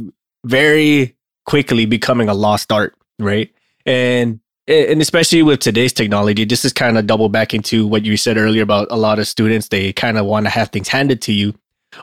very 0.45 1.15
quickly 1.45 1.85
becoming 1.85 2.29
a 2.29 2.33
lost 2.33 2.71
art, 2.71 2.95
right? 3.19 3.49
And 3.85 4.39
and 4.71 5.01
especially 5.01 5.43
with 5.43 5.59
today's 5.59 5.93
technology, 5.93 6.45
this 6.45 6.65
is 6.65 6.73
kind 6.73 6.97
of 6.97 7.07
double 7.07 7.29
back 7.29 7.53
into 7.53 7.85
what 7.87 8.05
you 8.05 8.17
said 8.17 8.37
earlier 8.37 8.63
about 8.63 8.87
a 8.91 8.97
lot 8.97 9.19
of 9.19 9.27
students. 9.27 9.67
They 9.67 9.93
kind 9.93 10.17
of 10.17 10.25
want 10.25 10.45
to 10.45 10.49
have 10.49 10.69
things 10.69 10.87
handed 10.87 11.21
to 11.23 11.33
you 11.33 11.53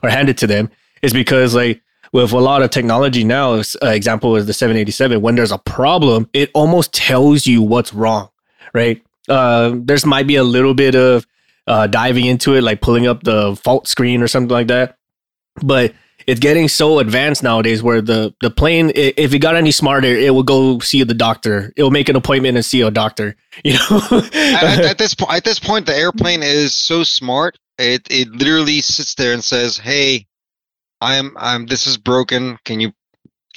or 0.02 0.10
handed 0.10 0.38
to 0.38 0.46
them. 0.46 0.70
Is 1.02 1.12
because 1.12 1.54
like 1.54 1.80
with 2.12 2.32
a 2.32 2.38
lot 2.38 2.62
of 2.62 2.70
technology 2.70 3.24
now, 3.24 3.54
uh, 3.54 3.62
example 3.82 4.36
is 4.36 4.46
the 4.46 4.52
787. 4.52 5.20
When 5.20 5.34
there's 5.36 5.52
a 5.52 5.58
problem, 5.58 6.28
it 6.32 6.50
almost 6.54 6.92
tells 6.92 7.46
you 7.46 7.62
what's 7.62 7.94
wrong, 7.94 8.30
right? 8.72 9.02
uh, 9.28 9.74
there's 9.76 10.06
might 10.06 10.26
be 10.26 10.36
a 10.36 10.44
little 10.44 10.74
bit 10.74 10.94
of 10.94 11.26
uh, 11.66 11.86
diving 11.86 12.26
into 12.26 12.54
it, 12.54 12.62
like 12.62 12.80
pulling 12.80 13.06
up 13.06 13.22
the 13.22 13.54
fault 13.56 13.86
screen 13.86 14.22
or 14.22 14.28
something 14.28 14.50
like 14.50 14.68
that. 14.68 14.96
But 15.62 15.92
it's 16.28 16.40
getting 16.40 16.68
so 16.68 16.98
advanced 16.98 17.42
nowadays 17.42 17.82
where 17.82 18.02
the 18.02 18.34
the 18.42 18.50
plane, 18.50 18.92
if 18.94 19.32
it 19.32 19.38
got 19.38 19.56
any 19.56 19.70
smarter, 19.70 20.08
it 20.08 20.34
will 20.34 20.42
go 20.42 20.78
see 20.78 21.02
the 21.02 21.14
doctor. 21.14 21.72
It 21.74 21.82
will 21.82 21.90
make 21.90 22.10
an 22.10 22.16
appointment 22.16 22.54
and 22.54 22.64
see 22.64 22.82
a 22.82 22.90
doctor. 22.90 23.34
You 23.64 23.72
know, 23.72 24.00
at, 24.12 24.78
at 24.84 24.98
this 24.98 25.14
point, 25.14 25.32
at 25.32 25.42
this 25.42 25.58
point, 25.58 25.86
the 25.86 25.96
airplane 25.96 26.44
is 26.44 26.74
so 26.74 27.02
smart. 27.02 27.58
It 27.76 28.06
it 28.08 28.28
literally 28.30 28.80
sits 28.82 29.16
there 29.16 29.32
and 29.32 29.42
says, 29.42 29.78
"Hey, 29.78 30.26
I'm 31.00 31.34
I'm 31.36 31.66
this 31.66 31.86
is 31.88 31.96
broken. 31.96 32.58
Can 32.64 32.78
you? 32.78 32.92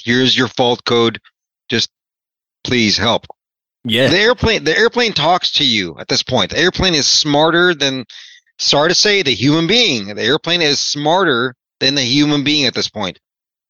Here's 0.00 0.36
your 0.36 0.48
fault 0.48 0.84
code. 0.84 1.20
Just 1.68 1.90
please 2.64 2.96
help." 2.96 3.26
yeah, 3.84 4.08
The 4.08 4.18
airplane 4.18 4.64
the 4.64 4.76
airplane 4.76 5.12
talks 5.12 5.52
to 5.52 5.64
you 5.64 5.96
at 6.00 6.08
this 6.08 6.22
point. 6.22 6.50
The 6.50 6.58
airplane 6.58 6.94
is 6.94 7.06
smarter 7.06 7.74
than 7.74 8.04
sorry 8.58 8.88
to 8.88 8.94
say 8.94 9.22
the 9.22 9.34
human 9.34 9.68
being. 9.68 10.06
The 10.06 10.22
airplane 10.22 10.62
is 10.62 10.80
smarter 10.80 11.54
than 11.82 11.96
the 11.96 12.02
human 12.02 12.44
being 12.44 12.64
at 12.64 12.74
this 12.74 12.88
point. 12.88 13.18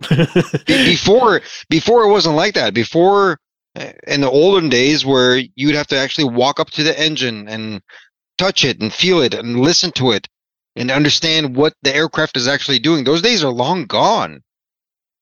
Before 0.66 1.40
before 1.68 2.03
it 2.03 2.11
wasn't 2.11 2.35
like 2.35 2.55
that. 2.55 2.75
Before 2.75 3.38
uh, 3.77 3.92
in 4.07 4.20
the 4.20 4.31
olden 4.31 4.68
days 4.68 5.07
where 5.07 5.40
you'd 5.55 5.77
have 5.77 5.87
to 5.87 5.96
actually 5.96 6.25
walk 6.25 6.61
up 6.61 6.70
to 6.70 6.83
the 6.83 6.98
engine 6.98 7.48
and 7.48 7.81
touch 8.37 8.64
it 8.64 8.81
and 8.81 8.92
feel 8.92 9.20
it 9.20 9.33
and 9.33 9.61
listen 9.61 9.92
to 9.92 10.11
it 10.11 10.27
and 10.75 10.90
understand 10.90 11.57
what 11.57 11.75
the 11.83 11.94
aircraft 11.94 12.37
is 12.37 12.48
actually 12.48 12.81
doing. 12.81 13.05
Those 13.05 13.22
days 13.22 13.44
are 13.44 13.53
long 13.53 13.87
gone. 13.87 14.42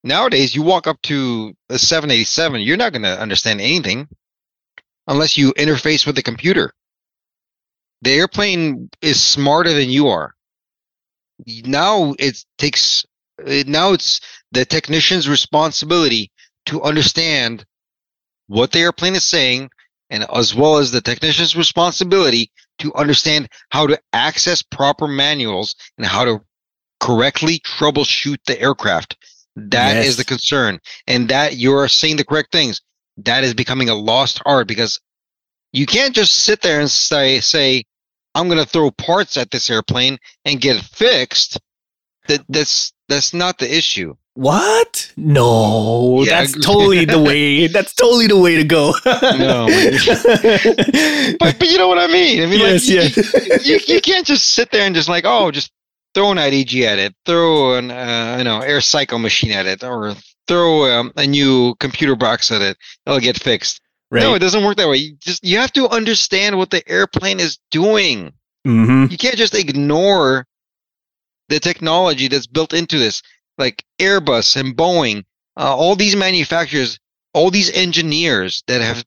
Nowadays 0.02 0.54
you 0.54 0.62
walk 0.62 0.86
up 0.86 1.00
to 1.02 1.54
a 1.68 1.78
787, 1.78 2.62
you're 2.62 2.78
not 2.78 2.92
going 2.92 3.02
to 3.02 3.20
understand 3.20 3.60
anything 3.60 4.08
unless 5.06 5.36
you 5.36 5.52
interface 5.54 6.06
with 6.06 6.16
the 6.16 6.22
computer. 6.22 6.72
The 8.02 8.12
airplane 8.12 8.88
is 9.02 9.22
smarter 9.22 9.74
than 9.74 9.90
you 9.90 10.08
are. 10.08 10.34
Now 11.46 12.14
it 12.18 12.44
takes 12.58 13.04
now 13.46 13.92
it's 13.92 14.20
the 14.52 14.64
technician's 14.64 15.28
responsibility 15.28 16.30
to 16.66 16.82
understand 16.82 17.64
what 18.48 18.72
the 18.72 18.80
airplane 18.80 19.14
is 19.14 19.24
saying 19.24 19.70
and 20.10 20.26
as 20.34 20.54
well 20.54 20.78
as 20.78 20.90
the 20.90 21.00
technician's 21.00 21.56
responsibility 21.56 22.50
to 22.78 22.92
understand 22.94 23.48
how 23.70 23.86
to 23.86 23.98
access 24.12 24.62
proper 24.62 25.06
manuals 25.06 25.74
and 25.96 26.06
how 26.06 26.24
to 26.24 26.40
correctly 27.00 27.60
troubleshoot 27.60 28.38
the 28.46 28.60
aircraft. 28.60 29.16
That 29.56 29.96
is 29.96 30.06
Yes. 30.06 30.16
the 30.16 30.24
concern. 30.24 30.80
And 31.06 31.28
that 31.28 31.56
you're 31.56 31.88
saying 31.88 32.16
the 32.16 32.24
correct 32.24 32.52
things. 32.52 32.80
That 33.18 33.44
is 33.44 33.54
becoming 33.54 33.88
a 33.88 33.94
lost 33.94 34.40
art 34.44 34.66
because 34.68 35.00
you 35.72 35.86
can't 35.86 36.14
just 36.14 36.32
sit 36.36 36.62
there 36.62 36.80
and 36.80 36.90
say 36.90 37.40
say 37.40 37.84
i'm 38.34 38.48
going 38.48 38.62
to 38.62 38.68
throw 38.68 38.90
parts 38.90 39.36
at 39.36 39.50
this 39.50 39.70
airplane 39.70 40.18
and 40.44 40.60
get 40.60 40.76
it 40.76 40.84
fixed 40.84 41.58
that 42.28 42.44
that's 42.48 42.92
that's 43.08 43.34
not 43.34 43.58
the 43.58 43.74
issue 43.74 44.14
What? 44.34 45.12
No, 45.16 46.22
Yeah, 46.22 46.40
that's 46.40 46.58
totally 46.64 47.04
the 47.04 47.18
way. 47.20 47.66
That's 47.66 47.92
totally 47.94 48.28
the 48.28 48.38
way 48.38 48.56
to 48.56 48.64
go. 48.64 48.94
No. 49.04 49.66
but 51.40 51.58
but 51.58 51.68
you 51.68 51.78
know 51.78 51.88
what 51.88 51.98
i 51.98 52.06
mean 52.06 52.42
i 52.42 52.46
mean 52.46 52.60
yes, 52.60 52.88
like, 52.88 53.16
yes. 53.16 53.66
you, 53.66 53.78
you 53.86 54.00
can't 54.00 54.26
just 54.26 54.52
sit 54.52 54.70
there 54.70 54.86
and 54.86 54.94
just 54.94 55.08
like 55.08 55.24
oh 55.26 55.50
just 55.50 55.72
throw 56.14 56.30
an 56.30 56.38
IDG 56.38 56.82
at 56.82 56.98
it 56.98 57.14
throw 57.26 57.76
an 57.76 57.90
uh, 57.90 58.36
you 58.38 58.44
know 58.44 58.60
air 58.60 58.80
cycle 58.80 59.18
machine 59.18 59.52
at 59.52 59.66
it 59.66 59.82
or 59.82 60.14
throw 60.46 60.90
um, 60.90 61.12
a 61.16 61.26
new 61.26 61.74
computer 61.76 62.16
box 62.16 62.50
at 62.50 62.62
it 62.62 62.76
it'll 63.06 63.20
get 63.20 63.40
fixed 63.40 63.80
right. 64.10 64.22
no 64.22 64.34
it 64.34 64.40
doesn't 64.40 64.64
work 64.64 64.76
that 64.76 64.88
way. 64.88 64.96
You 64.96 65.16
just 65.20 65.44
you 65.44 65.58
have 65.58 65.72
to 65.72 65.88
understand 65.88 66.58
what 66.58 66.70
the 66.70 66.86
airplane 66.88 67.40
is 67.40 67.58
doing. 67.70 68.32
Hmm 68.64 69.06
you 69.10 69.18
can't 69.18 69.36
just 69.36 69.54
ignore 69.54 70.46
the 71.48 71.60
technology 71.60 72.28
that's 72.28 72.46
built 72.46 72.72
into 72.72 72.98
this 72.98 73.22
like 73.58 73.84
airbus 73.98 74.56
and 74.56 74.76
boeing 74.76 75.24
uh, 75.56 75.74
all 75.74 75.96
these 75.96 76.16
manufacturers 76.16 76.98
all 77.34 77.50
these 77.50 77.70
engineers 77.72 78.62
that 78.66 78.80
have 78.80 79.04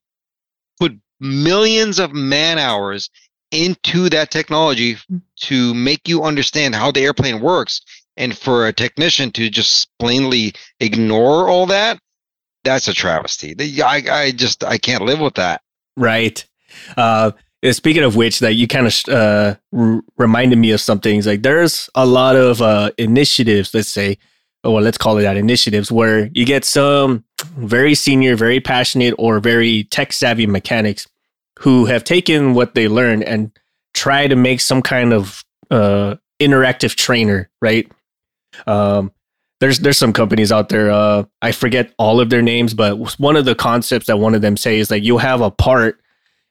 put 0.78 0.92
millions 1.20 1.98
of 1.98 2.12
man 2.12 2.58
hours 2.58 3.10
into 3.50 4.08
that 4.08 4.30
technology 4.30 4.96
to 5.36 5.74
make 5.74 6.08
you 6.08 6.22
understand 6.22 6.74
how 6.74 6.90
the 6.90 7.00
airplane 7.00 7.40
works 7.40 7.80
and 8.16 8.36
for 8.36 8.66
a 8.66 8.72
technician 8.72 9.30
to 9.30 9.48
just 9.48 9.88
plainly 9.98 10.52
ignore 10.80 11.48
all 11.48 11.66
that 11.66 11.98
that's 12.64 12.88
a 12.88 12.94
travesty 12.94 13.54
i, 13.82 14.02
I 14.10 14.30
just 14.32 14.64
i 14.64 14.78
can't 14.78 15.04
live 15.04 15.20
with 15.20 15.34
that 15.34 15.60
Right. 15.96 16.44
Uh, 16.96 17.32
speaking 17.70 18.02
of 18.02 18.16
which, 18.16 18.40
that 18.40 18.54
you 18.54 18.66
kind 18.66 18.86
of 18.86 18.94
uh, 19.08 19.54
r- 19.72 20.02
reminded 20.18 20.56
me 20.56 20.70
of 20.70 20.80
some 20.80 21.00
things. 21.00 21.26
Like 21.26 21.42
there's 21.42 21.88
a 21.94 22.06
lot 22.06 22.36
of 22.36 22.60
uh, 22.60 22.90
initiatives, 22.98 23.72
let's 23.74 23.88
say, 23.88 24.18
or 24.62 24.80
let's 24.80 24.98
call 24.98 25.18
it 25.18 25.22
that 25.22 25.36
initiatives, 25.36 25.92
where 25.92 26.30
you 26.32 26.44
get 26.44 26.64
some 26.64 27.24
very 27.56 27.94
senior, 27.94 28.36
very 28.36 28.60
passionate, 28.60 29.14
or 29.18 29.38
very 29.40 29.84
tech 29.84 30.12
savvy 30.12 30.46
mechanics 30.46 31.06
who 31.60 31.86
have 31.86 32.02
taken 32.02 32.54
what 32.54 32.74
they 32.74 32.88
learned 32.88 33.22
and 33.24 33.56
try 33.92 34.26
to 34.26 34.34
make 34.34 34.60
some 34.60 34.82
kind 34.82 35.12
of 35.12 35.44
uh, 35.70 36.16
interactive 36.40 36.96
trainer, 36.96 37.48
right? 37.62 37.90
Um, 38.66 39.12
there's 39.64 39.78
there's 39.78 39.96
some 39.96 40.12
companies 40.12 40.52
out 40.52 40.68
there. 40.68 40.90
Uh, 40.90 41.24
I 41.40 41.52
forget 41.52 41.94
all 41.98 42.20
of 42.20 42.28
their 42.28 42.42
names, 42.42 42.74
but 42.74 43.18
one 43.18 43.34
of 43.34 43.46
the 43.46 43.54
concepts 43.54 44.06
that 44.08 44.18
one 44.18 44.34
of 44.34 44.42
them 44.42 44.58
say 44.58 44.78
is 44.78 44.90
like 44.90 45.02
you'll 45.02 45.18
have 45.18 45.40
a 45.40 45.50
part, 45.50 45.98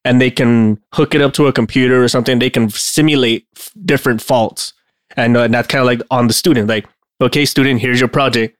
and 0.04 0.20
they 0.20 0.32
can 0.32 0.80
hook 0.94 1.14
it 1.14 1.22
up 1.22 1.34
to 1.34 1.46
a 1.46 1.54
computer 1.54 2.04
or 2.04 2.08
something. 2.08 2.40
They 2.40 2.50
can 2.50 2.72
simulate 2.72 3.46
f- 3.56 3.72
different 3.86 4.20
faults, 4.20 4.74
and, 5.16 5.38
uh, 5.38 5.42
and 5.42 5.54
that's 5.54 5.68
kind 5.68 5.82
of 5.82 5.86
like 5.86 6.02
on 6.10 6.26
the 6.26 6.34
student. 6.34 6.68
Like, 6.68 6.88
okay, 7.22 7.46
student, 7.46 7.82
here's 7.82 8.00
your 8.00 8.10
project. 8.10 8.58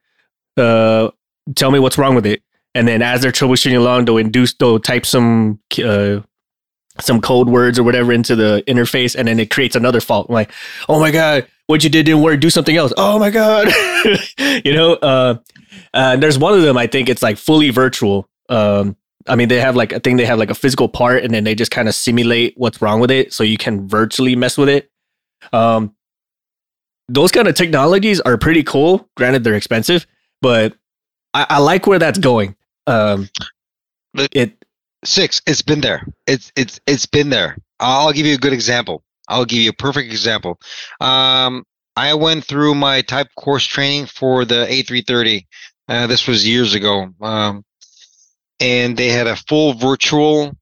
Uh, 0.56 1.10
tell 1.56 1.72
me 1.72 1.80
what's 1.80 1.98
wrong 1.98 2.14
with 2.14 2.24
it. 2.24 2.40
And 2.76 2.86
then 2.86 3.02
as 3.02 3.22
they're 3.22 3.32
troubleshooting 3.32 3.76
along, 3.76 4.04
they'll 4.04 4.18
induce, 4.18 4.54
they'll 4.54 4.78
type 4.78 5.04
some 5.04 5.58
uh, 5.84 6.20
some 7.00 7.20
code 7.20 7.48
words 7.48 7.76
or 7.76 7.82
whatever 7.82 8.12
into 8.12 8.36
the 8.36 8.62
interface, 8.68 9.16
and 9.16 9.26
then 9.26 9.40
it 9.40 9.50
creates 9.50 9.74
another 9.74 10.00
fault. 10.00 10.28
I'm 10.28 10.34
like, 10.34 10.52
oh 10.88 11.00
my 11.00 11.10
god, 11.10 11.48
what 11.66 11.84
you 11.84 11.90
did 11.90 12.06
didn't 12.06 12.22
work. 12.22 12.40
Do 12.40 12.50
something 12.50 12.76
else. 12.76 12.92
Oh 12.96 13.18
my 13.18 13.30
god, 13.30 13.68
you 14.64 14.72
know. 14.72 14.94
Uh, 14.94 15.36
uh, 15.92 16.16
there's 16.16 16.38
one 16.38 16.54
of 16.54 16.62
them. 16.62 16.76
I 16.76 16.86
think 16.86 17.08
it's 17.08 17.22
like 17.22 17.36
fully 17.36 17.70
virtual. 17.70 18.28
Um, 18.48 18.96
I 19.26 19.36
mean, 19.36 19.48
they 19.48 19.60
have 19.60 19.76
like 19.76 19.92
I 19.92 19.98
think 19.98 20.18
they 20.18 20.26
have 20.26 20.38
like 20.38 20.50
a 20.50 20.54
physical 20.54 20.88
part, 20.88 21.24
and 21.24 21.32
then 21.32 21.44
they 21.44 21.54
just 21.54 21.70
kind 21.70 21.88
of 21.88 21.94
simulate 21.94 22.54
what's 22.56 22.82
wrong 22.82 23.00
with 23.00 23.10
it, 23.10 23.32
so 23.32 23.42
you 23.44 23.56
can 23.56 23.88
virtually 23.88 24.36
mess 24.36 24.58
with 24.58 24.68
it. 24.68 24.90
Um, 25.52 25.94
those 27.08 27.30
kind 27.30 27.48
of 27.48 27.54
technologies 27.54 28.20
are 28.20 28.36
pretty 28.38 28.62
cool. 28.62 29.08
Granted, 29.16 29.44
they're 29.44 29.54
expensive, 29.54 30.06
but 30.40 30.74
I, 31.32 31.46
I 31.48 31.58
like 31.58 31.86
where 31.86 31.98
that's 31.98 32.18
going. 32.18 32.56
Um, 32.86 33.28
it 34.32 34.64
six 35.04 35.42
it's 35.46 35.62
been 35.62 35.80
there 35.80 36.06
it's 36.26 36.50
it's 36.56 36.80
it's 36.86 37.06
been 37.06 37.28
there 37.28 37.56
i'll 37.80 38.12
give 38.12 38.26
you 38.26 38.34
a 38.34 38.38
good 38.38 38.52
example 38.52 39.02
i'll 39.28 39.44
give 39.44 39.60
you 39.60 39.70
a 39.70 39.74
perfect 39.74 40.10
example 40.10 40.58
um 41.00 41.64
I 41.96 42.14
went 42.14 42.44
through 42.44 42.74
my 42.74 43.02
type 43.02 43.28
course 43.36 43.64
training 43.64 44.06
for 44.06 44.44
the 44.44 44.66
A330. 44.68 45.46
Uh, 45.88 46.06
this 46.06 46.26
was 46.26 46.46
years 46.46 46.74
ago, 46.74 47.10
um, 47.20 47.64
and 48.58 48.96
they 48.96 49.10
had 49.10 49.26
a 49.26 49.36
full 49.36 49.74
virtual 49.74 50.56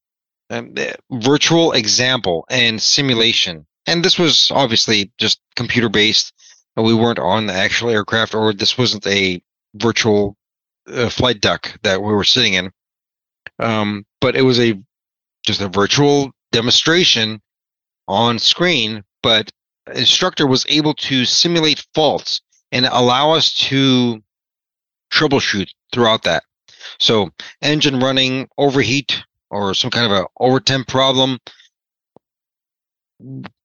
um, 0.50 0.74
eh, 0.76 0.94
virtual 1.10 1.72
example 1.72 2.44
and 2.50 2.82
simulation. 2.82 3.66
And 3.86 4.04
this 4.04 4.18
was 4.18 4.50
obviously 4.50 5.10
just 5.18 5.40
computer 5.56 5.88
based. 5.88 6.32
We 6.76 6.94
weren't 6.94 7.18
on 7.18 7.46
the 7.46 7.54
actual 7.54 7.90
aircraft, 7.90 8.34
or 8.34 8.52
this 8.52 8.76
wasn't 8.76 9.06
a 9.06 9.42
virtual 9.74 10.36
uh, 10.86 11.08
flight 11.08 11.40
deck 11.40 11.78
that 11.82 12.02
we 12.02 12.12
were 12.12 12.24
sitting 12.24 12.54
in. 12.54 12.72
Um, 13.58 14.04
but 14.20 14.36
it 14.36 14.42
was 14.42 14.58
a 14.58 14.78
just 15.44 15.60
a 15.60 15.68
virtual 15.68 16.32
demonstration 16.50 17.40
on 18.12 18.38
screen. 18.38 19.02
But 19.22 19.50
instructor 19.94 20.46
was 20.46 20.66
able 20.68 20.94
to 20.94 21.24
simulate 21.24 21.84
faults 21.94 22.40
and 22.70 22.86
allow 22.86 23.32
us 23.32 23.52
to 23.54 24.22
troubleshoot 25.12 25.68
throughout 25.92 26.22
that. 26.24 26.44
So 26.98 27.30
engine 27.60 28.00
running, 28.00 28.48
overheat, 28.58 29.22
or 29.50 29.74
some 29.74 29.90
kind 29.90 30.10
of 30.10 30.12
a 30.12 30.26
overtemp 30.40 30.88
problem. 30.88 31.38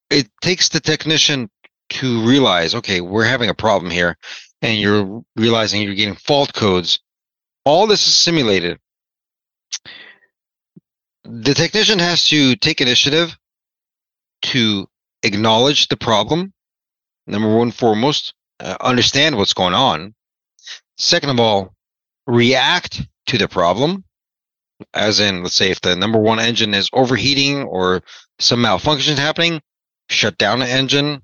It 0.09 0.29
takes 0.41 0.69
the 0.69 0.79
technician 0.79 1.49
to 1.89 2.27
realize, 2.27 2.75
okay, 2.75 3.01
we're 3.01 3.23
having 3.23 3.49
a 3.49 3.53
problem 3.53 3.91
here, 3.91 4.17
and 4.61 4.77
you're 4.79 5.23
realizing 5.35 5.81
you're 5.81 5.95
getting 5.95 6.15
fault 6.15 6.53
codes. 6.53 6.99
All 7.65 7.87
this 7.87 8.05
is 8.07 8.13
simulated. 8.13 8.79
The 11.23 11.53
technician 11.53 11.99
has 11.99 12.27
to 12.27 12.55
take 12.55 12.81
initiative 12.81 13.37
to 14.43 14.87
acknowledge 15.23 15.87
the 15.87 15.97
problem. 15.97 16.53
Number 17.25 17.53
one, 17.55 17.71
foremost, 17.71 18.33
uh, 18.59 18.77
understand 18.79 19.37
what's 19.37 19.53
going 19.53 19.73
on. 19.73 20.13
Second 20.97 21.29
of 21.29 21.39
all, 21.39 21.73
react 22.25 23.05
to 23.27 23.37
the 23.37 23.47
problem. 23.47 24.03
As 24.93 25.19
in, 25.19 25.43
let's 25.43 25.55
say 25.55 25.71
if 25.71 25.81
the 25.81 25.95
number 25.95 26.19
one 26.19 26.39
engine 26.39 26.73
is 26.73 26.89
overheating 26.93 27.63
or 27.63 28.03
some 28.39 28.61
malfunction 28.61 29.13
is 29.13 29.19
happening, 29.19 29.61
shut 30.09 30.37
down 30.37 30.59
the 30.59 30.67
engine, 30.67 31.21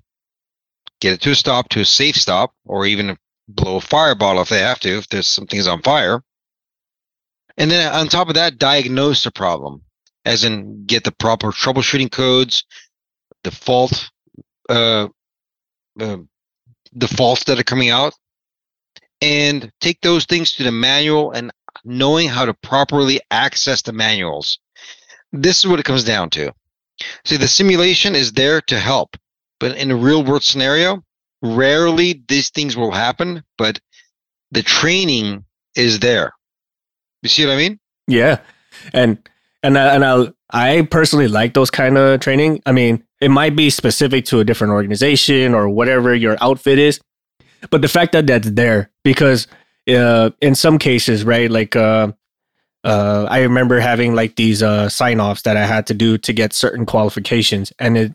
get 1.00 1.14
it 1.14 1.20
to 1.22 1.30
a 1.30 1.34
stop, 1.34 1.68
to 1.70 1.80
a 1.80 1.84
safe 1.84 2.16
stop, 2.16 2.52
or 2.64 2.84
even 2.86 3.16
blow 3.48 3.76
a 3.76 3.80
fire 3.80 4.14
bottle 4.14 4.42
if 4.42 4.48
they 4.48 4.60
have 4.60 4.80
to, 4.80 4.98
if 4.98 5.08
there's 5.08 5.28
something's 5.28 5.68
on 5.68 5.82
fire. 5.82 6.22
And 7.56 7.70
then 7.70 7.92
on 7.92 8.08
top 8.08 8.28
of 8.28 8.34
that, 8.34 8.58
diagnose 8.58 9.22
the 9.22 9.30
problem, 9.30 9.82
as 10.24 10.44
in 10.44 10.86
get 10.86 11.04
the 11.04 11.12
proper 11.12 11.52
troubleshooting 11.52 12.10
codes, 12.10 12.64
the 13.44 13.50
uh, 14.68 15.08
uh, 16.00 16.16
the 16.92 17.08
faults 17.08 17.44
that 17.44 17.58
are 17.58 17.64
coming 17.64 17.90
out, 17.90 18.14
and 19.20 19.70
take 19.80 20.00
those 20.00 20.24
things 20.24 20.52
to 20.52 20.64
the 20.64 20.72
manual 20.72 21.32
and 21.32 21.52
knowing 21.84 22.28
how 22.28 22.44
to 22.44 22.54
properly 22.54 23.20
access 23.30 23.82
the 23.82 23.92
manuals. 23.92 24.58
This 25.32 25.58
is 25.58 25.66
what 25.66 25.80
it 25.80 25.84
comes 25.84 26.04
down 26.04 26.30
to. 26.30 26.52
See, 27.24 27.36
the 27.36 27.48
simulation 27.48 28.14
is 28.14 28.32
there 28.32 28.60
to 28.62 28.78
help, 28.78 29.16
but 29.58 29.76
in 29.76 29.90
a 29.90 29.96
real 29.96 30.24
world 30.24 30.44
scenario, 30.44 31.02
rarely 31.42 32.22
these 32.28 32.50
things 32.50 32.76
will 32.76 32.92
happen, 32.92 33.42
but 33.58 33.80
the 34.52 34.62
training 34.62 35.44
is 35.74 35.98
there. 35.98 36.32
You 37.22 37.28
see 37.28 37.44
what 37.44 37.54
I 37.54 37.56
mean? 37.56 37.80
Yeah. 38.06 38.40
And 38.92 39.18
and 39.62 39.76
and 39.76 40.04
I 40.04 40.28
I 40.54 40.82
personally 40.82 41.26
like 41.26 41.52
those 41.52 41.70
kind 41.70 41.98
of 41.98 42.20
training. 42.20 42.62
I 42.64 42.70
mean, 42.70 43.04
it 43.20 43.30
might 43.30 43.56
be 43.56 43.70
specific 43.70 44.24
to 44.26 44.38
a 44.38 44.44
different 44.44 44.72
organization 44.72 45.52
or 45.52 45.68
whatever 45.68 46.14
your 46.14 46.36
outfit 46.40 46.78
is, 46.78 47.00
but 47.70 47.82
the 47.82 47.88
fact 47.88 48.12
that 48.12 48.28
that's 48.28 48.48
there 48.50 48.90
because 49.02 49.48
uh, 49.88 50.30
in 50.40 50.54
some 50.54 50.78
cases, 50.78 51.24
right? 51.24 51.50
Like, 51.50 51.74
uh, 51.74 52.12
uh, 52.84 53.26
I 53.28 53.40
remember 53.40 53.80
having 53.80 54.14
like 54.14 54.36
these 54.36 54.62
uh, 54.62 54.88
sign 54.88 55.20
offs 55.20 55.42
that 55.42 55.56
I 55.56 55.66
had 55.66 55.88
to 55.88 55.94
do 55.94 56.18
to 56.18 56.32
get 56.32 56.52
certain 56.52 56.86
qualifications, 56.86 57.72
and 57.80 57.98
it, 57.98 58.12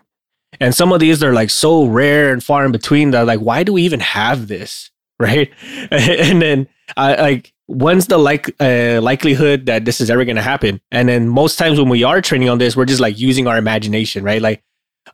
and 0.62 0.74
some 0.74 0.94
of 0.94 1.02
these 1.02 1.22
are 1.22 1.34
like 1.34 1.50
so 1.50 1.86
rare 1.86 2.32
and 2.32 2.44
far 2.44 2.66
in 2.66 2.72
between 2.72 3.12
that 3.12 3.26
like, 3.26 3.40
why 3.40 3.64
do 3.64 3.74
we 3.74 3.82
even 3.84 4.00
have 4.00 4.48
this, 4.48 4.92
right? 5.20 5.52
and 5.92 6.42
then 6.42 6.68
I 6.98 7.22
like, 7.22 7.54
when's 7.68 8.08
the 8.08 8.18
like 8.18 8.54
uh, 8.60 9.00
likelihood 9.02 9.66
that 9.68 9.86
this 9.86 10.02
is 10.02 10.10
ever 10.10 10.26
going 10.26 10.36
to 10.36 10.42
happen? 10.42 10.82
And 10.92 11.10
then 11.10 11.28
most 11.28 11.58
times 11.58 11.80
when 11.80 11.90
we 11.90 12.04
are 12.04 12.22
training 12.22 12.50
on 12.50 12.58
this, 12.58 12.76
we're 12.76 12.86
just 12.86 13.02
like 13.02 13.20
using 13.20 13.48
our 13.48 13.58
imagination, 13.58 14.24
right? 14.24 14.42
Like, 14.42 14.64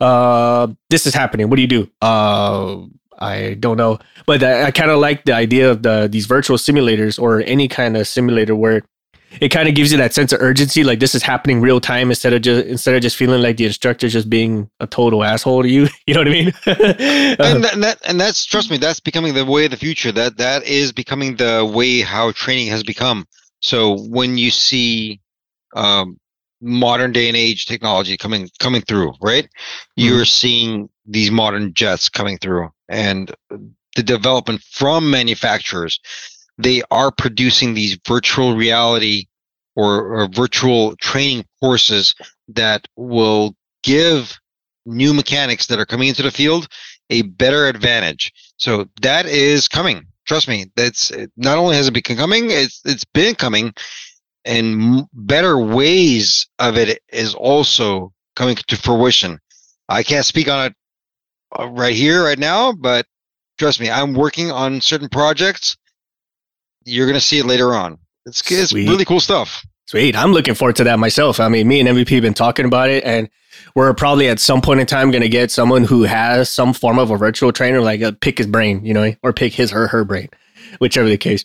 uh, 0.01 0.67
this 0.89 1.05
is 1.05 1.13
happening. 1.13 1.49
What 1.49 1.55
do 1.57 1.61
you 1.61 1.67
do? 1.67 1.89
Uh, 2.01 2.81
I 3.17 3.53
don't 3.53 3.77
know, 3.77 3.99
but 4.25 4.43
I, 4.43 4.65
I 4.65 4.71
kind 4.71 4.91
of 4.91 4.99
like 4.99 5.23
the 5.25 5.33
idea 5.33 5.71
of 5.71 5.83
the 5.83 6.09
these 6.11 6.25
virtual 6.25 6.57
simulators 6.57 7.21
or 7.21 7.41
any 7.41 7.67
kind 7.67 7.95
of 7.95 8.07
simulator 8.07 8.55
where 8.55 8.83
it 9.41 9.49
kind 9.49 9.67
of 9.67 9.75
gives 9.75 9.91
you 9.91 9.97
that 9.97 10.13
sense 10.13 10.31
of 10.31 10.41
urgency, 10.41 10.83
like 10.83 10.99
this 10.99 11.15
is 11.15 11.23
happening 11.23 11.61
real 11.61 11.79
time 11.79 12.09
instead 12.09 12.33
of 12.33 12.41
just 12.41 12.65
instead 12.67 12.95
of 12.95 13.01
just 13.01 13.15
feeling 13.15 13.41
like 13.41 13.57
the 13.57 13.65
instructor 13.65 14.07
just 14.07 14.29
being 14.29 14.69
a 14.79 14.87
total 14.87 15.23
asshole 15.23 15.63
to 15.63 15.69
you. 15.69 15.87
You 16.07 16.13
know 16.13 16.19
what 16.19 16.27
I 16.27 16.31
mean? 16.31 16.47
and, 16.67 17.63
that, 17.63 17.73
and 17.73 17.83
that 17.83 17.97
and 18.05 18.19
that's 18.19 18.45
trust 18.45 18.69
me, 18.69 18.77
that's 18.77 18.99
becoming 18.99 19.33
the 19.33 19.43
way 19.43 19.65
of 19.65 19.71
the 19.71 19.77
future. 19.77 20.11
That 20.11 20.37
that 20.37 20.63
is 20.63 20.91
becoming 20.91 21.35
the 21.37 21.69
way 21.73 22.01
how 22.01 22.31
training 22.31 22.67
has 22.67 22.83
become. 22.83 23.25
So 23.59 23.97
when 24.09 24.37
you 24.37 24.51
see 24.51 25.19
um, 25.75 26.19
modern 26.61 27.11
day 27.11 27.27
and 27.27 27.35
age 27.35 27.65
technology 27.65 28.17
coming 28.17 28.49
coming 28.59 28.81
through, 28.81 29.13
right? 29.21 29.45
Mm-hmm. 29.45 30.03
You're 30.03 30.25
seeing 30.25 30.89
these 31.05 31.31
modern 31.31 31.73
jets 31.73 32.09
coming 32.09 32.37
through 32.37 32.69
and 32.87 33.33
the 33.95 34.03
development 34.03 34.61
from 34.61 35.09
manufacturers 35.09 35.99
they 36.57 36.81
are 36.91 37.11
producing 37.11 37.73
these 37.73 37.97
virtual 38.07 38.55
reality 38.55 39.25
or, 39.75 40.21
or 40.21 40.27
virtual 40.27 40.95
training 40.97 41.45
courses 41.61 42.15
that 42.47 42.87
will 42.95 43.55
give 43.83 44.39
new 44.85 45.13
mechanics 45.13 45.67
that 45.67 45.79
are 45.79 45.85
coming 45.85 46.07
into 46.07 46.23
the 46.23 46.31
field 46.31 46.67
a 47.09 47.23
better 47.23 47.67
advantage 47.67 48.31
so 48.57 48.87
that 49.01 49.25
is 49.25 49.67
coming 49.67 50.05
trust 50.27 50.47
me 50.47 50.65
that's 50.75 51.11
not 51.37 51.57
only 51.57 51.75
has 51.75 51.87
it 51.87 51.93
been 51.93 52.17
coming 52.17 52.45
it's 52.49 52.81
it's 52.85 53.05
been 53.05 53.35
coming 53.35 53.73
and 54.45 55.03
better 55.13 55.57
ways 55.57 56.47
of 56.59 56.77
it 56.77 56.99
is 57.11 57.33
also 57.33 58.13
coming 58.35 58.55
to 58.55 58.77
fruition 58.77 59.39
i 59.89 60.03
can't 60.03 60.25
speak 60.25 60.47
on 60.47 60.67
it 60.67 60.75
uh, 61.57 61.67
right 61.69 61.95
here, 61.95 62.23
right 62.23 62.39
now, 62.39 62.73
but 62.73 63.05
trust 63.57 63.79
me, 63.79 63.89
I'm 63.89 64.13
working 64.13 64.51
on 64.51 64.81
certain 64.81 65.09
projects. 65.09 65.77
You're 66.85 67.07
going 67.07 67.15
to 67.15 67.21
see 67.21 67.39
it 67.39 67.45
later 67.45 67.73
on. 67.73 67.97
It's, 68.25 68.49
it's 68.51 68.73
really 68.73 69.05
cool 69.05 69.19
stuff. 69.19 69.65
Sweet. 69.87 70.15
I'm 70.15 70.31
looking 70.31 70.55
forward 70.55 70.77
to 70.77 70.83
that 70.85 70.97
myself. 70.97 71.39
I 71.39 71.47
mean, 71.47 71.67
me 71.67 71.79
and 71.79 71.89
MVP 71.89 72.09
have 72.09 72.23
been 72.23 72.33
talking 72.33 72.65
about 72.65 72.89
it, 72.89 73.03
and 73.03 73.29
we're 73.75 73.93
probably 73.93 74.27
at 74.27 74.39
some 74.39 74.61
point 74.61 74.79
in 74.79 74.87
time 74.87 75.11
going 75.11 75.21
to 75.21 75.29
get 75.29 75.51
someone 75.51 75.83
who 75.83 76.03
has 76.03 76.49
some 76.49 76.73
form 76.73 76.97
of 76.97 77.11
a 77.11 77.17
virtual 77.17 77.51
trainer, 77.51 77.81
like 77.81 78.01
uh, 78.01 78.11
pick 78.19 78.39
his 78.39 78.47
brain, 78.47 78.83
you 78.83 78.93
know, 78.93 79.13
or 79.21 79.31
pick 79.31 79.53
his 79.53 79.71
or 79.71 79.87
her 79.87 80.03
brain, 80.03 80.29
whichever 80.79 81.07
the 81.07 81.17
case. 81.17 81.43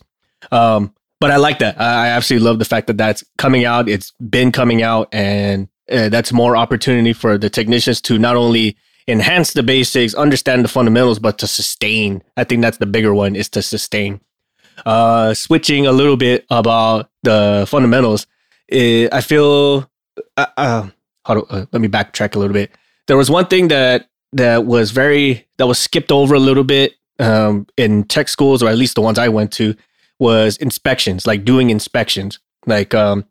Um, 0.51 0.95
but 1.21 1.31
I 1.31 1.37
like 1.37 1.59
that. 1.59 1.79
I 1.79 2.09
absolutely 2.09 2.47
love 2.47 2.59
the 2.59 2.65
fact 2.65 2.87
that 2.87 2.97
that's 2.97 3.23
coming 3.37 3.67
out. 3.67 3.91
It's 3.91 4.13
been 4.13 4.53
coming 4.53 4.83
out, 4.83 5.09
and 5.13 5.69
uh, 5.91 6.09
that's 6.09 6.33
more 6.33 6.57
opportunity 6.57 7.13
for 7.13 7.37
the 7.37 7.51
technicians 7.51 8.01
to 8.03 8.19
not 8.19 8.37
only 8.37 8.77
enhance 9.07 9.53
the 9.53 9.63
basics, 9.63 10.15
understand 10.15 10.65
the 10.65 10.69
fundamentals, 10.69 11.19
but 11.19 11.37
to 11.39 11.47
sustain. 11.47 12.23
I 12.39 12.45
think 12.45 12.63
that's 12.63 12.79
the 12.79 12.87
bigger 12.87 13.13
one 13.13 13.37
is 13.37 13.51
to 13.51 13.61
sustain. 13.61 14.21
Uh, 14.87 15.35
switching 15.35 15.87
a 15.87 15.93
little 15.93 16.17
bit 16.17 16.47
about 16.51 17.11
the 17.23 17.67
fundamentals, 17.69 18.27
it, 18.69 19.13
I 19.13 19.21
feel. 19.21 19.91
Uh, 20.37 20.47
uh, 20.57 20.89
do, 21.29 21.47
uh, 21.51 21.67
let 21.73 21.81
me 21.81 21.89
backtrack 21.89 22.35
a 22.35 22.39
little 22.39 22.55
bit. 22.55 22.71
There 23.07 23.17
was 23.17 23.31
one 23.31 23.47
thing 23.47 23.69
that 23.69 24.09
that 24.33 24.65
was 24.65 24.91
very 24.91 25.47
that 25.59 25.67
was 25.67 25.79
skipped 25.79 26.13
over 26.13 26.35
a 26.35 26.39
little 26.39 26.65
bit 26.65 26.95
um, 27.19 27.67
in 27.77 28.05
tech 28.05 28.29
schools, 28.29 28.63
or 28.63 28.69
at 28.69 28.79
least 28.79 28.95
the 28.95 29.01
ones 29.01 29.19
I 29.19 29.29
went 29.29 29.53
to, 29.53 29.75
was 30.19 30.57
inspections, 30.59 31.27
like 31.27 31.45
doing 31.45 31.71
inspections, 31.71 32.39
like 32.67 32.95
um, 32.95 33.25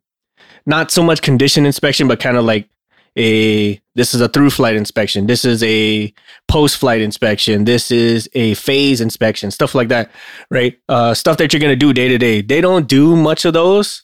not 0.66 0.92
so 0.92 1.04
much 1.04 1.22
condition 1.22 1.66
inspection, 1.66 2.08
but 2.08 2.20
kind 2.20 2.38
of 2.38 2.46
like 2.46 2.70
a 3.18 3.82
this 3.96 4.14
is 4.14 4.22
a 4.22 4.30
through 4.30 4.50
flight 4.50 4.76
inspection. 4.76 5.28
This 5.28 5.46
is 5.46 5.64
a 5.64 6.14
post 6.48 6.78
flight 6.78 7.02
inspection. 7.02 7.66
This 7.66 7.92
is 7.92 8.30
a 8.34 8.54
phase 8.56 9.02
inspection 9.02 9.52
stuff 9.52 9.76
like 9.76 9.90
that 9.90 10.12
right? 10.50 10.78
Uh, 10.88 11.14
stuff 11.14 11.38
that 11.38 11.54
you're 11.54 11.60
going 11.60 11.72
to 11.72 11.76
do 11.76 11.94
day 11.94 12.08
to 12.08 12.18
day. 12.18 12.42
They 12.42 12.62
don't 12.62 12.88
do 12.88 13.16
much 13.16 13.46
of 13.46 13.54
those. 13.54 14.04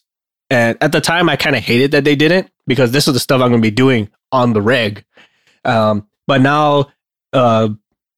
And 0.50 0.78
at 0.82 0.92
the 0.92 1.02
time 1.02 1.30
i 1.30 1.36
kind 1.36 1.56
of 1.56 1.64
hated 1.64 1.92
that 1.92 2.04
they 2.04 2.16
didn't 2.16 2.50
because 2.68 2.92
this 2.92 3.08
is 3.08 3.14
the 3.14 3.20
stuff 3.20 3.42
i'm 3.42 3.50
going 3.50 3.62
to 3.62 3.66
be 3.66 3.72
doing 3.72 4.10
on 4.32 4.54
the 4.54 4.62
reg. 4.62 5.04
Um, 5.64 6.08
but 6.28 6.42
now 6.42 6.92
uh, 7.34 7.70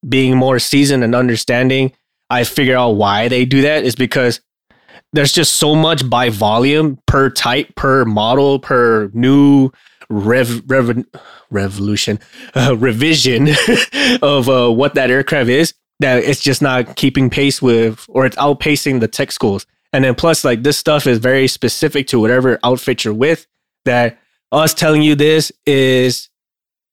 being 0.08 0.36
more 0.36 0.60
seasoned 0.60 1.04
and 1.04 1.16
understanding 1.16 1.94
i 2.30 2.44
figure 2.44 2.76
out 2.76 2.92
why 2.92 3.28
they 3.28 3.46
do 3.46 3.62
that 3.62 3.84
is 3.84 3.96
because 3.96 4.42
there's 5.14 5.32
just 5.32 5.56
so 5.56 5.76
much 5.76 6.10
by 6.10 6.30
volume 6.30 7.00
per 7.06 7.30
type 7.30 7.76
per 7.76 8.06
model 8.06 8.60
per 8.60 9.10
new 9.14 9.72
rev, 10.10 10.64
rev 10.68 11.06
revolution 11.50 12.20
uh, 12.56 12.76
revision 12.78 13.50
of 14.22 14.50
uh, 14.50 14.70
what 14.70 14.96
that 14.96 15.10
aircraft 15.10 15.50
is 15.50 15.74
that 16.00 16.24
it's 16.24 16.42
just 16.42 16.62
not 16.62 16.96
keeping 16.96 17.30
pace 17.30 17.62
with 17.62 18.06
or 18.10 18.26
it's 18.26 18.36
outpacing 18.38 19.00
the 19.00 19.08
tech 19.08 19.32
schools. 19.32 19.66
And 19.94 20.04
then 20.04 20.16
plus 20.16 20.44
like 20.44 20.64
this 20.64 20.78
stuff 20.78 21.08
is 21.08 21.18
very 21.18 21.48
specific 21.48 22.08
to 22.08 22.20
whatever 22.20 22.60
outfit 22.64 23.04
you're 23.04 23.14
with 23.14 23.48
that 23.86 24.20
us 24.52 24.74
telling 24.74 25.02
you 25.02 25.16
this 25.16 25.52
is 25.66 26.30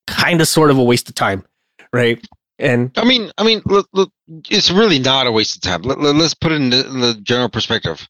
kind 0.06 0.40
of 0.40 0.48
sort 0.48 0.70
of 0.70 0.78
a 0.78 0.82
waste 0.82 1.08
of 1.08 1.14
time, 1.14 1.44
right? 1.92 2.24
And 2.58 2.92
I 2.96 3.04
mean, 3.04 3.30
I 3.36 3.44
mean, 3.44 3.62
look, 3.64 3.88
look, 3.92 4.12
it's 4.48 4.70
really 4.70 4.98
not 4.98 5.26
a 5.26 5.32
waste 5.32 5.56
of 5.56 5.62
time. 5.62 5.82
Let, 5.82 5.98
us 5.98 6.34
put 6.34 6.52
it 6.52 6.56
in 6.56 6.70
the, 6.70 6.86
in 6.86 7.00
the, 7.00 7.14
general 7.22 7.48
perspective. 7.48 8.08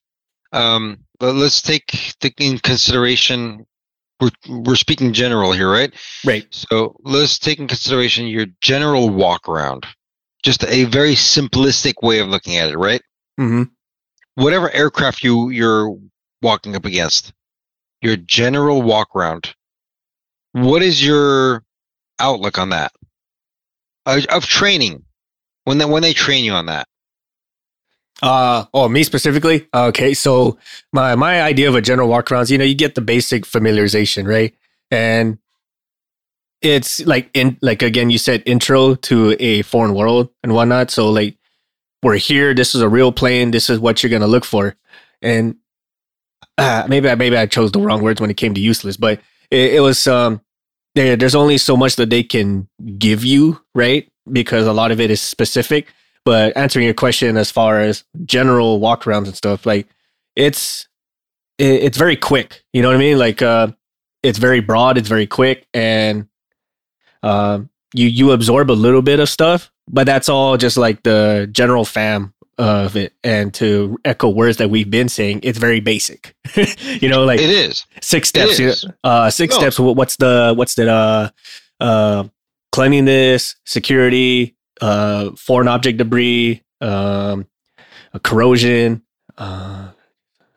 Um, 0.52 0.98
let's 1.20 1.62
take, 1.62 2.14
take 2.20 2.40
in 2.40 2.58
consideration. 2.58 3.66
We're, 4.20 4.30
we're 4.48 4.76
speaking 4.76 5.12
general 5.12 5.52
here, 5.52 5.70
right? 5.70 5.92
Right. 6.24 6.46
So 6.50 6.96
let's 7.02 7.38
take 7.38 7.58
in 7.58 7.66
consideration 7.66 8.26
your 8.26 8.46
general 8.60 9.10
walk 9.10 9.48
around. 9.48 9.86
Just 10.42 10.64
a 10.64 10.84
very 10.84 11.14
simplistic 11.14 11.94
way 12.02 12.20
of 12.20 12.28
looking 12.28 12.56
at 12.56 12.70
it, 12.70 12.76
right? 12.76 13.02
Mm-hmm. 13.40 13.64
Whatever 14.36 14.70
aircraft 14.70 15.22
you 15.22 15.50
you're 15.50 15.96
walking 16.42 16.76
up 16.76 16.84
against, 16.84 17.32
your 18.02 18.16
general 18.16 18.82
walk 18.82 19.08
around. 19.16 19.54
What 20.52 20.82
is 20.82 21.04
your 21.04 21.64
outlook 22.20 22.58
on 22.58 22.68
that? 22.70 22.92
Uh, 24.06 24.20
of 24.30 24.46
training 24.46 25.02
when 25.64 25.78
they 25.78 25.86
when 25.86 26.02
they 26.02 26.12
train 26.12 26.44
you 26.44 26.52
on 26.52 26.66
that. 26.66 26.86
Uh 28.22 28.64
oh, 28.72 28.88
me 28.88 29.02
specifically. 29.02 29.66
Okay, 29.74 30.14
so 30.14 30.56
my 30.92 31.14
my 31.14 31.42
idea 31.42 31.68
of 31.68 31.74
a 31.74 31.82
general 31.82 32.08
walk 32.08 32.30
around 32.30 32.42
is 32.44 32.50
you 32.50 32.58
know 32.58 32.64
you 32.64 32.74
get 32.74 32.94
the 32.94 33.00
basic 33.00 33.44
familiarization 33.44 34.26
right, 34.26 34.54
and 34.90 35.38
it's 36.62 37.04
like 37.06 37.30
in 37.34 37.58
like 37.60 37.82
again 37.82 38.10
you 38.10 38.18
said 38.18 38.42
intro 38.46 38.94
to 38.94 39.36
a 39.38 39.62
foreign 39.62 39.94
world 39.94 40.30
and 40.42 40.54
whatnot. 40.54 40.90
So 40.90 41.10
like 41.10 41.36
we're 42.02 42.16
here. 42.16 42.54
This 42.54 42.74
is 42.74 42.80
a 42.80 42.88
real 42.88 43.12
plane. 43.12 43.50
This 43.50 43.70
is 43.70 43.78
what 43.78 44.02
you're 44.02 44.10
gonna 44.10 44.26
look 44.26 44.44
for, 44.44 44.76
and 45.22 45.56
uh, 46.58 46.86
maybe 46.88 47.08
I 47.08 47.14
maybe 47.14 47.36
I 47.36 47.46
chose 47.46 47.72
the 47.72 47.80
wrong 47.80 48.02
words 48.02 48.20
when 48.20 48.30
it 48.30 48.36
came 48.36 48.54
to 48.54 48.60
useless, 48.60 48.96
but 48.96 49.20
it, 49.50 49.74
it 49.74 49.80
was 49.80 50.06
um 50.06 50.40
there, 50.94 51.16
there's 51.16 51.34
only 51.34 51.58
so 51.58 51.76
much 51.76 51.96
that 51.96 52.10
they 52.10 52.22
can 52.22 52.68
give 52.98 53.24
you, 53.24 53.60
right? 53.74 54.08
Because 54.30 54.66
a 54.66 54.72
lot 54.72 54.92
of 54.92 55.00
it 55.00 55.10
is 55.10 55.20
specific. 55.20 55.92
But 56.24 56.56
answering 56.56 56.86
your 56.86 56.94
question 56.94 57.36
as 57.36 57.50
far 57.50 57.80
as 57.80 58.04
general 58.24 58.80
walkarounds 58.80 59.26
and 59.26 59.36
stuff, 59.36 59.66
like 59.66 59.88
it's 60.36 60.88
it, 61.58 61.84
it's 61.84 61.98
very 61.98 62.16
quick. 62.16 62.64
You 62.72 62.82
know 62.82 62.88
what 62.88 62.96
I 62.96 63.00
mean? 63.00 63.18
Like 63.18 63.42
uh, 63.42 63.68
it's 64.22 64.38
very 64.38 64.60
broad, 64.60 64.98
it's 64.98 65.08
very 65.08 65.26
quick, 65.26 65.66
and 65.74 66.28
uh, 67.22 67.60
you 67.92 68.08
you 68.08 68.32
absorb 68.32 68.70
a 68.70 68.72
little 68.72 69.02
bit 69.02 69.20
of 69.20 69.28
stuff, 69.28 69.70
but 69.88 70.06
that's 70.06 70.28
all 70.28 70.56
just 70.56 70.76
like 70.76 71.02
the 71.02 71.48
general 71.52 71.84
fam 71.84 72.34
of 72.58 72.96
it 72.96 73.12
and 73.24 73.52
to 73.52 73.98
echo 74.04 74.28
words 74.28 74.58
that 74.58 74.70
we've 74.70 74.90
been 74.90 75.08
saying 75.08 75.40
it's 75.42 75.58
very 75.58 75.80
basic 75.80 76.36
you 77.00 77.08
know 77.08 77.24
like 77.24 77.40
it 77.40 77.50
is 77.50 77.84
six 78.00 78.28
steps 78.28 78.60
is. 78.60 78.84
uh 79.02 79.28
six 79.28 79.54
no. 79.54 79.60
steps 79.60 79.80
what's 79.80 80.16
the 80.16 80.54
what's 80.56 80.74
the 80.74 80.88
uh 80.88 81.28
uh 81.80 82.24
cleanliness 82.70 83.56
security 83.64 84.54
uh 84.84 85.30
foreign 85.36 85.68
object 85.68 85.98
debris 85.98 86.62
um 86.80 87.46
corrosion 88.22 89.02
uh, 89.38 89.88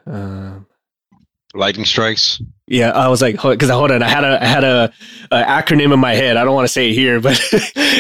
uh 0.06 0.60
lightning 1.54 1.86
strikes 1.86 2.42
yeah 2.68 2.92
i 2.92 3.08
was 3.08 3.22
like 3.22 3.42
because 3.42 3.70
hold 3.70 3.92
on 3.92 4.04
i 4.04 4.08
had 4.08 4.24
a 4.24 4.44
i 4.44 4.46
had 4.46 4.64
a, 4.64 4.92
a, 5.32 5.44
acronym 5.44 5.94
in 5.94 6.00
my 6.00 6.14
head 6.14 6.38
i 6.38 6.44
don't 6.44 6.54
want 6.54 6.68
to 6.68 6.72
say 6.72 6.90
it 6.90 6.94
here 6.94 7.20
but 7.28 7.40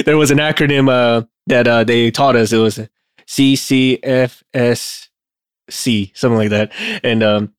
there 0.05 0.17
was 0.17 0.31
an 0.31 0.37
acronym 0.37 0.89
uh 0.89 1.25
that 1.47 1.67
uh 1.67 1.83
they 1.83 2.11
taught 2.11 2.35
us 2.35 2.51
it 2.51 2.57
was 2.57 2.79
CCFSC, 3.27 5.07
something 6.15 6.37
like 6.37 6.49
that. 6.49 6.71
And 7.03 7.21
um, 7.21 7.53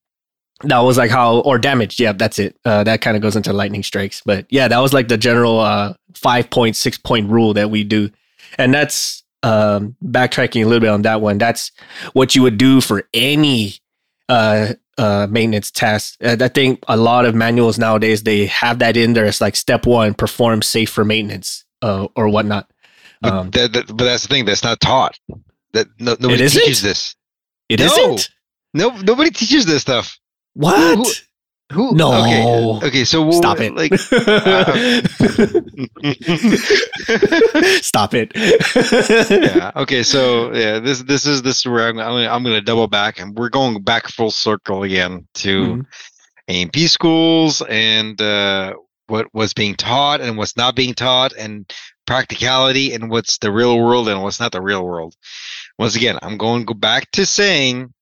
that 0.63 0.79
was 0.79 0.97
like 0.97 1.11
how, 1.11 1.39
or 1.39 1.57
damage. 1.57 1.99
Yeah, 1.99 2.13
that's 2.13 2.39
it. 2.39 2.57
Uh, 2.65 2.83
that 2.83 3.01
kind 3.01 3.15
of 3.15 3.21
goes 3.21 3.35
into 3.35 3.53
lightning 3.53 3.83
strikes. 3.83 4.21
But 4.25 4.47
yeah, 4.49 4.67
that 4.67 4.79
was 4.79 4.93
like 4.93 5.07
the 5.07 5.17
general 5.17 5.59
uh, 5.59 5.93
five 6.15 6.49
point, 6.49 6.75
six 6.75 6.97
point 6.97 7.29
rule 7.29 7.53
that 7.53 7.69
we 7.69 7.83
do. 7.83 8.09
And 8.57 8.73
that's 8.73 9.23
um, 9.43 9.95
backtracking 10.03 10.63
a 10.63 10.65
little 10.65 10.81
bit 10.81 10.89
on 10.89 11.03
that 11.03 11.21
one. 11.21 11.37
That's 11.37 11.71
what 12.13 12.35
you 12.35 12.41
would 12.41 12.57
do 12.57 12.81
for 12.81 13.07
any 13.13 13.75
uh, 14.27 14.73
uh, 14.97 15.27
maintenance 15.29 15.71
test. 15.71 16.17
Uh, 16.23 16.37
I 16.39 16.47
think 16.47 16.83
a 16.87 16.97
lot 16.97 17.25
of 17.25 17.35
manuals 17.35 17.79
nowadays 17.79 18.23
they 18.23 18.45
have 18.47 18.79
that 18.79 18.97
in 18.97 19.13
there. 19.13 19.25
It's 19.25 19.41
like 19.41 19.55
step 19.55 19.85
one: 19.85 20.13
perform 20.13 20.61
safe 20.61 20.89
for 20.89 21.05
maintenance 21.05 21.65
uh, 21.81 22.07
or 22.15 22.29
whatnot. 22.29 22.69
Um, 23.23 23.49
but, 23.49 23.73
that, 23.73 23.87
but 23.87 24.03
that's 24.03 24.23
the 24.23 24.29
thing 24.29 24.45
that's 24.45 24.63
not 24.63 24.79
taught. 24.79 25.17
That 25.73 25.87
no, 25.99 26.15
nobody 26.19 26.47
teaches 26.47 26.81
this. 26.81 27.15
It 27.67 27.79
no. 27.79 27.85
not 27.85 28.29
No, 28.73 28.89
nobody 29.01 29.29
teaches 29.29 29.65
this 29.65 29.81
stuff. 29.81 30.17
What? 30.53 30.97
Who, 30.97 31.03
who? 31.03 31.11
No. 31.71 32.23
Okay. 32.23 32.43
Okay. 32.87 33.03
So 33.03 33.23
we'll, 33.23 33.33
stop 33.33 33.59
it. 33.59 33.75
Like. 33.75 33.93
Uh, 33.93 33.97
stop 37.81 38.15
it. 38.15 38.31
yeah. 39.29 39.71
Okay. 39.75 40.01
So 40.01 40.51
yeah, 40.53 40.79
this 40.79 41.03
this 41.03 41.27
is 41.27 41.43
this 41.43 41.59
is 41.59 41.67
where 41.67 41.87
I'm 41.87 41.99
I'm 41.99 42.13
gonna, 42.13 42.27
I'm 42.27 42.43
gonna 42.43 42.61
double 42.61 42.87
back, 42.87 43.19
and 43.19 43.37
we're 43.37 43.49
going 43.49 43.83
back 43.83 44.07
full 44.07 44.31
circle 44.31 44.81
again 44.81 45.27
to 45.35 45.65
mm-hmm. 45.65 45.81
A&P 46.47 46.87
schools 46.87 47.61
and 47.69 48.19
uh, 48.19 48.73
what 49.05 49.27
was 49.33 49.53
being 49.53 49.75
taught 49.75 50.21
and 50.21 50.37
what's 50.37 50.57
not 50.57 50.75
being 50.75 50.95
taught, 50.95 51.33
and 51.33 51.71
practicality 52.09 52.95
and 52.95 53.11
what's 53.11 53.37
the 53.37 53.51
real 53.51 53.77
world 53.77 54.09
and 54.09 54.23
what's 54.23 54.39
not 54.39 54.51
the 54.51 54.61
real 54.61 54.83
world. 54.83 55.13
Once 55.77 55.95
again, 55.95 56.17
I'm 56.23 56.37
going 56.37 56.61
to 56.61 56.65
go 56.65 56.73
back 56.73 57.11
to 57.11 57.23
saying, 57.23 57.93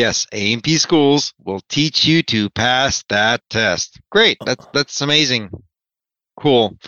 yes, 0.00 0.26
A&P 0.32 0.78
schools 0.78 1.34
will 1.44 1.60
teach 1.68 2.06
you 2.06 2.22
to 2.22 2.48
pass 2.50 3.04
that 3.10 3.42
test. 3.50 4.00
Great, 4.10 4.38
that's 4.46 4.66
that's 4.72 5.00
amazing, 5.02 5.50
cool, 6.38 6.78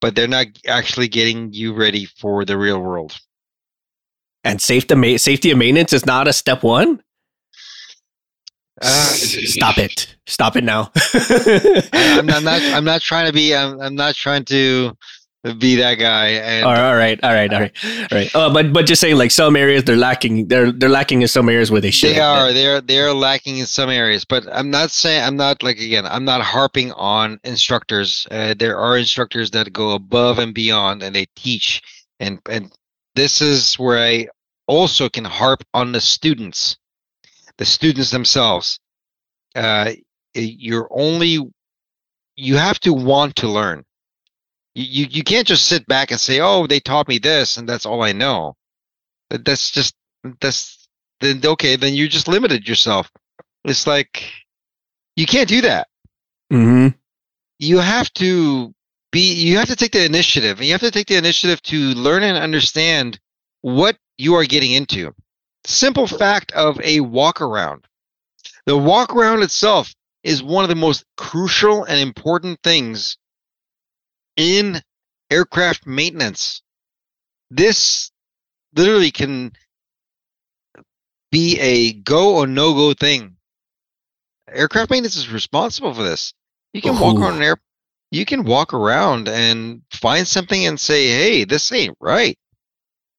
but 0.00 0.14
they're 0.14 0.28
not 0.28 0.46
actually 0.68 1.08
getting 1.08 1.52
you 1.52 1.74
ready 1.74 2.04
for 2.04 2.44
the 2.44 2.56
real 2.56 2.80
world. 2.80 3.18
And 4.44 4.62
safety 4.62 5.18
safety 5.18 5.50
and 5.50 5.58
maintenance 5.58 5.92
is 5.92 6.06
not 6.06 6.28
a 6.28 6.32
step 6.32 6.62
one. 6.62 7.02
Uh, 8.80 8.86
Stop 8.86 9.76
it! 9.76 10.16
Stop 10.26 10.56
it 10.56 10.64
now. 10.64 10.90
I'm, 11.92 12.26
not, 12.26 12.36
I'm 12.36 12.44
not. 12.44 12.62
I'm 12.62 12.84
not 12.84 13.00
trying 13.02 13.26
to 13.26 13.32
be. 13.32 13.54
I'm, 13.54 13.80
I'm 13.80 13.96
not 13.96 14.14
trying 14.14 14.44
to 14.46 14.96
be 15.58 15.76
that 15.76 15.94
guy. 15.94 16.28
And 16.28 16.64
all 16.64 16.72
right, 16.72 17.18
all 17.22 17.32
right, 17.32 17.52
all 17.52 17.60
right, 17.60 17.72
all 17.84 18.18
right. 18.18 18.34
Uh, 18.34 18.52
but 18.52 18.72
but 18.72 18.86
just 18.86 19.00
saying, 19.00 19.16
like 19.16 19.30
some 19.30 19.56
areas 19.56 19.84
they're 19.84 19.96
lacking. 19.96 20.48
They're 20.48 20.70
they're 20.70 20.90
lacking 20.90 21.22
in 21.22 21.28
some 21.28 21.48
areas 21.48 21.70
where 21.70 21.80
they 21.80 21.90
should. 21.90 22.14
They 22.14 22.20
are. 22.20 22.52
They're 22.52 22.80
they're 22.80 23.14
lacking 23.14 23.58
in 23.58 23.66
some 23.66 23.88
areas. 23.88 24.24
But 24.24 24.46
I'm 24.52 24.70
not 24.70 24.90
saying 24.90 25.24
I'm 25.24 25.36
not 25.36 25.62
like 25.62 25.78
again. 25.78 26.06
I'm 26.06 26.24
not 26.24 26.42
harping 26.42 26.92
on 26.92 27.40
instructors. 27.44 28.26
Uh, 28.30 28.54
there 28.54 28.78
are 28.78 28.98
instructors 28.98 29.50
that 29.52 29.72
go 29.72 29.92
above 29.92 30.38
and 30.38 30.54
beyond, 30.54 31.02
and 31.02 31.14
they 31.14 31.26
teach. 31.36 31.82
And 32.18 32.40
and 32.48 32.70
this 33.14 33.40
is 33.40 33.76
where 33.76 33.98
I 33.98 34.28
also 34.66 35.08
can 35.08 35.24
harp 35.24 35.64
on 35.72 35.92
the 35.92 36.00
students, 36.00 36.76
the 37.56 37.64
students 37.64 38.10
themselves. 38.10 38.78
Uh, 39.56 39.92
you're 40.34 40.88
only 40.90 41.38
you 42.36 42.56
have 42.56 42.78
to 42.80 42.92
want 42.92 43.36
to 43.36 43.48
learn 43.48 43.84
you 44.82 45.06
you 45.10 45.22
can't 45.22 45.46
just 45.46 45.66
sit 45.66 45.86
back 45.86 46.10
and 46.10 46.20
say, 46.20 46.40
"Oh, 46.40 46.66
they 46.66 46.80
taught 46.80 47.08
me 47.08 47.18
this, 47.18 47.56
and 47.56 47.68
that's 47.68 47.86
all 47.86 48.02
I 48.02 48.12
know." 48.12 48.56
That's 49.30 49.70
just 49.70 49.94
that's 50.40 50.88
then 51.20 51.40
okay. 51.44 51.76
Then 51.76 51.94
you 51.94 52.08
just 52.08 52.28
limited 52.28 52.68
yourself. 52.68 53.10
It's 53.64 53.86
like 53.86 54.32
you 55.16 55.26
can't 55.26 55.48
do 55.48 55.60
that. 55.62 55.88
Mm-hmm. 56.52 56.96
You 57.58 57.78
have 57.78 58.12
to 58.14 58.74
be. 59.12 59.34
You 59.34 59.58
have 59.58 59.68
to 59.68 59.76
take 59.76 59.92
the 59.92 60.04
initiative, 60.04 60.58
and 60.58 60.66
you 60.66 60.72
have 60.72 60.80
to 60.80 60.90
take 60.90 61.06
the 61.06 61.16
initiative 61.16 61.62
to 61.62 61.76
learn 61.76 62.22
and 62.22 62.36
understand 62.38 63.18
what 63.60 63.96
you 64.18 64.34
are 64.34 64.44
getting 64.44 64.72
into. 64.72 65.14
Simple 65.66 66.06
fact 66.06 66.52
of 66.52 66.80
a 66.82 67.00
walk 67.00 67.40
around. 67.40 67.86
The 68.66 68.76
walk 68.76 69.14
around 69.14 69.42
itself 69.42 69.94
is 70.22 70.42
one 70.42 70.64
of 70.64 70.68
the 70.68 70.74
most 70.74 71.04
crucial 71.16 71.84
and 71.84 71.98
important 71.98 72.60
things 72.62 73.16
in 74.40 74.80
aircraft 75.30 75.86
maintenance. 75.86 76.62
This 77.50 78.10
literally 78.74 79.10
can 79.10 79.52
be 81.30 81.58
a 81.60 81.92
go 81.92 82.36
or 82.36 82.46
no 82.46 82.72
go 82.72 82.94
thing. 82.94 83.36
Aircraft 84.50 84.90
maintenance 84.90 85.16
is 85.16 85.30
responsible 85.30 85.92
for 85.92 86.02
this. 86.02 86.32
You 86.72 86.80
can 86.80 86.96
Ooh. 86.96 87.00
walk 87.00 87.16
around 87.16 87.36
an 87.36 87.42
air 87.42 87.60
you 88.10 88.24
can 88.24 88.44
walk 88.44 88.74
around 88.74 89.28
and 89.28 89.82
find 89.92 90.26
something 90.26 90.66
and 90.66 90.80
say, 90.80 91.08
"Hey, 91.08 91.44
this 91.44 91.70
ain't 91.70 91.96
right. 92.00 92.36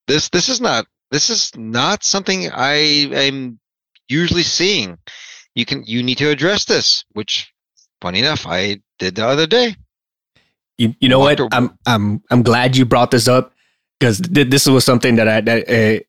This 0.06 0.28
this 0.28 0.48
is 0.48 0.60
not 0.60 0.86
this 1.10 1.30
is 1.30 1.50
not 1.56 2.04
something 2.04 2.50
I 2.50 2.74
am 2.74 3.58
usually 4.08 4.42
seeing. 4.42 4.98
You 5.54 5.64
can 5.64 5.84
you 5.84 6.02
need 6.02 6.18
to 6.18 6.28
address 6.30 6.66
this." 6.66 7.04
Which, 7.12 7.50
funny 8.02 8.18
enough, 8.18 8.46
I 8.46 8.80
did 8.98 9.14
the 9.14 9.26
other 9.26 9.46
day. 9.46 9.76
You, 10.82 10.94
you 10.98 11.08
know 11.08 11.20
what? 11.20 11.40
I'm 11.52 11.78
I'm 11.86 12.22
I'm 12.30 12.42
glad 12.42 12.76
you 12.76 12.84
brought 12.84 13.12
this 13.12 13.28
up 13.28 13.52
because 14.00 14.20
th- 14.20 14.50
this 14.50 14.66
was 14.66 14.84
something 14.84 15.14
that 15.14 15.28
I 15.28 15.40
that 15.42 15.68
uh, 15.68 16.02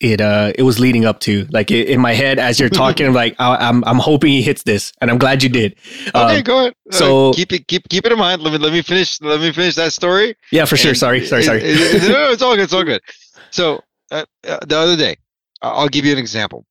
it 0.00 0.20
uh 0.20 0.52
it 0.58 0.64
was 0.64 0.80
leading 0.80 1.04
up 1.04 1.20
to 1.20 1.46
like 1.50 1.70
it, 1.70 1.88
in 1.88 2.00
my 2.00 2.12
head 2.12 2.40
as 2.40 2.58
you're 2.58 2.68
talking 2.68 3.06
I'm 3.06 3.14
like 3.14 3.36
I, 3.38 3.54
I'm 3.54 3.84
I'm 3.84 4.00
hoping 4.00 4.32
he 4.32 4.42
hits 4.42 4.64
this 4.64 4.92
and 5.00 5.12
I'm 5.12 5.18
glad 5.18 5.44
you 5.44 5.48
did. 5.48 5.76
Okay, 6.08 6.38
um, 6.38 6.42
go 6.42 6.58
ahead. 6.58 6.74
Uh, 6.90 6.96
so 6.96 7.30
uh, 7.30 7.32
keep 7.34 7.52
it 7.52 7.68
keep 7.68 7.88
keep 7.88 8.04
it 8.04 8.10
in 8.10 8.18
mind. 8.18 8.42
Let 8.42 8.52
me 8.52 8.58
let 8.58 8.72
me 8.72 8.82
finish 8.82 9.20
let 9.20 9.40
me 9.40 9.52
finish 9.52 9.76
that 9.76 9.92
story. 9.92 10.34
Yeah, 10.50 10.64
for 10.64 10.76
sure. 10.76 10.90
And 10.90 10.98
sorry, 10.98 11.24
sorry, 11.24 11.44
sorry. 11.44 11.62
It, 11.62 12.02
it, 12.02 12.08
no, 12.10 12.32
it's 12.32 12.42
all 12.42 12.56
good. 12.56 12.64
It's 12.64 12.72
all 12.72 12.84
good. 12.92 13.00
So 13.52 13.80
uh, 14.10 14.24
uh, 14.44 14.58
the 14.66 14.76
other 14.76 14.96
day, 14.96 15.18
I'll 15.62 15.88
give 15.88 16.04
you 16.04 16.12
an 16.12 16.18
example. 16.18 16.66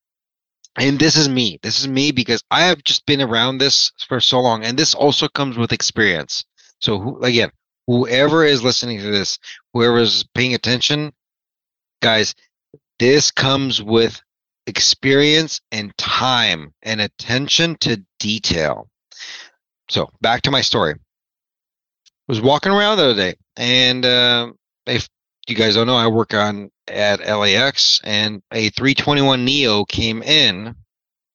And 0.78 1.00
this 1.00 1.16
is 1.16 1.30
me. 1.30 1.58
This 1.64 1.80
is 1.80 1.88
me 1.88 2.12
because 2.12 2.44
I 2.52 2.64
have 2.64 2.84
just 2.84 3.06
been 3.06 3.22
around 3.22 3.60
this 3.60 3.94
for 4.10 4.20
so 4.20 4.42
long, 4.42 4.66
and 4.66 4.78
this 4.78 4.94
also 4.94 5.30
comes 5.30 5.58
with 5.58 5.72
experience. 5.72 6.44
So 6.86 7.00
who, 7.00 7.24
again, 7.24 7.50
whoever 7.88 8.46
is 8.46 8.64
listening 8.64 9.00
to 9.00 9.10
this, 9.10 9.40
whoever 9.74 9.98
is 9.98 10.24
paying 10.36 10.54
attention, 10.54 11.14
guys, 12.00 12.36
this 13.00 13.32
comes 13.32 13.82
with 13.82 14.22
experience 14.68 15.62
and 15.72 15.98
time 15.98 16.76
and 16.84 17.02
attention 17.02 17.76
to 17.78 18.04
detail. 18.20 18.88
So 19.90 20.12
back 20.22 20.44
to 20.44 20.52
my 20.52 20.62
story. 20.62 20.94
I 20.94 20.98
Was 22.28 22.40
walking 22.40 22.72
around 22.72 22.98
the 22.98 23.06
other 23.06 23.16
day, 23.16 23.36
and 23.58 24.06
uh, 24.06 24.52
if 24.86 25.10
you 25.48 25.56
guys 25.56 25.74
don't 25.74 25.88
know, 25.88 25.98
I 25.98 26.06
work 26.06 26.36
on 26.36 26.70
at 26.88 27.20
LAX, 27.20 28.00
and 28.04 28.44
a 28.52 28.70
321 28.70 29.44
Neo 29.44 29.86
came 29.86 30.22
in, 30.22 30.76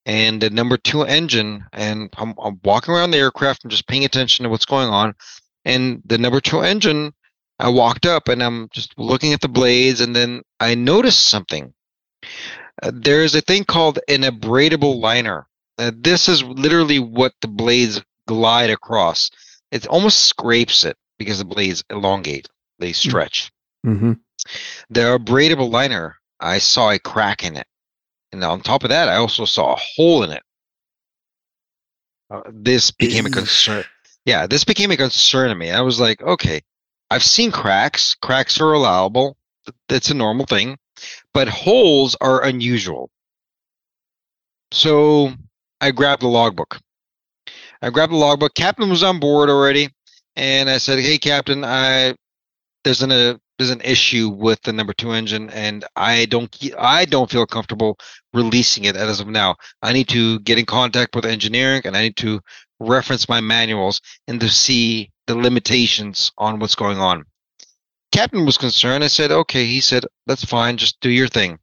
and 0.07 0.41
the 0.41 0.51
number 0.51 0.77
two 0.77 1.03
engine, 1.03 1.65
and 1.73 2.13
I'm, 2.17 2.35
I'm 2.43 2.61
walking 2.65 2.95
around 2.95 3.11
the 3.11 3.19
aircraft, 3.19 3.65
I'm 3.65 3.71
just 3.71 3.87
paying 3.87 4.05
attention 4.05 4.43
to 4.45 4.49
what's 4.49 4.65
going 4.65 4.89
on, 4.89 5.15
and 5.65 6.03
the 6.05 6.19
number 6.19 6.41
two 6.41 6.61
engine 6.61 7.13
I 7.61 7.69
walked 7.69 8.07
up 8.07 8.29
and 8.29 8.43
I'm 8.43 8.69
just 8.73 8.99
looking 8.99 9.33
at 9.33 9.41
the 9.41 9.49
blades, 9.49 10.01
and 10.01 10.17
then 10.17 10.43
I 10.59 10.75
noticed 10.75 11.29
something. 11.29 11.75
Uh, 12.83 12.91
there's 12.95 13.35
a 13.35 13.43
thing 13.43 13.65
called 13.65 13.99
an 14.09 14.23
abradable 14.23 14.99
liner. 14.99 15.47
Uh, 15.79 15.93
this 15.95 16.29
is 16.29 16.43
literally 16.43 16.99
what 16.99 17.35
the 17.43 17.49
blades 17.49 18.03
glide 18.27 18.71
across. 18.71 19.31
It 19.71 19.87
almost 19.87 20.25
scrapes 20.25 20.85
it 20.85 20.97
because 21.19 21.39
the 21.39 21.45
blades 21.45 21.85
elongate, 21.91 22.49
they 22.79 22.89
hmm. 22.89 22.93
stretch. 22.95 23.53
Mm-hmm. 23.87 24.13
The 24.89 25.01
abradable 25.01 25.71
liner, 25.71 26.17
I 26.41 26.59
saw 26.59 26.91
a 26.91 26.99
crack 26.99 27.45
in 27.45 27.57
it. 27.57 27.67
And 28.33 28.43
on 28.43 28.61
top 28.61 28.85
of 28.85 28.91
that, 28.91 29.09
I 29.09 29.17
also 29.17 29.45
saw 29.45 29.75
a 29.75 29.77
hole 29.77 30.23
in 30.23 30.31
it. 30.31 30.43
Uh, 32.31 32.43
this 32.49 32.91
became 32.91 33.27
a 33.27 33.31
concern. 33.31 33.85
Yeah, 34.27 34.47
this 34.47 34.65
became 34.65 34.91
a 34.91 34.97
concern 34.97 35.49
to 35.49 35.55
me. 35.55 35.71
I 35.71 35.81
was 35.81 35.99
like, 35.99 36.23
okay, 36.23 36.61
I've 37.11 37.25
seen 37.25 37.51
cracks. 37.51 38.17
Cracks 38.21 38.61
are 38.61 38.73
allowable. 38.73 39.37
That's 39.89 40.11
a 40.11 40.15
normal 40.15 40.47
thing. 40.47 40.79
But 41.33 41.49
holes 41.49 42.17
are 42.21 42.45
unusual. 42.45 43.11
So 44.73 45.33
I 45.81 45.91
grabbed 45.91 46.23
the 46.23 46.29
logbook. 46.29 46.79
I 47.83 47.91
grabbed 47.91 48.13
the 48.13 48.17
logbook. 48.17 48.55
Captain 48.55 48.91
was 48.91 49.03
on 49.03 49.19
board 49.19 49.49
already, 49.49 49.89
and 50.37 50.69
I 50.69 50.79
said, 50.79 50.99
"Hey, 51.01 51.19
Captain, 51.19 51.65
I 51.65 52.15
there's 52.85 53.03
an 53.03 53.11
a 53.11 53.41
there's 53.59 53.71
an 53.71 53.81
issue 53.83 54.29
with 54.29 54.61
the 54.63 54.73
number 54.73 54.93
two 54.93 55.13
engine, 55.13 55.51
and 55.51 55.85
I 55.97 56.27
don't 56.27 56.55
I 56.79 57.05
don't 57.05 57.31
feel 57.31 57.47
comfortable 57.47 57.99
releasing 58.33 58.85
it 58.85 58.97
as 58.97 59.21
of 59.21 59.29
now. 59.29 59.57
I 59.83 59.93
need 59.93 60.09
to 60.11 60.41
get 60.41 60.59
in 60.59 60.67
contact 60.67 61.15
with 61.17 61.25
engineering, 61.25 61.83
and 61.85 61.97
I 61.97 62.03
need 62.03 62.17
to 62.19 62.41
reference 62.81 63.29
my 63.29 63.41
manuals 63.41 64.01
and 64.27 64.41
to 64.41 64.49
see 64.49 65.11
the 65.27 65.37
limitations 65.37 66.33
on 66.39 66.59
what's 66.59 66.75
going 66.75 66.99
on. 66.99 67.25
Captain 68.13 68.45
was 68.45 68.59
concerned. 68.59 69.05
I 69.05 69.09
said, 69.09 69.31
okay. 69.31 69.67
He 69.67 69.81
said, 69.81 70.05
that's 70.27 70.45
fine. 70.45 70.77
Just 70.77 70.99
do 71.01 71.11
your 71.11 71.29
thing. 71.29 71.59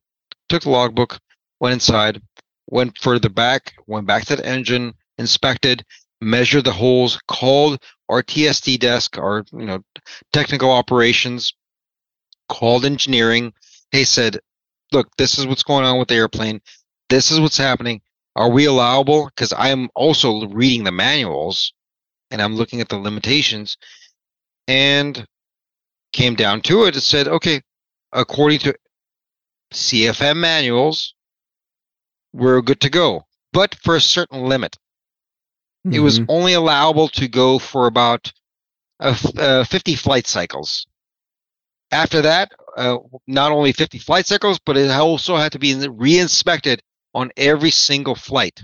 Took 0.48 0.64
the 0.64 0.70
logbook, 0.70 1.20
went 1.60 1.74
inside, 1.74 2.22
went 2.68 2.98
further 3.00 3.30
back, 3.30 3.74
went 3.88 4.08
back 4.08 4.26
to 4.26 4.38
the 4.38 4.46
engine, 4.46 4.94
inspected, 5.18 5.84
measured 6.22 6.64
the 6.64 6.72
holes, 6.72 7.20
called 7.28 7.84
our 8.10 8.24
TSD 8.24 8.80
desk, 8.80 9.18
our 9.18 9.44
you 9.52 9.66
know 9.66 9.84
technical 10.32 10.72
operations, 10.72 11.54
called 12.48 12.86
engineering. 12.86 13.54
They 13.92 14.06
said, 14.06 14.40
look, 14.92 15.10
this 15.18 15.38
is 15.38 15.46
what's 15.46 15.64
going 15.64 15.86
on 15.86 16.00
with 16.00 16.08
the 16.08 16.16
airplane. 16.16 16.62
This 17.10 17.32
is 17.32 17.40
what's 17.40 17.58
happening. 17.58 18.02
Are 18.38 18.50
we 18.50 18.66
allowable? 18.66 19.26
Because 19.26 19.52
I 19.52 19.70
am 19.70 19.90
also 19.96 20.48
reading 20.48 20.84
the 20.84 20.92
manuals 20.92 21.74
and 22.30 22.40
I'm 22.40 22.56
looking 22.56 22.82
at 22.82 22.88
the 22.88 22.98
limitations 22.98 23.78
and 24.68 25.26
came 26.14 26.36
down 26.36 26.62
to 26.62 26.86
it. 26.86 26.96
It 26.96 27.02
said, 27.02 27.28
okay, 27.28 27.62
according 28.14 28.60
to 28.60 28.76
CFM 29.74 30.38
manuals, 30.38 31.16
we're 32.32 32.62
good 32.62 32.80
to 32.82 32.92
go, 32.92 33.26
but 33.54 33.74
for 33.84 33.96
a 33.96 34.02
certain 34.02 34.46
limit. 34.46 34.78
Mm-hmm. 35.86 35.96
It 35.96 36.00
was 36.00 36.20
mm-hmm. 36.20 36.30
only 36.30 36.54
allowable 36.54 37.08
to 37.10 37.28
go 37.28 37.58
for 37.58 37.88
about 37.88 38.32
uh, 39.00 39.18
uh, 39.36 39.64
50 39.64 39.96
flight 39.96 40.28
cycles. 40.28 40.86
After 41.92 42.22
that, 42.22 42.52
uh, 42.76 42.98
not 43.26 43.52
only 43.52 43.72
50 43.72 43.98
flight 43.98 44.28
cycles, 44.28 44.60
but 44.64 44.78
it 44.78 44.92
also 44.92 45.38
had 45.38 45.54
to 45.54 45.60
be 45.60 45.88
re-inspected 45.88 46.84
on 47.18 47.32
every 47.36 47.72
single 47.72 48.14
flight 48.14 48.64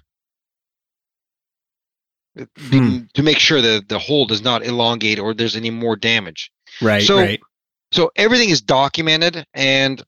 hmm. 2.37 2.99
to 3.15 3.23
make 3.23 3.39
sure 3.39 3.61
that 3.61 3.89
the 3.89 3.97
hole 3.97 4.27
does 4.27 4.43
not 4.43 4.63
elongate 4.63 5.17
or 5.17 5.33
there's 5.33 5.55
any 5.55 5.71
more 5.71 5.95
damage. 5.95 6.51
Right. 6.79 7.01
So, 7.01 7.17
right. 7.17 7.41
so 7.91 8.11
everything 8.15 8.49
is 8.49 8.61
documented, 8.61 9.43
and 9.55 10.03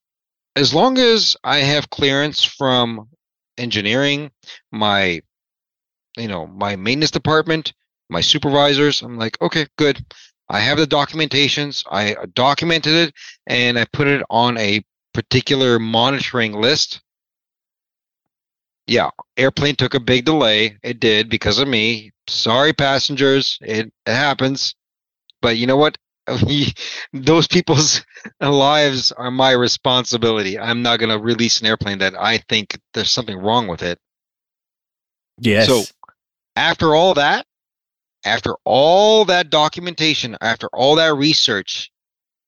as 0.55 0.75
long 0.75 0.99
as 0.99 1.35
I 1.43 1.57
have 1.57 1.89
clearance 1.89 2.43
from 2.43 3.09
engineering, 3.57 4.29
my, 4.71 5.21
you 6.15 6.27
know, 6.27 6.45
my 6.45 6.75
maintenance 6.75 7.11
department, 7.11 7.73
my 8.09 8.21
supervisors, 8.21 9.01
I'm 9.01 9.17
like, 9.17 9.41
okay, 9.41 9.65
good. 9.77 10.05
I 10.49 10.59
have 10.59 10.77
the 10.77 10.85
documentations. 10.85 11.83
I 11.89 12.15
documented 12.35 12.93
it, 12.93 13.13
and 13.47 13.79
I 13.79 13.85
put 13.91 14.07
it 14.07 14.23
on 14.29 14.55
a 14.59 14.83
particular 15.15 15.79
monitoring 15.79 16.53
list 16.53 17.01
yeah, 18.87 19.09
airplane 19.37 19.75
took 19.75 19.93
a 19.93 19.99
big 19.99 20.25
delay. 20.25 20.77
It 20.83 20.99
did 20.99 21.29
because 21.29 21.59
of 21.59 21.67
me. 21.67 22.11
Sorry, 22.27 22.73
passengers. 22.73 23.57
It, 23.61 23.91
it 24.05 24.13
happens. 24.13 24.75
But 25.41 25.57
you 25.57 25.67
know 25.67 25.77
what? 25.77 25.97
Those 27.13 27.47
people's 27.47 28.03
lives 28.41 29.11
are 29.11 29.31
my 29.31 29.51
responsibility. 29.51 30.59
I'm 30.59 30.81
not 30.81 30.99
going 30.99 31.09
to 31.09 31.19
release 31.19 31.61
an 31.61 31.67
airplane 31.67 31.99
that 31.99 32.19
I 32.19 32.37
think 32.37 32.79
there's 32.93 33.11
something 33.11 33.37
wrong 33.37 33.67
with 33.67 33.81
it. 33.81 33.99
Yes. 35.39 35.67
So 35.67 35.83
after 36.55 36.95
all 36.95 37.15
that, 37.15 37.45
after 38.23 38.55
all 38.63 39.25
that 39.25 39.49
documentation, 39.49 40.37
after 40.41 40.67
all 40.73 40.95
that 40.95 41.15
research 41.15 41.91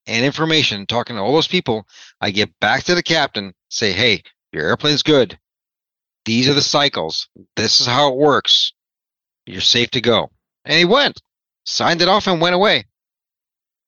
and 0.07 0.25
information, 0.25 0.85
talking 0.85 1.15
to 1.15 1.21
all 1.21 1.33
those 1.33 1.47
people, 1.47 1.87
I 2.21 2.31
get 2.31 2.49
back 2.59 2.83
to 2.85 2.95
the 2.95 3.03
captain, 3.03 3.53
say, 3.69 3.91
hey, 3.91 4.23
your 4.51 4.65
airplane's 4.65 5.03
good 5.03 5.37
these 6.27 6.49
are 6.49 6.53
the 6.53 6.61
cycles. 6.61 7.29
This 7.55 7.79
is 7.79 7.87
how 7.87 8.11
it 8.11 8.17
works. 8.17 8.73
You're 9.45 9.61
safe 9.61 9.89
to 9.91 10.01
go. 10.01 10.29
And 10.65 10.77
he 10.77 10.83
went, 10.83 11.21
signed 11.65 12.01
it 12.01 12.09
off, 12.09 12.27
and 12.27 12.41
went 12.41 12.53
away. 12.53 12.83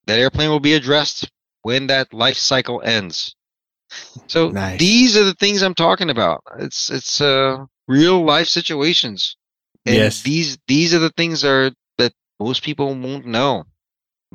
That 0.07 0.19
airplane 0.19 0.49
will 0.49 0.61
be 0.61 0.73
addressed 0.73 1.29
when 1.63 1.87
that 1.87 2.13
life 2.13 2.37
cycle 2.37 2.81
ends. 2.81 3.35
So 4.27 4.49
nice. 4.49 4.79
these 4.79 5.17
are 5.17 5.23
the 5.23 5.33
things 5.33 5.63
I'm 5.63 5.73
talking 5.73 6.11
about. 6.11 6.43
It's 6.59 6.91
it's 6.91 7.19
uh, 7.19 7.65
real 7.87 8.23
life 8.23 8.47
situations. 8.47 9.35
And 9.85 9.95
yes. 9.95 10.21
these 10.21 10.59
these 10.67 10.93
are 10.93 10.99
the 10.99 11.09
things 11.09 11.43
are 11.43 11.71
that 11.97 12.13
most 12.39 12.63
people 12.63 12.93
won't 12.93 13.25
know. 13.25 13.65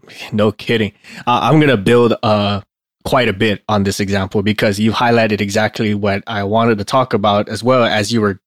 No 0.33 0.51
kidding. 0.51 0.93
Uh, 1.25 1.39
I'm 1.45 1.61
gonna 1.61 1.77
build 1.77 2.15
uh 2.25 2.63
quite 3.05 3.29
a 3.29 3.33
bit 3.33 3.63
on 3.69 3.85
this 3.85 4.01
example 4.01 4.43
because 4.43 4.81
you 4.81 4.91
highlighted 4.91 5.41
exactly 5.41 5.95
what 5.95 6.23
I 6.27 6.43
wanted 6.45 6.79
to 6.79 6.85
talk 6.85 7.13
about 7.13 7.49
as 7.49 7.63
well 7.63 7.85
as 7.85 8.13
you 8.13 8.21
were 8.21 8.41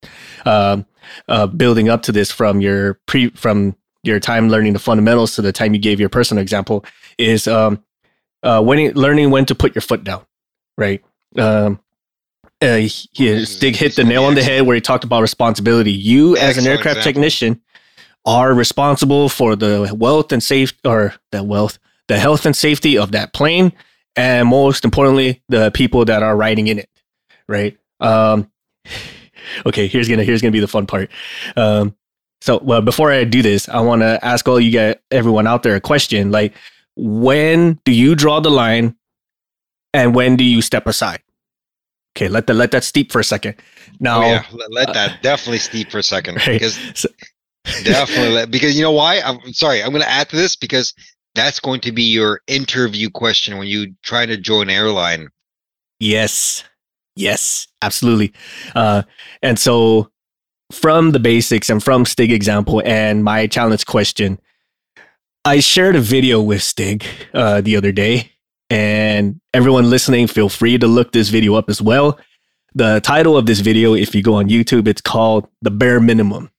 uh, 0.45 0.81
uh, 1.27 1.47
building 1.47 1.89
up 1.89 2.01
to 2.03 2.11
this 2.11 2.31
from 2.31 2.59
your 2.59 2.95
pre 3.05 3.29
from 3.29 3.75
your 4.03 4.19
time 4.19 4.49
learning 4.49 4.73
the 4.73 4.79
fundamentals 4.79 5.35
to 5.35 5.41
the 5.41 5.51
time 5.51 5.73
you 5.73 5.79
gave 5.79 5.99
your 5.99 6.09
personal 6.09 6.41
example 6.41 6.83
is 7.17 7.47
um, 7.47 7.83
uh, 8.43 8.61
when 8.61 8.91
learning 8.93 9.29
when 9.29 9.45
to 9.45 9.55
put 9.55 9.75
your 9.75 9.81
foot 9.81 10.03
down, 10.03 10.25
right? 10.77 11.03
Um, 11.37 11.79
uh, 12.61 12.77
he, 12.77 13.45
Stig 13.45 13.75
hit 13.75 13.95
the 13.95 14.03
nail 14.03 14.23
on 14.23 14.33
the 14.33 14.43
head 14.43 14.65
where 14.65 14.75
he 14.75 14.81
talked 14.81 15.03
about 15.03 15.21
responsibility. 15.21 15.91
You, 15.91 16.35
as 16.37 16.57
an 16.57 16.65
aircraft 16.65 16.97
example. 16.97 17.03
technician, 17.03 17.61
are 18.25 18.53
responsible 18.53 19.29
for 19.29 19.55
the 19.55 19.93
wealth 19.95 20.31
and 20.31 20.41
safe 20.41 20.73
or 20.83 21.13
the 21.31 21.43
wealth, 21.43 21.77
the 22.07 22.19
health 22.19 22.45
and 22.45 22.55
safety 22.55 22.97
of 22.97 23.11
that 23.11 23.33
plane 23.33 23.71
and 24.17 24.49
most 24.49 24.83
importantly, 24.83 25.41
the 25.47 25.71
people 25.71 26.03
that 26.05 26.23
are 26.23 26.35
writing 26.35 26.67
in 26.67 26.79
it, 26.79 26.89
right? 27.47 27.77
Um, 27.99 28.51
okay, 29.65 29.87
here's 29.87 30.09
gonna 30.09 30.23
here's 30.23 30.41
gonna 30.41 30.51
be 30.51 30.59
the 30.59 30.67
fun 30.67 30.87
part. 30.87 31.09
Um, 31.55 31.95
so, 32.41 32.59
well, 32.61 32.81
before 32.81 33.11
I 33.11 33.23
do 33.23 33.41
this, 33.41 33.67
I 33.69 33.79
want 33.79 34.01
to 34.01 34.23
ask 34.23 34.47
all 34.47 34.59
you 34.59 34.71
guys, 34.71 34.95
everyone 35.11 35.47
out 35.47 35.63
there, 35.63 35.75
a 35.75 35.81
question. 35.81 36.31
Like, 36.31 36.53
when 36.95 37.79
do 37.83 37.91
you 37.91 38.15
draw 38.15 38.39
the 38.39 38.51
line 38.51 38.95
and 39.93 40.13
when 40.13 40.35
do 40.35 40.43
you 40.43 40.61
step 40.61 40.85
aside? 40.87 41.21
Okay, 42.15 42.27
let 42.27 42.47
that 42.47 42.55
let 42.55 42.71
that 42.71 42.83
steep 42.83 43.11
for 43.11 43.19
a 43.19 43.23
second. 43.23 43.55
Now, 43.99 44.21
oh, 44.23 44.25
yeah, 44.27 44.45
let, 44.51 44.71
let 44.71 44.93
that 44.93 45.11
uh, 45.11 45.17
definitely 45.21 45.59
steep 45.59 45.91
for 45.91 45.99
a 45.99 46.03
second 46.03 46.35
right. 46.47 46.53
because 46.53 46.79
So- 46.95 47.09
definitely 47.83 48.33
let, 48.33 48.51
because 48.51 48.75
you 48.75 48.81
know 48.81 48.91
why? 48.91 49.19
I'm 49.19 49.39
I'm 49.45 49.53
sorry. 49.53 49.83
I'm 49.83 49.91
going 49.91 50.01
to 50.03 50.09
add 50.09 50.29
to 50.29 50.35
this 50.35 50.55
because 50.55 50.93
that's 51.37 51.59
going 51.59 51.81
to 51.81 51.91
be 51.91 52.03
your 52.03 52.41
interview 52.47 53.09
question 53.09 53.57
when 53.57 53.67
you 53.67 53.93
try 54.03 54.25
to 54.25 54.37
join 54.37 54.69
airline. 54.69 55.29
Yes. 55.99 56.63
Yes, 57.15 57.67
absolutely. 57.81 58.31
Uh, 58.75 59.01
and 59.41 59.57
so 59.57 60.11
from 60.71 61.11
the 61.11 61.19
basics 61.19 61.69
and 61.69 61.83
from 61.83 62.05
Stig 62.05 62.31
example 62.31 62.81
and 62.85 63.23
my 63.23 63.47
challenge 63.47 63.85
question, 63.85 64.39
I 65.43 65.59
shared 65.61 65.95
a 65.95 66.01
video 66.01 66.41
with 66.41 66.61
Stig 66.61 67.05
uh, 67.33 67.61
the 67.61 67.77
other 67.77 67.91
day, 67.91 68.33
and 68.69 69.39
everyone 69.53 69.89
listening, 69.89 70.27
feel 70.27 70.49
free 70.49 70.77
to 70.77 70.87
look 70.87 71.11
this 71.11 71.29
video 71.29 71.55
up 71.55 71.69
as 71.69 71.81
well. 71.81 72.19
The 72.75 72.99
title 72.99 73.37
of 73.37 73.45
this 73.45 73.61
video, 73.61 73.93
if 73.93 74.13
you 74.13 74.21
go 74.21 74.35
on 74.35 74.49
YouTube, 74.49 74.87
it's 74.87 75.01
called 75.01 75.47
The 75.61 75.71
Bare 75.71 75.99
Minimum. 75.99 76.51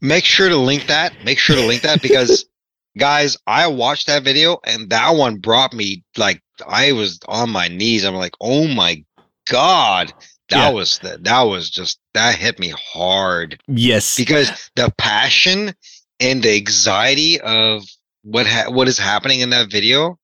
Make 0.00 0.24
sure 0.24 0.48
to 0.48 0.56
link 0.56 0.86
that. 0.86 1.12
Make 1.24 1.38
sure 1.38 1.56
to 1.56 1.66
link 1.66 1.82
that 1.82 2.02
because 2.02 2.44
guys, 2.96 3.36
I 3.46 3.66
watched 3.66 4.06
that 4.06 4.22
video 4.22 4.58
and 4.64 4.90
that 4.90 5.10
one 5.14 5.36
brought 5.36 5.72
me 5.72 6.02
like 6.16 6.42
I 6.66 6.92
was 6.92 7.18
on 7.28 7.50
my 7.50 7.68
knees. 7.68 8.04
I'm 8.04 8.14
like, 8.14 8.34
"Oh 8.40 8.66
my 8.68 9.04
god." 9.50 10.12
That 10.50 10.68
Yeah. 10.68 10.70
was 10.70 10.98
the, 10.98 11.18
that 11.22 11.42
was 11.42 11.70
just 11.70 11.98
that 12.12 12.34
hit 12.36 12.58
me 12.58 12.72
hard. 12.76 13.60
Yes. 13.66 14.16
because 14.16 14.50
the 14.76 14.92
passion 14.98 15.74
and 16.20 16.42
the 16.42 16.54
anxiety 16.56 17.40
of 17.40 17.82
what 18.22 18.46
ha- 18.46 18.70
what 18.70 18.88
is 18.88 18.98
happening 18.98 19.40
in 19.40 19.50
that 19.50 19.70
video 19.70 20.18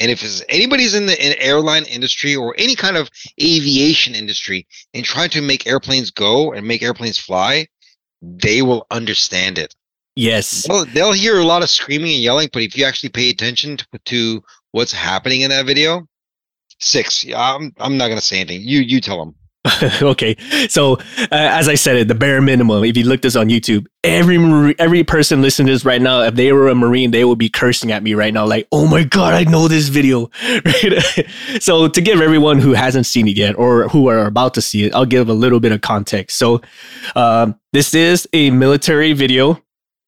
and 0.00 0.10
if 0.10 0.42
anybody's 0.48 0.94
in 0.94 1.06
the 1.06 1.26
in 1.26 1.34
airline 1.38 1.84
industry 1.84 2.34
or 2.34 2.54
any 2.58 2.74
kind 2.74 2.96
of 2.96 3.08
aviation 3.40 4.14
industry 4.14 4.66
and 4.92 5.04
trying 5.04 5.30
to 5.30 5.40
make 5.42 5.66
airplanes 5.66 6.10
go 6.10 6.52
and 6.52 6.66
make 6.66 6.82
airplanes 6.82 7.18
fly 7.18 7.66
they 8.22 8.62
will 8.62 8.86
understand 8.90 9.58
it 9.58 9.74
Yes. 10.16 10.66
they'll, 10.68 10.84
they'll 10.86 11.12
hear 11.12 11.38
a 11.38 11.44
lot 11.44 11.62
of 11.62 11.70
screaming 11.70 12.12
and 12.12 12.22
yelling 12.22 12.48
but 12.52 12.62
if 12.62 12.76
you 12.76 12.84
actually 12.84 13.10
pay 13.10 13.30
attention 13.30 13.76
to, 13.76 13.86
to 14.04 14.44
what's 14.72 14.92
happening 14.92 15.40
in 15.40 15.50
that 15.50 15.66
video 15.66 16.06
six 16.80 17.24
yeah, 17.24 17.54
i'm, 17.54 17.72
I'm 17.78 17.96
not 17.96 18.06
going 18.08 18.18
to 18.18 18.24
say 18.24 18.40
anything 18.40 18.62
you 18.62 18.80
you 18.80 19.00
tell 19.00 19.18
them 19.18 19.34
okay. 20.02 20.36
So, 20.68 20.94
uh, 20.96 21.26
as 21.30 21.68
I 21.68 21.74
said, 21.74 21.96
it 21.96 22.08
the 22.08 22.14
bare 22.14 22.42
minimum. 22.42 22.84
If 22.84 22.98
you 22.98 23.04
look 23.04 23.22
this 23.22 23.34
on 23.34 23.48
YouTube, 23.48 23.86
every 24.02 24.74
every 24.78 25.04
person 25.04 25.40
listening 25.40 25.68
to 25.68 25.72
this 25.72 25.86
right 25.86 26.02
now, 26.02 26.20
if 26.20 26.34
they 26.34 26.52
were 26.52 26.68
a 26.68 26.74
Marine, 26.74 27.12
they 27.12 27.24
would 27.24 27.38
be 27.38 27.48
cursing 27.48 27.90
at 27.90 28.02
me 28.02 28.12
right 28.12 28.34
now, 28.34 28.44
like, 28.44 28.68
"Oh 28.72 28.86
my 28.86 29.04
god, 29.04 29.32
I 29.32 29.44
know 29.44 29.68
this 29.68 29.88
video." 29.88 30.30
Right? 30.64 31.26
so, 31.60 31.88
to 31.88 32.00
give 32.00 32.20
everyone 32.20 32.58
who 32.58 32.74
hasn't 32.74 33.06
seen 33.06 33.26
it 33.26 33.36
yet 33.36 33.58
or 33.58 33.88
who 33.88 34.08
are 34.08 34.26
about 34.26 34.54
to 34.54 34.60
see 34.60 34.84
it, 34.84 34.94
I'll 34.94 35.06
give 35.06 35.28
a 35.30 35.34
little 35.34 35.60
bit 35.60 35.72
of 35.72 35.80
context. 35.80 36.36
So, 36.38 36.60
um, 37.16 37.58
this 37.72 37.94
is 37.94 38.28
a 38.34 38.50
military 38.50 39.14
video. 39.14 39.63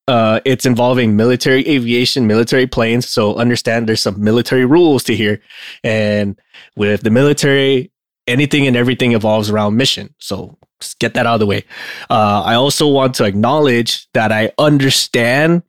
Uh, 0.08 0.40
it's 0.44 0.64
involving 0.64 1.16
military 1.16 1.66
aviation, 1.68 2.26
military 2.26 2.66
planes. 2.66 3.08
So 3.08 3.34
understand 3.36 3.88
there's 3.88 4.02
some 4.02 4.22
military 4.22 4.64
rules 4.64 5.02
to 5.04 5.16
here, 5.16 5.40
and 5.82 6.38
with 6.76 7.02
the 7.02 7.10
military, 7.10 7.90
anything 8.26 8.66
and 8.66 8.76
everything 8.76 9.12
evolves 9.12 9.50
around 9.50 9.76
mission. 9.76 10.14
So 10.18 10.58
just 10.80 10.98
get 10.98 11.14
that 11.14 11.26
out 11.26 11.34
of 11.34 11.40
the 11.40 11.46
way. 11.46 11.64
Uh, 12.10 12.42
I 12.44 12.54
also 12.54 12.86
want 12.86 13.14
to 13.16 13.24
acknowledge 13.24 14.08
that 14.12 14.30
I 14.30 14.52
understand 14.58 15.62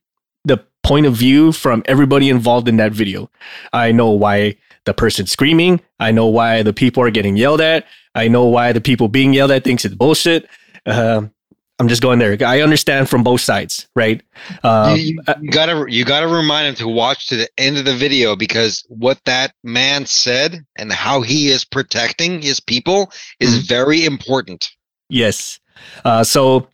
the 0.44 0.64
point 0.84 1.06
of 1.06 1.14
view 1.16 1.52
from 1.52 1.84
everybody 1.86 2.30
involved 2.30 2.68
in 2.68 2.78
that 2.78 2.92
video. 2.92 3.30
I 3.74 3.92
know 3.92 4.12
why 4.12 4.58
the 4.86 4.94
person's 4.94 5.32
screaming. 5.32 5.82
I 6.00 6.12
know 6.12 6.28
why 6.28 6.64
the 6.64 6.74
people 6.74 7.04
are 7.04 7.12
getting 7.12 7.38
yelled 7.38 7.62
at. 7.62 7.86
I 8.16 8.28
know 8.28 8.46
why 8.46 8.72
the 8.72 8.82
people 8.82 9.08
being 9.08 9.34
yelled 9.34 9.52
at 9.52 9.64
thinks 9.64 9.84
it's 9.84 9.96
bullshit. 9.96 10.48
Um 10.86 11.32
I'm 11.80 11.88
just 11.88 12.02
going 12.02 12.18
there. 12.18 12.36
I 12.46 12.62
understand 12.62 13.08
from 13.08 13.24
both 13.24 13.42
sides, 13.42 13.88
right? 13.96 14.22
Um, 14.64 14.98
you, 14.98 15.04
you- 15.06 15.20
you 15.42 15.52
gotta 15.52 15.86
you 15.88 16.04
gotta 16.06 16.28
remind 16.28 16.68
him 16.68 16.76
to 16.76 16.88
watch 16.88 17.28
to 17.28 17.36
the 17.36 17.48
end 17.58 17.78
of 17.78 17.86
the 17.86 17.94
video 17.96 18.36
because 18.36 18.84
what 18.88 19.20
that 19.26 19.54
man 19.64 20.06
said 20.06 20.66
and 20.76 20.92
how 20.92 21.22
he 21.22 21.50
is 21.50 21.64
protecting 21.66 22.42
his 22.42 22.60
people 22.60 23.12
is 23.40 23.68
very 23.68 24.06
important. 24.06 24.70
Yes. 25.10 25.60
Uh, 26.04 26.24
so, 26.24 26.68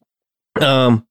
um, 0.61 1.05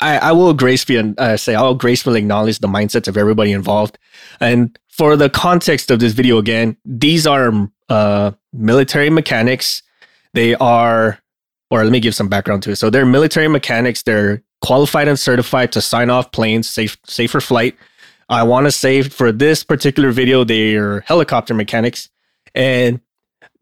I, 0.00 0.18
I 0.18 0.32
will 0.32 0.54
gracefully 0.54 1.14
uh, 1.18 1.36
say 1.36 1.54
I'll 1.54 1.74
gracefully 1.74 2.20
acknowledge 2.20 2.60
the 2.60 2.68
mindsets 2.68 3.08
of 3.08 3.16
everybody 3.16 3.52
involved, 3.52 3.98
and 4.40 4.78
for 4.88 5.16
the 5.16 5.28
context 5.30 5.90
of 5.90 5.98
this 6.00 6.12
video 6.12 6.38
again, 6.38 6.76
these 6.84 7.26
are 7.26 7.52
uh, 7.88 8.32
military 8.52 9.10
mechanics. 9.10 9.82
They 10.34 10.54
are, 10.54 11.18
or 11.72 11.82
let 11.84 11.90
me 11.90 12.00
give 12.00 12.14
some 12.14 12.28
background 12.28 12.62
to 12.62 12.72
it. 12.72 12.76
So 12.76 12.90
they're 12.90 13.06
military 13.06 13.48
mechanics. 13.48 14.02
They're 14.02 14.42
qualified 14.60 15.08
and 15.08 15.18
certified 15.18 15.72
to 15.72 15.80
sign 15.80 16.10
off 16.10 16.30
planes 16.30 16.68
safe 16.68 16.98
safe 17.04 17.30
for 17.30 17.40
flight. 17.40 17.76
I 18.28 18.42
want 18.42 18.66
to 18.66 18.70
say 18.70 19.00
for 19.00 19.32
this 19.32 19.64
particular 19.64 20.10
video, 20.10 20.44
they're 20.44 21.00
helicopter 21.00 21.54
mechanics, 21.54 22.10
and 22.54 23.00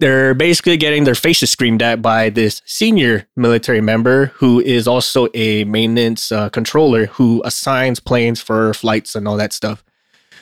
they're 0.00 0.34
basically 0.34 0.76
getting 0.76 1.04
their 1.04 1.14
faces 1.14 1.50
screamed 1.50 1.82
at 1.82 2.02
by 2.02 2.30
this 2.30 2.62
senior 2.66 3.28
military 3.36 3.80
member 3.80 4.26
who 4.34 4.58
is 4.58 4.88
also 4.88 5.28
a 5.32 5.62
maintenance 5.64 6.32
uh, 6.32 6.48
controller 6.48 7.06
who 7.06 7.40
assigns 7.44 8.00
planes 8.00 8.40
for 8.40 8.74
flights 8.74 9.14
and 9.14 9.28
all 9.28 9.36
that 9.36 9.52
stuff. 9.52 9.84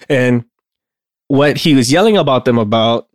And 0.09 0.47
what 1.27 1.59
he 1.59 1.75
was 1.75 1.93
yelling 1.93 2.17
about 2.17 2.47
them 2.47 2.57
about, 2.57 3.09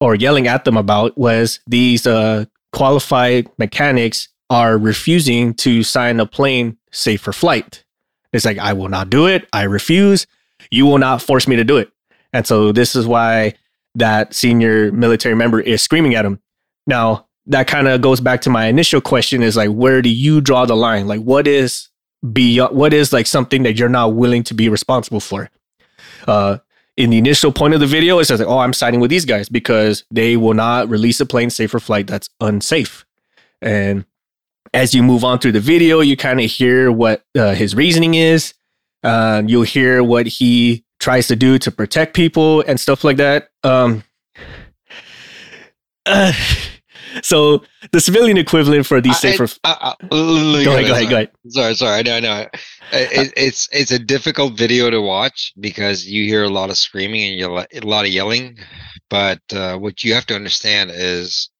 or 0.00 0.14
yelling 0.14 0.46
at 0.46 0.66
them 0.66 0.76
about, 0.76 1.16
was 1.16 1.60
these 1.66 2.06
uh, 2.06 2.44
qualified 2.72 3.48
mechanics 3.58 4.28
are 4.50 4.78
refusing 4.78 5.54
to 5.54 5.82
sign 5.82 6.20
a 6.20 6.26
plane 6.26 6.76
safe 6.92 7.20
for 7.20 7.32
flight. 7.32 7.84
It's 8.32 8.44
like, 8.44 8.58
I 8.58 8.72
will 8.72 8.88
not 8.88 9.10
do 9.10 9.26
it. 9.26 9.48
I 9.52 9.62
refuse. 9.62 10.26
You 10.70 10.86
will 10.86 10.98
not 10.98 11.22
force 11.22 11.48
me 11.48 11.56
to 11.56 11.64
do 11.64 11.76
it. 11.78 11.90
And 12.32 12.46
so 12.46 12.72
this 12.72 12.94
is 12.94 13.06
why 13.06 13.54
that 13.94 14.34
senior 14.34 14.92
military 14.92 15.34
member 15.34 15.60
is 15.60 15.82
screaming 15.82 16.14
at 16.14 16.24
him. 16.24 16.40
Now, 16.86 17.26
that 17.46 17.66
kind 17.66 17.88
of 17.88 18.00
goes 18.00 18.20
back 18.20 18.40
to 18.42 18.50
my 18.50 18.66
initial 18.66 19.00
question 19.00 19.42
is 19.42 19.56
like, 19.56 19.70
where 19.70 20.02
do 20.02 20.08
you 20.08 20.40
draw 20.40 20.66
the 20.66 20.76
line? 20.76 21.06
Like, 21.06 21.20
what 21.20 21.46
is 21.46 21.88
beyond, 22.32 22.76
what 22.76 22.92
is 22.92 23.12
like 23.12 23.26
something 23.26 23.62
that 23.62 23.78
you're 23.78 23.88
not 23.88 24.14
willing 24.14 24.42
to 24.44 24.54
be 24.54 24.68
responsible 24.68 25.20
for? 25.20 25.48
Uh, 26.26 26.58
in 26.96 27.10
the 27.10 27.18
initial 27.18 27.52
point 27.52 27.74
of 27.74 27.80
the 27.80 27.86
video, 27.86 28.18
it 28.18 28.24
says, 28.24 28.40
oh, 28.40 28.58
I'm 28.58 28.72
siding 28.72 29.00
with 29.00 29.10
these 29.10 29.24
guys 29.24 29.48
because 29.48 30.04
they 30.10 30.36
will 30.36 30.54
not 30.54 30.88
release 30.88 31.20
a 31.20 31.26
plane 31.26 31.50
safe 31.50 31.70
flight 31.72 32.06
that's 32.06 32.30
unsafe. 32.40 33.04
And 33.60 34.04
as 34.72 34.94
you 34.94 35.02
move 35.02 35.24
on 35.24 35.38
through 35.38 35.52
the 35.52 35.60
video, 35.60 36.00
you 36.00 36.16
kind 36.16 36.40
of 36.40 36.50
hear 36.50 36.90
what 36.90 37.24
uh, 37.36 37.54
his 37.54 37.74
reasoning 37.74 38.14
is. 38.14 38.54
Uh, 39.02 39.42
you'll 39.46 39.62
hear 39.62 40.02
what 40.02 40.26
he 40.26 40.84
tries 40.98 41.28
to 41.28 41.36
do 41.36 41.58
to 41.58 41.70
protect 41.70 42.14
people 42.14 42.62
and 42.62 42.80
stuff 42.80 43.04
like 43.04 43.18
that. 43.18 43.50
Um, 43.62 44.02
uh, 46.06 46.32
so 47.22 47.62
the 47.92 48.00
civilian 48.00 48.36
equivalent 48.36 48.86
for 48.86 49.00
these 49.00 49.16
I- 49.16 49.32
safer. 49.32 49.48
Uh, 49.64 49.76
uh, 49.80 49.94
let 50.10 50.58
me 50.58 50.64
go 50.64 50.72
ahead, 50.72 50.86
go 50.86 50.92
ahead, 50.92 51.10
go 51.10 51.16
ahead. 51.16 51.30
Sorry, 51.48 51.74
sorry. 51.74 51.98
I 51.98 52.02
know, 52.02 52.16
I 52.16 52.20
know. 52.20 52.46
It, 52.92 53.32
it's 53.36 53.68
it's 53.72 53.90
a 53.90 53.98
difficult 53.98 54.56
video 54.56 54.90
to 54.90 55.00
watch 55.00 55.52
because 55.58 56.06
you 56.06 56.24
hear 56.24 56.44
a 56.44 56.48
lot 56.48 56.70
of 56.70 56.78
screaming 56.78 57.30
and 57.30 57.38
you 57.38 57.46
a 57.46 57.86
lot 57.86 58.04
of 58.04 58.10
yelling. 58.10 58.58
But 59.08 59.40
uh, 59.52 59.76
what 59.78 60.04
you 60.04 60.14
have 60.14 60.26
to 60.26 60.34
understand 60.34 60.90
is 60.92 61.50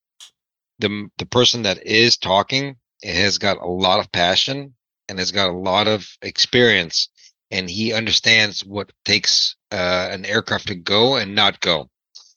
the 0.78 1.08
the 1.18 1.26
person 1.26 1.62
that 1.62 1.84
is 1.86 2.16
talking 2.16 2.76
has 3.02 3.38
got 3.38 3.58
a 3.58 3.66
lot 3.66 4.00
of 4.00 4.12
passion 4.12 4.74
and 5.08 5.18
has 5.18 5.30
got 5.30 5.48
a 5.48 5.56
lot 5.56 5.86
of 5.86 6.08
experience, 6.22 7.08
and 7.50 7.70
he 7.70 7.92
understands 7.92 8.64
what 8.64 8.92
takes 9.04 9.56
uh, 9.70 10.08
an 10.10 10.24
aircraft 10.24 10.68
to 10.68 10.74
go 10.74 11.16
and 11.16 11.34
not 11.34 11.60
go. 11.60 11.88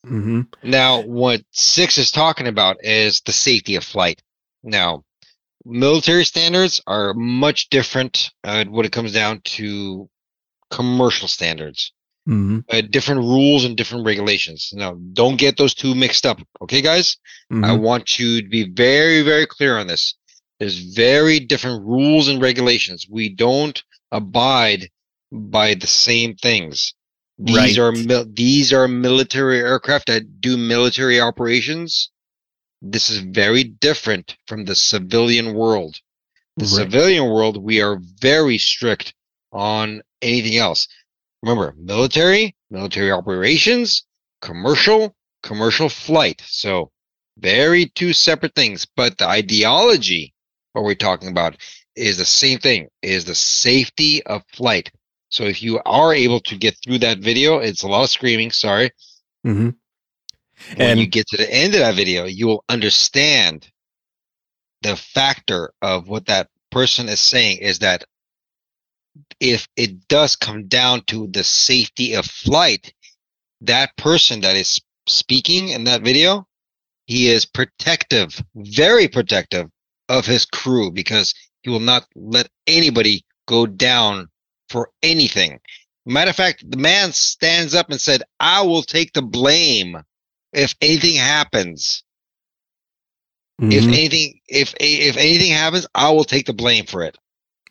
Mhm. 0.06 0.54
Now, 0.64 1.02
what 1.02 1.41
six 1.52 1.97
is 1.97 2.12
talking 2.12 2.47
about 2.47 2.84
is 2.84 3.22
the 3.22 3.32
safety 3.32 3.76
of 3.76 3.84
flight. 3.84 4.22
Now, 4.64 5.04
military 5.66 6.26
standards 6.26 6.82
are 6.88 7.14
much 7.14 7.70
different 7.70 8.32
uh, 8.43 8.66
when 8.66 8.86
it 8.86 8.91
comes 8.91 9.12
down 9.12 9.41
to 9.43 10.10
commercial 10.72 11.28
standards. 11.28 11.91
Mhm. 12.28 12.64
Uh, 12.70 12.82
different 12.82 13.22
rules 13.22 13.66
and 13.66 13.76
different 13.76 14.06
regulations. 14.06 14.72
Now, 14.74 14.97
don't 15.14 15.38
get 15.38 15.58
those 15.58 15.74
two 15.74 15.95
mixed 15.95 16.26
up, 16.26 16.39
okay, 16.62 16.82
guys? 16.82 17.18
I 17.52 17.56
Mhm. 17.56 17.80
want 17.80 18.20
you 18.20 18.41
to 18.41 18.47
be 18.47 18.64
very, 18.64 19.22
very 19.24 19.47
clear 19.47 19.78
on 19.78 19.88
this. 19.88 20.16
There's 20.60 20.78
very 20.78 21.39
different 21.39 21.86
rules 21.86 22.28
and 22.28 22.41
regulations. 22.41 23.08
We 23.10 23.30
don't 23.30 23.82
abide 24.12 24.89
by 25.32 25.74
the 25.74 25.88
same 25.88 26.36
things. 26.36 26.93
These 27.42 27.78
are 27.78 27.92
mil- 27.94 28.26
these 28.32 28.74
are 28.74 28.88
military 28.88 29.60
aircraft 29.60 30.08
that 30.08 30.42
do 30.42 30.58
military 30.58 31.22
operations. 31.22 32.12
This 32.82 33.10
is 33.10 33.20
very 33.20 33.64
different 33.64 34.36
from 34.48 34.66
the 34.66 34.76
civilian 34.76 35.54
world. 35.54 35.98
The 36.58 36.66
Right. 36.66 36.76
civilian 36.84 37.26
world, 37.30 37.56
we 37.64 37.82
are 37.82 37.98
very 38.20 38.58
strict 38.58 39.14
on 39.54 40.02
anything 40.22 40.58
else. 40.58 40.88
Remember, 41.42 41.74
military, 41.78 42.56
military 42.70 43.12
operations, 43.12 44.04
commercial, 44.42 45.16
commercial 45.42 45.88
flight. 45.88 46.42
So 46.46 46.92
very 47.38 47.86
two 47.86 48.12
separate 48.12 48.56
things, 48.56 48.86
but 48.96 49.18
the 49.18 49.28
ideology 49.28 50.34
what 50.74 50.84
we're 50.84 50.94
talking 50.96 51.30
about 51.30 51.56
is 51.96 52.18
the 52.18 52.26
same 52.26 52.60
thing 52.60 52.88
is 53.02 53.26
the 53.26 53.36
safety 53.36 54.22
of 54.24 54.44
flight. 54.54 54.92
So 55.30 55.44
if 55.44 55.62
you 55.62 55.80
are 55.86 56.14
able 56.14 56.40
to 56.42 56.58
get 56.58 56.78
through 56.84 57.00
that 57.00 57.20
video, 57.20 57.60
it's 57.60 57.84
a 57.84 57.88
lot 57.88 58.04
of 58.04 58.10
screaming, 58.10 58.52
sorry. 58.52 58.92
Mm-hmm. 59.46 59.70
When 60.76 60.90
And 60.90 61.00
you 61.00 61.08
get 61.08 61.28
to 61.28 61.38
the 61.38 61.52
end 61.52 61.74
of 61.74 61.80
that 61.82 61.96
video, 61.96 62.26
you 62.26 62.48
will 62.48 62.64
understand 62.68 63.70
the 64.82 64.96
factor 64.96 65.72
of 65.82 66.08
what 66.08 66.26
that 66.26 66.50
person 66.72 67.10
is 67.10 67.20
saying 67.20 67.60
is 67.60 67.80
that 67.80 68.06
if 69.40 69.68
it 69.76 70.08
does 70.08 70.36
come 70.36 70.68
down 70.68 71.02
to 71.08 71.28
the 71.28 71.44
safety 71.44 72.14
of 72.14 72.26
flight, 72.26 72.94
that 73.62 73.96
person 73.98 74.42
that 74.42 74.56
is 74.56 74.80
speaking 75.08 75.70
in 75.70 75.84
that 75.86 76.02
video, 76.02 76.48
he 77.06 77.30
is 77.30 77.46
protective, 77.46 78.42
very 78.56 79.08
protective 79.08 79.68
of 80.10 80.26
his 80.26 80.46
crew 80.46 80.92
because 80.92 81.34
he 81.62 81.70
will 81.70 81.80
not 81.80 82.06
let 82.16 82.50
anybody 82.68 83.26
go 83.48 83.66
down 83.66 84.30
for 84.70 84.90
anything. 85.04 85.60
Matter 86.06 86.30
of 86.30 86.36
fact, 86.36 86.70
the 86.70 86.78
man 86.78 87.12
stands 87.12 87.76
up 87.76 87.90
and 87.90 88.00
said, 88.00 88.24
I 88.40 88.62
will 88.64 88.84
take 88.84 89.14
the 89.14 89.22
blame 89.22 89.98
if 90.54 90.74
anything 90.82 91.16
happens. 91.16 92.04
If 93.62 93.84
Mhm. 93.84 93.88
anything, 93.94 94.40
if 94.48 94.74
if 94.80 95.18
anything 95.18 95.52
happens, 95.52 95.86
I 95.94 96.12
will 96.12 96.24
take 96.24 96.46
the 96.46 96.54
blame 96.54 96.86
for 96.86 97.04
it. 97.04 97.18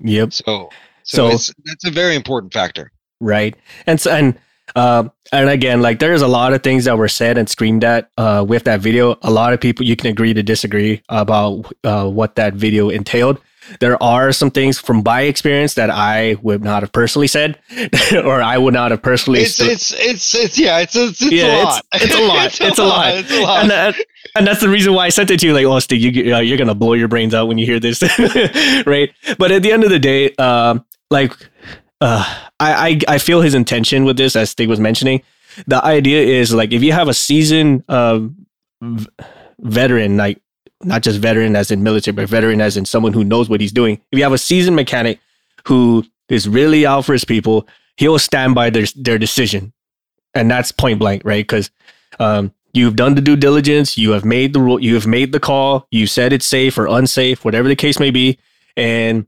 yep. 0.01 0.33
So, 0.33 0.69
so, 1.03 1.29
So- 1.31 1.35
it's 1.35 1.53
that's 1.65 1.85
a 1.87 1.91
very 1.91 2.15
important 2.15 2.53
factor. 2.53 2.93
right 3.21 3.57
and 3.89 4.01
so 4.01 4.13
and 4.13 4.39
um 4.77 5.11
and 5.33 5.49
again 5.51 5.83
like 5.83 5.99
there's 5.99 6.23
a 6.23 6.29
lot 6.29 6.53
of 6.53 6.63
things 6.63 6.85
that 6.85 6.97
were 6.97 7.09
said 7.09 7.37
and 7.37 7.49
screamed 7.49 7.83
at 7.83 8.11
uh 8.17 8.45
with 8.47 8.63
that 8.63 8.79
video 8.81 9.19
a 9.23 9.31
lot 9.33 9.53
of 9.53 9.61
people 9.61 9.85
you 9.85 9.97
can 9.97 10.09
agree 10.11 10.33
to 10.33 10.41
disagree 10.43 11.03
about 11.09 11.73
uh 11.83 12.09
what 12.09 12.37
that 12.37 12.55
video 12.55 12.91
entailed 12.91 13.41
there 13.81 14.03
are 14.03 14.33
some 14.33 14.51
things 14.51 14.79
from 14.79 15.03
my 15.05 15.23
experience 15.23 15.75
that 15.75 15.91
I 15.91 16.37
would 16.43 16.63
not 16.65 16.83
have 16.83 16.93
personally 16.93 17.27
said, 17.29 17.59
or 18.25 18.41
I 18.43 18.57
would 18.59 18.75
not 18.75 18.91
have 18.91 19.03
personally. 19.03 19.41
It's 19.41 19.55
stu- 19.55 19.65
it's 19.67 19.93
it's 19.93 20.35
it's 20.35 20.59
yeah, 20.59 20.79
it's 20.81 20.97
it's, 20.97 21.23
it's 21.23 21.31
Yeah, 21.33 21.47
a 21.47 21.61
it's- 21.61 21.65
lot. 21.65 21.85
it's 21.95 22.15
a 22.15 22.23
lot. 22.23 22.61
It's 22.61 22.79
a 22.79 22.85
lot. 22.85 23.15
It's 23.15 23.33
a 23.33 23.41
lot. 23.43 23.61
and, 23.63 23.71
that, 23.71 23.95
and 24.37 24.47
that's 24.47 24.61
the 24.61 24.69
reason 24.69 24.93
why 24.95 25.07
I 25.07 25.09
sent 25.11 25.31
it 25.31 25.41
to 25.41 25.47
you. 25.47 25.53
Like, 25.55 25.65
oh, 25.67 25.79
Steve, 25.81 26.01
you, 26.17 26.35
uh, 26.35 26.41
you're 26.41 26.59
gonna 26.59 26.75
blow 26.75 26.95
your 26.95 27.09
brains 27.09 27.35
out 27.35 27.49
when 27.49 27.59
you 27.59 27.67
hear 27.67 27.81
this, 27.81 28.03
right? 28.87 29.11
But 29.39 29.51
at 29.53 29.63
the 29.63 29.73
end 29.73 29.85
of 29.85 29.91
the 29.91 29.99
day, 29.99 30.35
um, 30.37 30.85
like, 31.11 31.33
uh, 32.01 32.25
I, 32.61 32.89
I 33.09 33.15
I 33.15 33.19
feel 33.19 33.41
his 33.43 33.55
intention 33.55 34.05
with 34.05 34.17
this, 34.17 34.37
as 34.37 34.51
Stig 34.51 34.69
was 34.69 34.81
mentioning. 34.81 35.23
The 35.67 35.85
idea 35.85 36.23
is 36.23 36.55
like 36.55 36.73
if 36.73 36.83
you 36.83 36.93
have 36.93 37.09
a 37.09 37.15
seasoned 37.15 37.85
uh, 37.89 38.21
v- 38.81 39.07
veteran, 39.61 40.17
like 40.17 40.41
not 40.85 41.03
just 41.03 41.19
veteran 41.19 41.57
as 41.57 41.71
in 41.71 41.83
military, 41.83 42.15
but 42.15 42.29
veteran 42.29 42.61
as 42.61 42.77
in 42.77 42.85
someone 42.85 43.13
who 43.13 43.25
knows 43.25 43.49
what 43.49 43.61
he's 43.61 43.73
doing. 43.73 44.01
If 44.13 44.19
you 44.19 44.23
have 44.23 44.33
a 44.33 44.39
seasoned 44.39 44.77
mechanic 44.77 45.21
who 45.67 46.05
is 46.29 46.49
really 46.49 46.87
out 46.87 47.05
for 47.05 47.13
his 47.13 47.25
people, 47.25 47.67
he'll 47.97 48.19
stand 48.19 48.55
by 48.55 48.71
their 48.71 48.87
their 48.95 49.19
decision, 49.19 49.73
and 50.35 50.51
that's 50.51 50.73
point 50.73 50.99
blank, 50.99 51.23
right? 51.25 51.43
Because 51.43 51.71
um, 52.21 52.53
you've 52.73 52.97
done 52.97 53.15
the 53.15 53.21
due 53.21 53.37
diligence, 53.37 53.99
you 53.99 54.13
have 54.13 54.25
made 54.25 54.53
the 54.53 54.61
rule, 54.61 54.81
you 54.81 54.95
have 54.95 55.07
made 55.07 55.33
the 55.33 55.41
call, 55.41 55.87
you 55.91 56.07
said 56.07 56.33
it's 56.33 56.47
safe 56.47 56.79
or 56.79 56.87
unsafe, 56.87 57.45
whatever 57.45 57.69
the 57.69 57.77
case 57.77 57.99
may 57.99 58.11
be, 58.11 58.39
and 58.77 59.27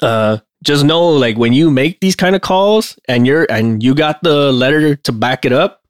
uh, 0.00 0.38
just 0.64 0.84
know 0.84 1.08
like 1.08 1.36
when 1.36 1.52
you 1.52 1.70
make 1.70 2.00
these 2.00 2.16
kind 2.16 2.34
of 2.34 2.42
calls 2.42 2.98
and 3.06 3.26
you're 3.26 3.46
and 3.50 3.82
you 3.82 3.94
got 3.94 4.22
the 4.22 4.52
letter 4.52 4.96
to 4.96 5.12
back 5.12 5.44
it 5.44 5.52
up, 5.52 5.84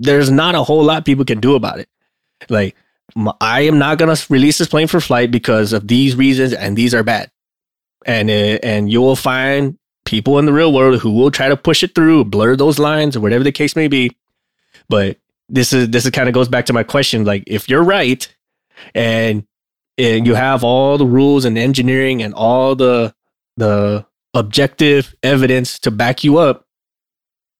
there's 0.00 0.30
not 0.30 0.54
a 0.54 0.62
whole 0.62 0.84
lot 0.84 1.06
people 1.06 1.24
can 1.24 1.40
do 1.40 1.54
about 1.54 1.78
it. 1.78 1.88
Like 2.48 2.76
I 3.40 3.62
am 3.62 3.78
not 3.78 3.98
gonna 3.98 4.16
release 4.28 4.58
this 4.58 4.68
plane 4.68 4.86
for 4.86 5.00
flight 5.00 5.30
because 5.30 5.72
of 5.72 5.88
these 5.88 6.14
reasons, 6.16 6.52
and 6.52 6.76
these 6.76 6.94
are 6.94 7.02
bad. 7.02 7.30
And 8.06 8.30
uh, 8.30 8.58
and 8.62 8.90
you 8.90 9.00
will 9.00 9.16
find 9.16 9.78
people 10.04 10.38
in 10.38 10.46
the 10.46 10.52
real 10.52 10.72
world 10.72 11.00
who 11.00 11.12
will 11.12 11.30
try 11.30 11.48
to 11.48 11.56
push 11.56 11.82
it 11.82 11.94
through, 11.94 12.24
blur 12.24 12.56
those 12.56 12.78
lines, 12.78 13.16
or 13.16 13.20
whatever 13.20 13.44
the 13.44 13.52
case 13.52 13.76
may 13.76 13.88
be. 13.88 14.16
But 14.88 15.18
this 15.48 15.72
is 15.72 15.90
this 15.90 16.04
is 16.04 16.10
kind 16.10 16.28
of 16.28 16.34
goes 16.34 16.48
back 16.48 16.66
to 16.66 16.72
my 16.72 16.82
question. 16.82 17.24
Like, 17.24 17.44
if 17.46 17.68
you're 17.68 17.82
right, 17.84 18.28
and 18.94 19.46
and 19.96 20.26
you 20.26 20.34
have 20.34 20.62
all 20.62 20.98
the 20.98 21.06
rules 21.06 21.44
and 21.44 21.58
engineering 21.58 22.22
and 22.22 22.34
all 22.34 22.74
the 22.74 23.14
the 23.56 24.06
objective 24.34 25.14
evidence 25.22 25.78
to 25.80 25.90
back 25.90 26.22
you 26.22 26.38
up, 26.38 26.66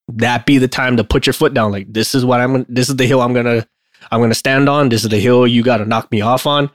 that 0.09 0.47
be 0.47 0.59
the 0.59 0.69
time 0.69 0.97
to 0.97 1.05
put 1.05 1.27
your 1.27 1.35
foot 1.35 1.55
down. 1.55 1.73
Like, 1.73 1.93
this 1.93 2.15
is 2.15 2.25
what 2.25 2.41
I'm. 2.41 2.65
This 2.69 2.89
is 2.89 2.97
the 2.97 3.07
hill 3.07 3.21
I'm 3.21 3.35
gonna 3.35 3.67
I'm 4.11 4.21
gonna 4.21 4.35
stand 4.35 4.69
on. 4.69 4.89
This 4.89 5.05
is 5.05 5.11
the 5.11 5.19
hill 5.21 5.47
you 5.47 5.63
got 5.63 5.79
to 5.79 5.85
knock 5.85 6.11
me 6.11 6.21
off 6.21 6.47
on. 6.47 6.71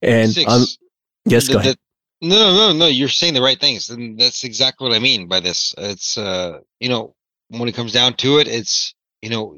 And 0.00 0.36
um, 0.46 0.64
yes, 1.24 1.46
The- 1.46 1.52
go 1.54 1.58
ahead. 1.58 1.76
no, 2.20 2.36
no, 2.36 2.54
no, 2.54 2.72
no. 2.78 2.86
You're 2.86 3.08
saying 3.08 3.34
the 3.34 3.42
right 3.42 3.60
things, 3.60 3.90
and 3.90 4.18
that's 4.18 4.44
exactly 4.44 4.88
what 4.88 4.96
I 4.96 5.00
mean 5.00 5.28
by 5.28 5.40
this. 5.40 5.74
It's 5.78 6.18
uh, 6.18 6.60
you 6.80 6.88
know, 6.88 7.14
when 7.48 7.68
it 7.68 7.74
comes 7.74 7.92
down 7.92 8.14
to 8.14 8.38
it, 8.38 8.48
it's 8.48 8.94
you 9.22 9.30
know, 9.30 9.56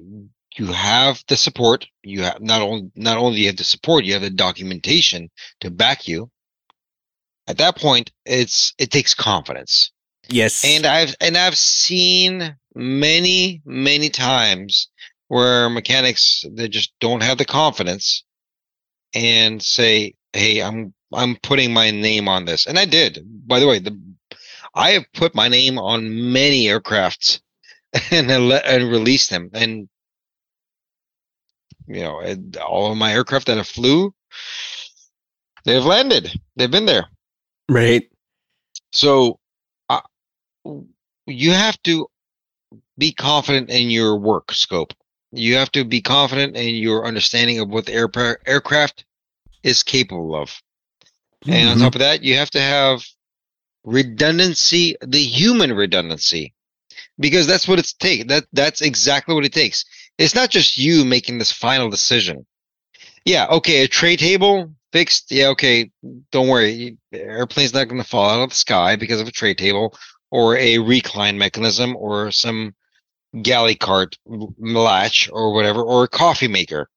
you 0.57 0.67
have 0.67 1.23
the 1.29 1.37
support. 1.37 1.87
You 2.03 2.23
have 2.23 2.41
not 2.41 2.63
only 2.63 2.91
not 2.95 3.17
only 3.17 3.41
you 3.41 3.47
have 3.47 3.57
the 3.57 3.65
support, 3.65 4.05
you 4.05 4.13
have 4.13 4.23
the 4.23 4.31
documentation 4.31 5.31
to 5.61 5.71
back 5.71 6.07
you. 6.09 6.31
At 7.47 7.59
that 7.59 7.77
point, 7.77 8.11
it's 8.25 8.73
it 8.79 8.91
takes 8.91 9.15
confidence. 9.15 9.91
Yes, 10.29 10.65
And 10.65 10.87
I've 10.87 11.15
and 11.21 11.37
I've 11.37 11.57
seen 11.59 12.57
many 12.75 13.61
many 13.67 14.09
times 14.09 14.89
where 15.35 15.69
mechanics 15.69 16.45
they 16.49 16.69
just 16.69 16.93
don't 17.01 17.25
have 17.25 17.39
the 17.39 17.45
confidence 17.45 18.23
and 19.15 19.61
say, 19.61 20.15
"Hey, 20.33 20.63
I'm 20.63 20.95
I'm 21.13 21.35
putting 21.43 21.73
my 21.73 21.91
name 21.91 22.29
on 22.29 22.45
this." 22.45 22.67
And 22.67 22.79
I 22.79 22.85
did. 22.85 23.19
By 23.25 23.59
the 23.59 23.67
way, 23.67 23.81
the 23.81 24.01
I 24.77 24.91
have 24.91 25.13
put 25.13 25.35
my 25.35 25.49
name 25.49 25.77
on 25.77 26.33
many 26.33 26.67
aircrafts 26.67 27.41
and 28.13 28.29
let 28.49 28.65
and 28.65 28.89
released 28.89 29.31
them. 29.31 29.51
And 29.53 29.89
you 31.89 32.03
know, 32.05 32.23
all 32.65 32.93
of 32.93 32.97
my 32.97 33.13
aircraft 33.13 33.49
that 33.49 33.57
have 33.57 33.67
flew, 33.67 34.15
they've 35.65 35.85
landed. 35.85 36.31
They've 36.55 36.71
been 36.71 36.87
there. 36.87 37.09
right. 37.69 38.09
So 38.93 39.41
uh, 39.89 40.03
you 41.27 41.51
have 41.51 41.83
to 41.83 42.07
be 42.97 43.11
confident 43.11 43.71
in 43.71 43.91
your 43.91 44.17
work 44.17 44.53
scope. 44.53 44.93
You 45.35 45.57
have 45.57 45.73
to 45.73 45.85
be 45.85 46.01
confident 46.01 46.57
in 46.57 46.75
your 46.77 47.07
understanding 47.07 47.59
of 47.59 47.69
what 47.69 47.87
the 47.87 47.93
airpa- 47.93 48.37
aircraft 48.47 49.05
is 49.63 49.83
capable 49.83 50.35
of. 50.35 50.63
And 51.47 51.69
on 51.69 51.77
Mhm. 51.77 51.81
top 51.81 51.95
of 51.95 52.01
that, 52.01 52.23
you 52.23 52.37
have 52.37 52.51
to 52.51 52.61
have 52.61 53.05
redundancy, 53.85 54.97
the 55.01 55.23
human 55.23 55.73
redundancy, 55.73 56.55
because 57.19 57.47
that's 57.47 57.69
what 57.69 57.79
it's 57.79 57.93
take. 57.93 58.29
That 58.29 58.45
that's 58.53 58.81
exactly 58.81 59.35
what 59.35 59.45
it 59.45 59.53
takes. 59.53 59.85
It's 60.19 60.35
not 60.35 60.51
just 60.51 60.79
you 60.79 61.05
making 61.05 61.39
this 61.39 61.53
final 61.53 61.91
decision. 61.91 62.47
Yeah, 63.25 63.47
okay, 63.47 63.85
a 63.85 63.89
tray 63.89 64.17
table 64.17 64.75
fixed. 64.93 65.31
Yeah, 65.31 65.49
okay, 65.49 65.91
don't 66.31 66.49
worry. 66.49 66.97
The 67.11 67.21
airplane's 67.23 67.75
not 67.75 67.89
going 67.89 68.01
to 68.01 68.09
fall 68.09 68.29
out 68.31 68.43
of 68.43 68.51
the 68.51 68.55
sky 68.55 68.97
because 68.97 69.21
of 69.21 69.29
a 69.29 69.33
tray 69.33 69.55
table 69.55 69.97
or 70.31 70.57
a 70.57 70.79
recline 70.79 71.39
mechanism 71.39 71.97
or 71.97 72.31
some 72.31 72.75
galley 73.43 73.75
cart 73.75 74.17
latch 74.27 75.29
or 75.33 75.53
whatever 75.55 75.83
or 75.83 76.05
a 76.05 76.09
coffee 76.09 76.49
maker. 76.49 76.89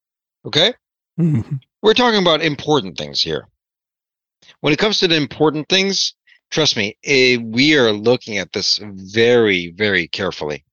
Okay? 0.44 0.74
Mhm. 1.18 1.60
we're 1.82 1.94
talking 1.94 2.20
about 2.20 2.42
important 2.42 2.96
things 2.96 3.20
here. 3.20 3.48
When 4.60 4.72
it 4.72 4.78
comes 4.78 4.98
to 5.00 5.08
the 5.08 5.16
important 5.16 5.68
things, 5.68 6.14
trust 6.50 6.76
me, 6.76 6.96
eh, 7.04 7.36
we 7.36 7.76
are 7.76 7.92
looking 7.92 8.38
at 8.38 8.52
this 8.52 8.80
very, 8.82 9.70
very 9.70 10.08
carefully. 10.08 10.64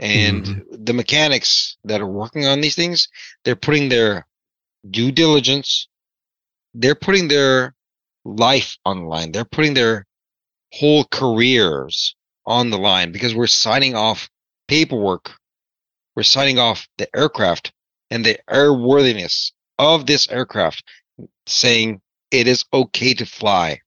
And 0.00 0.64
the 0.70 0.92
mechanics 0.92 1.76
that 1.84 2.00
are 2.00 2.06
working 2.06 2.46
on 2.46 2.60
these 2.60 2.74
things, 2.74 3.08
they're 3.44 3.56
putting 3.56 3.88
their 3.88 4.26
due 4.90 5.12
diligence, 5.12 5.86
they're 6.74 6.96
putting 6.96 7.28
their 7.28 7.74
life 8.24 8.76
on 8.84 9.00
the 9.00 9.06
line, 9.06 9.32
they're 9.32 9.44
putting 9.44 9.74
their 9.74 10.06
whole 10.72 11.04
careers 11.04 12.16
on 12.46 12.70
the 12.70 12.78
line 12.78 13.12
because 13.12 13.34
we're 13.34 13.46
signing 13.46 13.94
off 13.94 14.28
paperwork, 14.68 15.32
we're 16.16 16.22
signing 16.22 16.58
off 16.58 16.88
the 16.98 17.08
aircraft 17.16 17.72
and 18.10 18.24
the 18.24 18.38
airworthiness 18.48 19.52
of 19.78 20.06
this 20.06 20.28
aircraft 20.28 20.84
saying 21.46 22.00
it 22.30 22.46
is 22.46 22.64
okay 22.72 23.14
to 23.14 23.26
fly. 23.26 23.80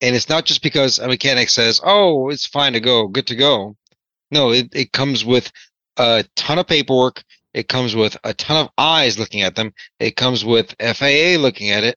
And 0.00 0.14
it's 0.14 0.28
not 0.28 0.44
just 0.44 0.62
because 0.62 0.98
a 0.98 1.08
mechanic 1.08 1.48
says, 1.48 1.80
oh, 1.82 2.28
it's 2.28 2.46
fine 2.46 2.74
to 2.74 2.80
go, 2.80 3.08
good 3.08 3.26
to 3.28 3.36
go. 3.36 3.76
No, 4.30 4.52
it, 4.52 4.68
it 4.74 4.92
comes 4.92 5.24
with 5.24 5.50
a 5.96 6.24
ton 6.34 6.58
of 6.58 6.66
paperwork. 6.66 7.22
It 7.54 7.68
comes 7.68 7.96
with 7.96 8.16
a 8.24 8.34
ton 8.34 8.66
of 8.66 8.70
eyes 8.76 9.18
looking 9.18 9.42
at 9.42 9.54
them. 9.54 9.72
It 9.98 10.16
comes 10.16 10.44
with 10.44 10.74
FAA 10.80 11.38
looking 11.38 11.70
at 11.70 11.84
it 11.84 11.96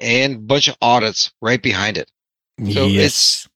and 0.00 0.36
a 0.36 0.38
bunch 0.38 0.68
of 0.68 0.76
audits 0.80 1.32
right 1.42 1.62
behind 1.62 1.98
it. 1.98 2.10
So 2.72 2.86
yes. 2.86 3.46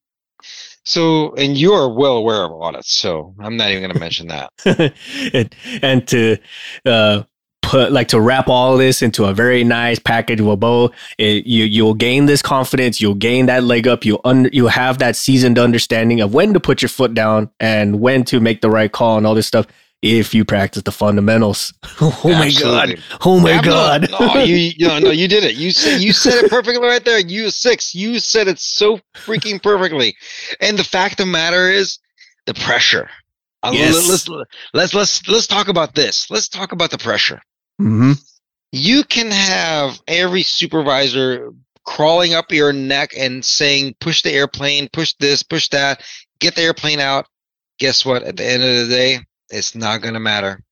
So, 0.91 1.33
and 1.37 1.57
you 1.57 1.73
are 1.73 1.89
well 1.89 2.17
aware 2.17 2.43
of 2.43 2.51
audits, 2.51 2.93
so 2.93 3.33
I'm 3.39 3.57
not 3.57 3.71
even 3.71 3.85
going 3.85 3.95
to 3.95 4.01
mention 4.01 4.27
that. 4.27 4.53
and, 5.33 5.55
and 5.83 6.09
to 6.09 6.37
uh, 6.85 7.23
put 7.63 7.93
like 7.93 8.09
to 8.09 8.21
wrap 8.21 8.49
all 8.49 8.77
this 8.77 9.01
into 9.01 9.27
a 9.27 9.33
very 9.33 9.63
nice 9.63 10.01
package 10.01 10.41
with 10.41 10.59
bow, 10.59 10.91
it, 11.17 11.47
you 11.47 11.65
you'll 11.65 11.95
gain 11.95 12.27
this 12.27 12.43
confidence, 12.43 13.01
you'll 13.01 13.15
gain 13.15 13.47
that 13.47 13.63
leg 13.63 13.87
up, 13.87 14.05
you'll 14.05 14.21
under, 14.25 14.51
you'll 14.53 14.67
have 14.67 14.99
that 14.99 15.15
seasoned 15.15 15.61
understanding 15.61 16.21
of 16.21 16.35
when 16.35 16.53
to 16.55 16.59
put 16.59 16.83
your 16.83 16.89
foot 16.89 17.15
down 17.15 17.49
and 17.61 18.01
when 18.01 18.25
to 18.25 18.41
make 18.41 18.61
the 18.61 18.69
right 18.69 18.91
call 18.91 19.17
and 19.17 19.29
all 19.29 19.37
this 19.37 19.47
stuff 19.47 19.69
if 20.03 20.35
you 20.35 20.45
practice 20.45 20.83
the 20.83 20.93
fundamentals. 20.93 21.73
oh 22.01 22.21
my 22.25 22.51
god! 22.59 23.03
Oh 23.25 23.39
my 23.39 23.61
god! 23.61 24.11
No, 24.11 24.35
no, 24.35 24.43
you 24.43 24.73
no, 24.79 24.99
no, 24.99 25.11
you 25.11 25.29
did 25.29 25.45
it. 25.45 25.57
You 25.57 25.71
said 25.71 26.01
you 26.01 26.13
said 26.15 26.45
it 26.45 26.51
perfectly 26.51 26.87
right 26.87 27.05
there. 27.05 27.19
You 27.19 27.51
six. 27.51 27.95
You 27.95 28.19
said 28.19 28.49
it 28.49 28.59
so 28.59 29.01
freaking 29.15 29.63
perfectly. 29.63 30.17
And 30.61 30.79
the 30.79 30.85
fact 30.85 31.21
of 31.21 31.27
the 31.27 31.33
matter 31.33 31.71
is, 31.71 31.99
the 32.47 32.55
pressure. 32.55 33.09
Uh, 33.63 33.73
yes. 33.75 34.09
Let's 34.09 34.29
let's 34.73 34.95
let's 34.95 35.29
let's 35.29 35.47
talk 35.47 35.69
about 35.69 35.95
this. 35.95 36.31
Let's 36.31 36.49
talk 36.49 36.73
about 36.73 36.91
the 36.91 36.99
pressure. 36.99 37.43
Mm-hmm. 37.81 38.13
You 38.73 39.05
can 39.05 39.31
have 39.31 40.01
every 40.07 40.43
supervisor 40.43 41.53
crawling 41.85 42.35
up 42.35 42.53
your 42.53 42.73
neck 42.73 43.11
and 43.19 43.45
saying, 43.45 43.97
"Push 44.01 44.23
the 44.23 44.33
airplane, 44.33 44.89
push 44.93 45.15
this, 45.21 45.43
push 45.43 45.69
that, 45.69 46.03
get 46.39 46.55
the 46.55 46.63
airplane 46.63 47.01
out." 47.01 47.27
Guess 47.79 48.05
what? 48.05 48.23
At 48.23 48.37
the 48.37 48.47
end 48.47 48.63
of 48.63 48.89
the 48.89 48.95
day, 48.95 49.19
it's 49.51 49.75
not 49.75 50.03
going 50.03 50.15
to 50.15 50.21
matter. 50.21 50.63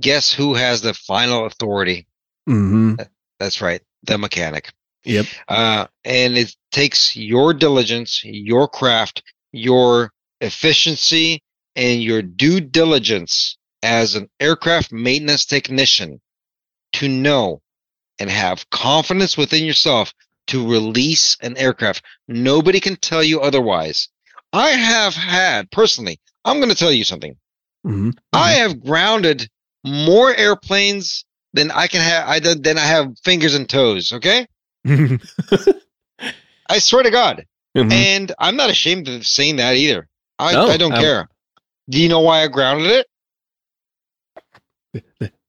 Guess 0.00 0.32
who 0.32 0.54
has 0.54 0.80
the 0.80 0.94
final 0.94 1.46
authority? 1.46 2.06
Mm-hmm. 2.48 2.94
That's 3.38 3.60
right, 3.60 3.82
the 4.04 4.18
mechanic. 4.18 4.72
Yep. 5.04 5.26
Uh, 5.48 5.86
and 6.04 6.38
it 6.38 6.54
takes 6.70 7.16
your 7.16 7.52
diligence, 7.52 8.22
your 8.24 8.68
craft, 8.68 9.22
your 9.52 10.12
efficiency, 10.40 11.42
and 11.74 12.02
your 12.02 12.22
due 12.22 12.60
diligence 12.60 13.56
as 13.82 14.14
an 14.14 14.28
aircraft 14.38 14.92
maintenance 14.92 15.44
technician 15.44 16.20
to 16.92 17.08
know 17.08 17.60
and 18.18 18.30
have 18.30 18.68
confidence 18.70 19.36
within 19.36 19.64
yourself 19.64 20.12
to 20.46 20.70
release 20.70 21.36
an 21.40 21.56
aircraft. 21.56 22.04
Nobody 22.28 22.80
can 22.80 22.96
tell 22.96 23.22
you 23.22 23.40
otherwise. 23.40 24.08
I 24.52 24.68
have 24.70 25.14
had 25.14 25.70
personally, 25.70 26.20
I'm 26.44 26.58
going 26.58 26.68
to 26.68 26.76
tell 26.76 26.92
you 26.92 27.04
something. 27.04 27.36
Mm-hmm. 27.86 28.10
I 28.32 28.52
mm-hmm. 28.52 28.60
have 28.60 28.84
grounded 28.84 29.48
more 29.84 30.34
airplanes 30.34 31.24
than 31.52 31.70
I 31.70 31.86
can 31.86 32.00
have. 32.00 32.28
I 32.28 32.38
than 32.38 32.78
I 32.78 32.84
have 32.84 33.18
fingers 33.24 33.54
and 33.54 33.68
toes. 33.68 34.12
Okay, 34.12 34.46
I 34.86 36.78
swear 36.78 37.02
to 37.02 37.10
God, 37.10 37.44
mm-hmm. 37.76 37.92
and 37.92 38.32
I'm 38.38 38.56
not 38.56 38.70
ashamed 38.70 39.08
of 39.08 39.26
saying 39.26 39.56
that 39.56 39.74
either. 39.74 40.08
I, 40.38 40.52
no, 40.52 40.66
I 40.66 40.76
don't 40.76 40.92
I'm... 40.92 41.00
care. 41.00 41.28
Do 41.88 42.00
you 42.00 42.08
know 42.08 42.20
why 42.20 42.42
I 42.42 42.48
grounded 42.48 42.90
it? 42.90 43.06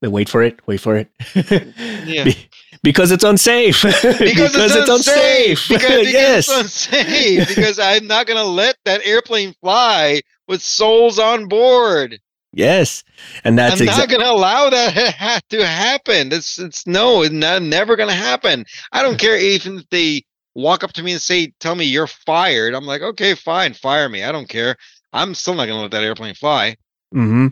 Wait 0.01 0.29
for 0.29 0.43
it. 0.43 0.59
Wait 0.67 0.77
for 0.77 0.97
it. 0.97 1.09
yeah. 2.05 2.25
Be- 2.25 2.49
because 2.81 3.11
it's 3.11 3.23
unsafe. 3.23 3.83
Because, 3.83 4.53
because 4.53 4.75
it's, 4.75 4.89
unsafe. 4.89 5.69
Because, 5.69 6.11
yes. 6.11 6.49
it's 6.49 6.59
unsafe. 6.59 7.47
Because 7.47 7.79
I'm 7.79 8.07
not 8.07 8.27
going 8.27 8.37
to 8.37 8.49
let 8.49 8.75
that 8.85 9.05
airplane 9.05 9.53
fly 9.61 10.21
with 10.47 10.61
souls 10.61 11.19
on 11.19 11.47
board. 11.47 12.19
Yes, 12.55 13.03
and 13.43 13.57
that's 13.57 13.81
I'm 13.81 13.87
exa- 13.87 13.97
not 13.97 14.09
going 14.09 14.21
to 14.21 14.29
allow 14.31 14.69
that 14.69 15.41
to 15.49 15.65
happen. 15.65 16.31
It's 16.31 16.59
it's 16.59 16.85
no, 16.85 17.23
it's 17.23 17.33
not, 17.33 17.63
never 17.63 17.95
going 17.95 18.09
to 18.09 18.15
happen. 18.15 18.65
I 18.91 19.01
don't 19.01 19.17
care 19.17 19.37
even 19.37 19.79
if 19.79 19.89
they 19.89 20.23
walk 20.53 20.83
up 20.83 20.93
to 20.93 21.03
me 21.03 21.13
and 21.13 21.21
say, 21.21 21.51
"Tell 21.59 21.73
me 21.73 21.85
you're 21.85 22.05
fired." 22.07 22.75
I'm 22.75 22.85
like, 22.85 23.01
okay, 23.01 23.33
fine, 23.33 23.73
fire 23.73 24.07
me. 24.07 24.23
I 24.23 24.31
don't 24.31 24.47
care. 24.47 24.75
I'm 25.13 25.33
still 25.33 25.55
not 25.55 25.65
going 25.65 25.77
to 25.77 25.81
let 25.81 25.91
that 25.91 26.03
airplane 26.03 26.35
fly. 26.35 26.77
Mm-hmm. 27.13 27.47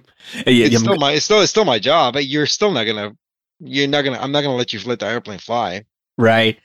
Yeah, 0.48 0.68
it's 0.68 0.80
still 0.80 0.98
my 0.98 1.14
it's 1.14 1.26
still 1.26 1.42
it's 1.42 1.50
still 1.50 1.66
my 1.66 1.80
job. 1.80 2.14
But 2.14 2.28
you're 2.28 2.46
still 2.46 2.72
not 2.72 2.84
going 2.84 2.98
to. 2.98 3.18
You're 3.60 3.88
not 3.88 4.04
gonna. 4.04 4.20
I'm 4.20 4.32
not 4.32 4.42
gonna 4.42 4.56
let 4.56 4.74
you 4.74 4.80
let 4.86 5.00
the 5.00 5.08
airplane 5.08 5.40
fly. 5.40 5.84
Right. 6.22 6.60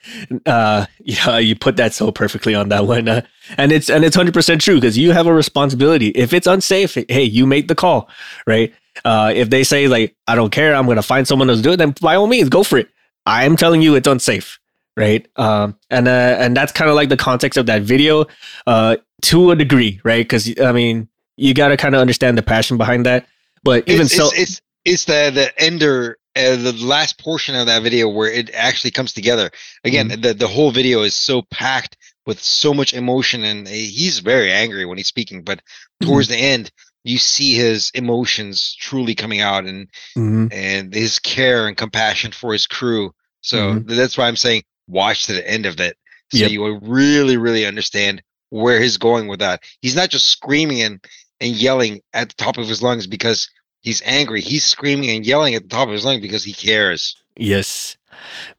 Uh, 0.45 0.85
yeah, 1.03 1.39
you 1.39 1.57
put 1.57 1.79
that 1.79 1.95
so 1.95 2.13
perfectly 2.13 2.55
on 2.55 2.69
that 2.69 2.87
one. 2.87 3.09
Uh, 3.09 3.23
and 3.57 3.73
it's 3.73 3.89
and 3.89 4.05
it's 4.05 4.15
100% 4.15 4.61
true 4.61 4.75
because 4.75 4.99
you 4.99 5.13
have 5.13 5.27
a 5.27 5.33
responsibility. 5.33 6.09
If 6.09 6.35
it's 6.35 6.47
unsafe, 6.47 6.95
hey, 7.09 7.23
you 7.23 7.47
make 7.47 7.69
the 7.69 7.75
call, 7.75 8.11
right? 8.47 8.75
Uh, 9.03 9.33
if 9.35 9.49
they 9.49 9.65
say 9.65 9.89
like 9.89 10.15
I 10.29 10.35
don't 10.35 10.51
care, 10.51 10.75
I'm 10.75 10.85
going 10.85 10.97
to 10.97 11.03
find 11.03 11.27
someone 11.27 11.49
else 11.49 11.61
to 11.61 11.63
do 11.63 11.73
it, 11.73 11.79
then 11.79 11.95
by 12.03 12.17
all 12.17 12.27
means 12.27 12.51
go 12.51 12.63
for 12.63 12.77
it. 12.77 12.91
I 13.25 13.47
am 13.47 13.57
telling 13.57 13.81
you 13.81 13.95
it's 13.95 14.07
unsafe, 14.07 14.59
right? 14.95 15.27
Um, 15.37 15.79
and 15.89 16.07
uh, 16.07 16.37
and 16.39 16.55
that's 16.55 16.73
kind 16.73 16.91
of 16.91 16.95
like 16.95 17.09
the 17.09 17.17
context 17.17 17.57
of 17.57 17.65
that 17.65 17.81
video 17.81 18.27
uh, 18.67 18.99
to 19.23 19.53
a 19.53 19.57
degree, 19.57 20.03
right? 20.05 20.29
Cuz 20.29 20.53
I 20.61 20.73
mean, 20.73 21.09
you 21.39 21.55
got 21.55 21.69
to 21.69 21.79
kind 21.79 21.95
of 21.95 22.03
understand 22.03 22.37
the 22.37 22.43
passion 22.43 22.77
behind 22.77 23.07
that. 23.07 23.27
But 23.65 23.89
even 23.89 24.03
it's, 24.03 24.15
so 24.15 24.27
it's, 24.27 24.39
it's 24.39 24.61
it's 24.85 25.05
the 25.07 25.31
the 25.35 25.51
ender 25.59 26.19
uh, 26.37 26.57
the 26.57 26.73
last 26.73 27.19
portion 27.19 27.55
of 27.55 27.67
that 27.67 27.83
video 27.83 28.09
where 28.09 28.31
it 28.31 28.51
actually 28.55 28.91
comes 28.91 29.13
together 29.13 29.51
again 29.85 30.09
mm-hmm. 30.09 30.21
the, 30.21 30.35
the 30.35 30.49
whole 30.49 30.71
video 30.71 31.03
is 31.03 31.15
so 31.15 31.43
packed 31.51 31.97
with 32.27 32.41
so 32.41 32.75
much 32.75 32.93
emotion 32.95 33.45
and 33.45 33.67
he's 33.67 34.19
very 34.19 34.53
angry 34.53 34.85
when 34.85 34.99
he's 34.99 35.09
speaking 35.09 35.43
but 35.43 35.59
mm-hmm. 35.59 36.09
towards 36.09 36.29
the 36.29 36.37
end 36.37 36.71
you 37.05 37.19
see 37.19 37.55
his 37.55 37.91
emotions 37.95 38.75
truly 38.75 39.15
coming 39.15 39.41
out 39.41 39.65
and 39.65 39.89
mm-hmm. 40.17 40.49
and 40.51 40.93
his 40.93 41.19
care 41.19 41.69
and 41.69 41.77
compassion 41.77 42.33
for 42.33 42.53
his 42.53 42.67
crew 42.67 43.13
so 43.41 43.75
mm-hmm. 43.75 43.95
that's 43.95 44.19
why 44.19 44.27
i'm 44.27 44.37
saying 44.37 44.63
watch 44.89 45.27
to 45.27 45.33
the 45.33 45.49
end 45.49 45.67
of 45.67 45.81
it 45.81 45.97
so 46.33 46.39
yep. 46.39 46.51
you 46.51 46.61
will 46.61 46.81
really 46.81 47.37
really 47.37 47.65
understand 47.65 48.23
where 48.51 48.81
he's 48.81 48.99
going 48.99 49.27
with 49.29 49.41
that 49.41 49.63
he's 49.81 49.97
not 49.97 50.11
just 50.11 50.27
screaming 50.27 50.83
and 50.83 51.05
and 51.41 51.53
yelling 51.53 52.01
at 52.13 52.29
the 52.29 52.35
top 52.35 52.59
of 52.59 52.69
his 52.69 52.83
lungs 52.83 53.07
because 53.07 53.49
he's 53.87 54.03
angry. 54.05 54.41
He's 54.41 54.65
screaming 54.65 55.11
and 55.11 55.25
yelling 55.25 55.55
at 55.55 55.63
the 55.63 55.69
top 55.69 55.87
of 55.87 55.93
his 55.93 56.05
lungs 56.05 56.21
because 56.21 56.45
he 56.45 56.53
cares. 56.53 57.17
Yes, 57.37 57.97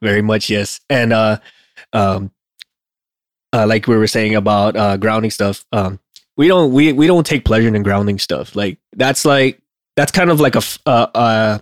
very 0.00 0.22
much. 0.22 0.50
Yes, 0.50 0.80
and 0.88 1.12
uh, 1.12 1.38
um, 1.92 2.32
uh, 3.52 3.66
like 3.66 3.86
we 3.86 3.96
were 3.96 4.06
saying 4.06 4.34
about 4.34 4.74
uh, 4.74 4.96
grounding 4.96 5.30
stuff. 5.30 5.64
Um, 5.70 6.00
we 6.36 6.48
don't 6.48 6.72
we 6.72 6.92
we 6.92 7.06
don't 7.06 7.26
take 7.26 7.44
pleasure 7.44 7.68
in 7.68 7.82
grounding 7.82 8.18
stuff. 8.18 8.56
Like 8.56 8.78
that's 8.96 9.24
like 9.24 9.60
that's 9.96 10.10
kind 10.10 10.30
of 10.30 10.40
like 10.40 10.56
a 10.56 10.62
uh, 10.86 11.06
uh, 11.14 11.58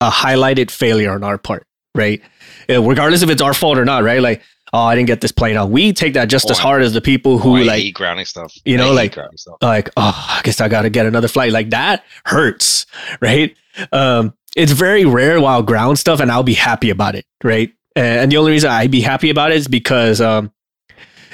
a 0.00 0.10
highlighted 0.10 0.70
failure 0.70 1.12
on 1.12 1.22
our 1.22 1.38
part, 1.38 1.66
right? 1.94 2.20
regardless 2.68 3.22
if 3.22 3.30
it's 3.30 3.42
our 3.42 3.54
fault 3.54 3.78
or 3.78 3.84
not, 3.84 4.02
right? 4.02 4.20
Like 4.20 4.42
oh, 4.72 4.82
I 4.82 4.94
didn't 4.94 5.06
get 5.06 5.20
this 5.20 5.32
plane 5.32 5.56
out. 5.56 5.70
We 5.70 5.92
take 5.92 6.14
that 6.14 6.28
just 6.28 6.46
oh, 6.48 6.50
as 6.50 6.58
hard 6.58 6.82
as 6.82 6.92
the 6.92 7.00
people 7.00 7.38
who 7.38 7.58
oh, 7.58 7.62
like 7.62 7.94
grounding 7.94 8.24
stuff. 8.24 8.54
You 8.64 8.76
know, 8.76 8.92
like 8.92 9.16
like 9.62 9.90
oh, 9.96 10.26
I 10.28 10.40
guess 10.42 10.60
I 10.60 10.68
got 10.68 10.82
to 10.82 10.90
get 10.90 11.06
another 11.06 11.28
flight. 11.28 11.52
Like 11.52 11.70
that 11.70 12.04
hurts, 12.24 12.86
right? 13.20 13.56
Um, 13.92 14.34
it's 14.56 14.72
very 14.72 15.04
rare 15.04 15.40
while 15.40 15.62
ground 15.62 15.98
stuff, 15.98 16.20
and 16.20 16.30
I'll 16.30 16.42
be 16.42 16.54
happy 16.54 16.90
about 16.90 17.14
it, 17.14 17.26
right? 17.44 17.72
And 17.94 18.30
the 18.32 18.36
only 18.36 18.52
reason 18.52 18.70
I'd 18.70 18.90
be 18.90 19.00
happy 19.00 19.30
about 19.30 19.52
it 19.52 19.56
is 19.56 19.68
because, 19.68 20.20
um, 20.20 20.52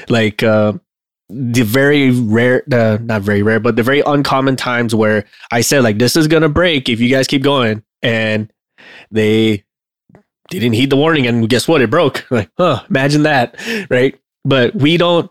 like, 0.09 0.43
uh, 0.43 0.75
the 1.29 1.63
very 1.63 2.11
rare, 2.11 2.63
uh, 2.73 2.99
not 3.01 3.23
very 3.23 3.43
rare, 3.43 3.59
but 3.59 3.77
the 3.77 3.83
very 3.83 4.01
uncommon 4.01 4.57
times 4.57 4.95
where 4.95 5.25
I 5.51 5.61
said 5.63 5.83
like, 5.83 5.99
this 5.99 6.15
is 6.15 6.29
gonna 6.29 6.49
break 6.49 6.89
if 6.89 7.01
you 7.01 7.09
guys 7.09 7.27
keep 7.27 7.43
going, 7.43 7.83
and 8.03 8.53
they 9.11 9.65
didn't 10.51 10.73
heed 10.75 10.91
the 10.91 10.97
warning 10.97 11.27
and 11.27 11.49
guess 11.49 11.67
what? 11.67 11.83
It 11.83 11.91
broke. 11.91 12.27
Like, 12.31 12.51
huh, 12.57 12.83
imagine 12.89 13.25
that, 13.25 13.61
right? 13.91 14.19
But 14.45 14.75
we 14.75 14.97
don't 14.97 15.31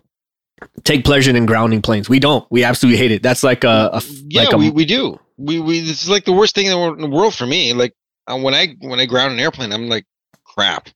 take 0.84 1.04
pleasure 1.04 1.36
in 1.36 1.46
grounding 1.46 1.82
planes. 1.82 2.10
We 2.10 2.20
don't. 2.20 2.46
We 2.52 2.64
absolutely 2.64 2.98
hate 2.98 3.12
it. 3.12 3.24
That's 3.24 3.44
like 3.44 3.64
a, 3.64 3.90
a 3.94 4.02
yeah, 4.28 4.44
like 4.44 4.54
a, 4.54 4.58
we, 4.58 4.70
we 4.70 4.86
do. 4.86 5.20
We 5.38 5.60
we 5.60 5.80
this 5.82 6.04
is 6.04 6.10
like 6.10 6.26
the 6.26 6.32
worst 6.34 6.56
thing 6.56 6.68
in 6.68 6.72
the 6.72 7.10
world 7.10 7.34
for 7.34 7.46
me. 7.46 7.74
Like 7.74 7.94
uh, 8.28 8.38
when 8.38 8.54
I 8.54 8.76
when 8.80 9.00
I 9.00 9.06
ground 9.06 9.34
an 9.34 9.40
airplane, 9.40 9.72
I'm 9.72 9.90
like, 9.90 10.06
crap, 10.44 10.90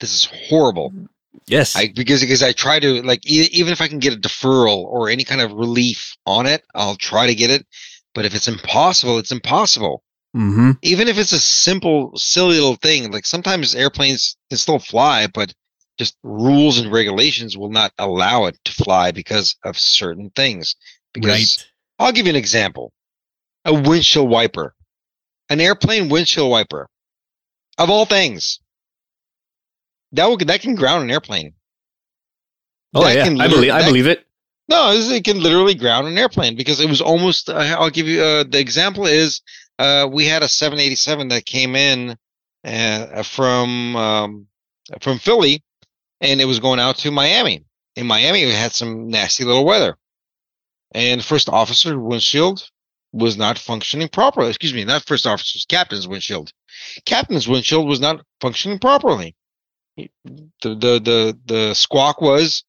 this 0.00 0.14
is 0.14 0.24
horrible. 0.48 0.92
Yes, 1.46 1.76
I 1.76 1.92
because 1.94 2.20
because 2.20 2.42
I 2.42 2.52
try 2.52 2.78
to 2.80 3.02
like 3.02 3.24
e- 3.28 3.48
even 3.52 3.72
if 3.72 3.80
I 3.80 3.88
can 3.88 3.98
get 3.98 4.14
a 4.14 4.16
deferral 4.16 4.84
or 4.84 5.08
any 5.08 5.24
kind 5.24 5.40
of 5.40 5.52
relief 5.52 6.16
on 6.26 6.46
it, 6.46 6.62
I'll 6.74 6.96
try 6.96 7.26
to 7.26 7.34
get 7.34 7.50
it. 7.50 7.66
But 8.14 8.24
if 8.24 8.34
it's 8.34 8.48
impossible, 8.48 9.18
it's 9.18 9.32
impossible. 9.32 10.02
Mm-hmm. 10.36 10.72
Even 10.82 11.08
if 11.08 11.18
it's 11.18 11.32
a 11.32 11.38
simple, 11.38 12.16
silly 12.16 12.54
little 12.54 12.76
thing, 12.76 13.10
like 13.12 13.26
sometimes 13.26 13.74
airplanes 13.74 14.36
can 14.48 14.58
still 14.58 14.78
fly, 14.78 15.26
but 15.26 15.52
just 15.98 16.16
rules 16.22 16.78
and 16.78 16.90
regulations 16.90 17.56
will 17.56 17.70
not 17.70 17.92
allow 17.98 18.46
it 18.46 18.58
to 18.64 18.72
fly 18.72 19.12
because 19.12 19.56
of 19.64 19.78
certain 19.78 20.30
things. 20.30 20.74
Because 21.12 21.28
right. 21.28 22.06
I'll 22.06 22.12
give 22.12 22.26
you 22.26 22.30
an 22.30 22.36
example 22.36 22.92
a 23.64 23.72
windshield 23.74 24.28
wiper, 24.28 24.74
an 25.48 25.60
airplane 25.60 26.08
windshield 26.08 26.50
wiper, 26.50 26.88
of 27.78 27.90
all 27.90 28.06
things. 28.06 28.58
That 30.12 30.26
will, 30.26 30.36
that 30.38 30.60
can 30.60 30.74
ground 30.74 31.04
an 31.04 31.10
airplane. 31.10 31.54
Oh 32.94 33.04
that 33.04 33.14
yeah, 33.14 33.42
I 33.42 33.48
believe 33.48 33.70
I 33.70 33.84
believe 33.84 34.06
it. 34.06 34.26
No, 34.68 34.92
it 34.92 35.24
can 35.24 35.42
literally 35.42 35.74
ground 35.74 36.06
an 36.06 36.16
airplane 36.18 36.56
because 36.56 36.80
it 36.80 36.88
was 36.88 37.00
almost. 37.00 37.48
Uh, 37.48 37.76
I'll 37.78 37.90
give 37.90 38.06
you 38.06 38.22
uh, 38.22 38.44
the 38.44 38.58
example 38.58 39.06
is 39.06 39.40
uh, 39.78 40.08
we 40.12 40.26
had 40.26 40.42
a 40.42 40.48
787 40.48 41.28
that 41.28 41.46
came 41.46 41.76
in 41.76 42.16
uh, 42.64 43.22
from 43.24 43.96
um, 43.96 44.46
from 45.00 45.18
Philly, 45.18 45.62
and 46.20 46.40
it 46.40 46.46
was 46.46 46.60
going 46.60 46.80
out 46.80 46.98
to 46.98 47.10
Miami. 47.10 47.64
In 47.96 48.06
Miami, 48.06 48.44
we 48.46 48.52
had 48.52 48.72
some 48.72 49.08
nasty 49.08 49.44
little 49.44 49.64
weather. 49.66 49.96
and 50.94 51.24
first 51.24 51.48
officer 51.48 51.98
windshield 51.98 52.68
was 53.12 53.36
not 53.36 53.58
functioning 53.58 54.08
properly. 54.08 54.48
Excuse 54.48 54.74
me, 54.74 54.84
not 54.84 55.04
first 55.06 55.26
officer's 55.26 55.66
captain's 55.66 56.08
windshield. 56.08 56.52
Captain's 57.06 57.48
windshield 57.48 57.86
was 57.88 58.00
not 58.00 58.24
functioning 58.40 58.78
properly. 58.78 59.34
The 59.96 60.08
the 60.62 61.00
the 61.00 61.38
the 61.46 61.74
squawk 61.74 62.20
was 62.20 62.64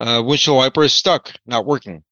uh, 0.00 0.22
windshield 0.24 0.56
wiper 0.58 0.84
is 0.84 0.94
stuck, 0.94 1.32
not 1.46 1.66
working. 1.66 2.04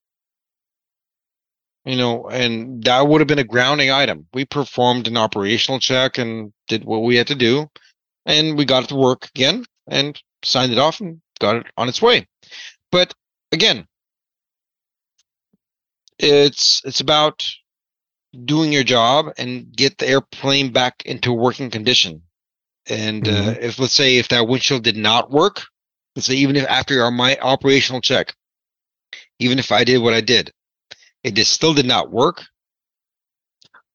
You 1.87 1.97
know, 1.97 2.29
and 2.29 2.83
that 2.83 3.07
would 3.07 3.21
have 3.21 3.29
been 3.29 3.39
a 3.39 3.45
grounding 3.45 3.93
item. 3.93 4.27
We 4.35 4.45
performed 4.45 5.07
an 5.07 5.17
operational 5.17 5.79
check 5.79 6.19
and 6.19 6.53
did 6.67 6.85
what 6.85 7.05
we 7.05 7.15
had 7.15 7.29
to 7.29 7.37
do, 7.37 7.71
and 8.27 8.59
we 8.59 8.65
got 8.65 8.83
it 8.83 8.89
to 8.89 8.97
work 8.97 9.29
again 9.35 9.65
and 9.87 10.21
signed 10.43 10.73
it 10.73 10.79
off 10.79 11.01
and 11.01 11.21
got 11.39 11.57
it 11.57 11.67
on 11.77 11.89
its 11.89 12.03
way. 12.03 12.27
But 12.91 13.15
again, 13.53 13.87
it's 16.19 16.83
it's 16.85 17.01
about 17.01 17.47
doing 18.45 18.73
your 18.73 18.85
job 18.85 19.27
and 19.39 19.73
get 19.75 19.99
the 19.99 20.09
airplane 20.09 20.73
back 20.73 21.03
into 21.05 21.33
working 21.33 21.71
condition. 21.71 22.23
And 22.89 23.23
mm-hmm. 23.23 23.49
uh, 23.49 23.55
if 23.61 23.79
let's 23.79 23.95
say 23.95 24.17
if 24.17 24.29
that 24.29 24.49
windshield 24.49 24.83
did 24.83 24.97
not 24.97 25.31
work, 25.31 25.63
let's 26.17 26.27
say 26.27 26.35
even 26.35 26.57
if 26.57 26.67
after 26.69 27.03
our 27.05 27.11
my 27.11 27.39
operational 27.41 28.01
check, 28.01 28.35
even 29.39 29.59
if 29.59 29.73
I 29.73 29.85
did 29.85 29.99
what 29.99 30.15
I 30.15 30.21
did, 30.21 30.53
it 31.27 31.35
just 31.35 31.53
still 31.53 31.75
did 31.75 31.87
not 31.87 32.11
work. 32.11 32.45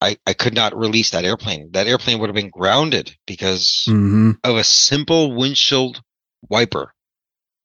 I, 0.01 0.17
I 0.27 0.33
could 0.33 0.53
not 0.53 0.75
release 0.75 1.11
that 1.11 1.23
airplane. 1.23 1.69
That 1.71 1.87
airplane 1.87 2.19
would 2.19 2.27
have 2.27 2.35
been 2.35 2.49
grounded 2.49 3.15
because 3.25 3.85
mm-hmm. 3.87 4.31
of 4.43 4.57
a 4.57 4.63
simple 4.63 5.33
windshield 5.33 6.01
wiper. 6.49 6.93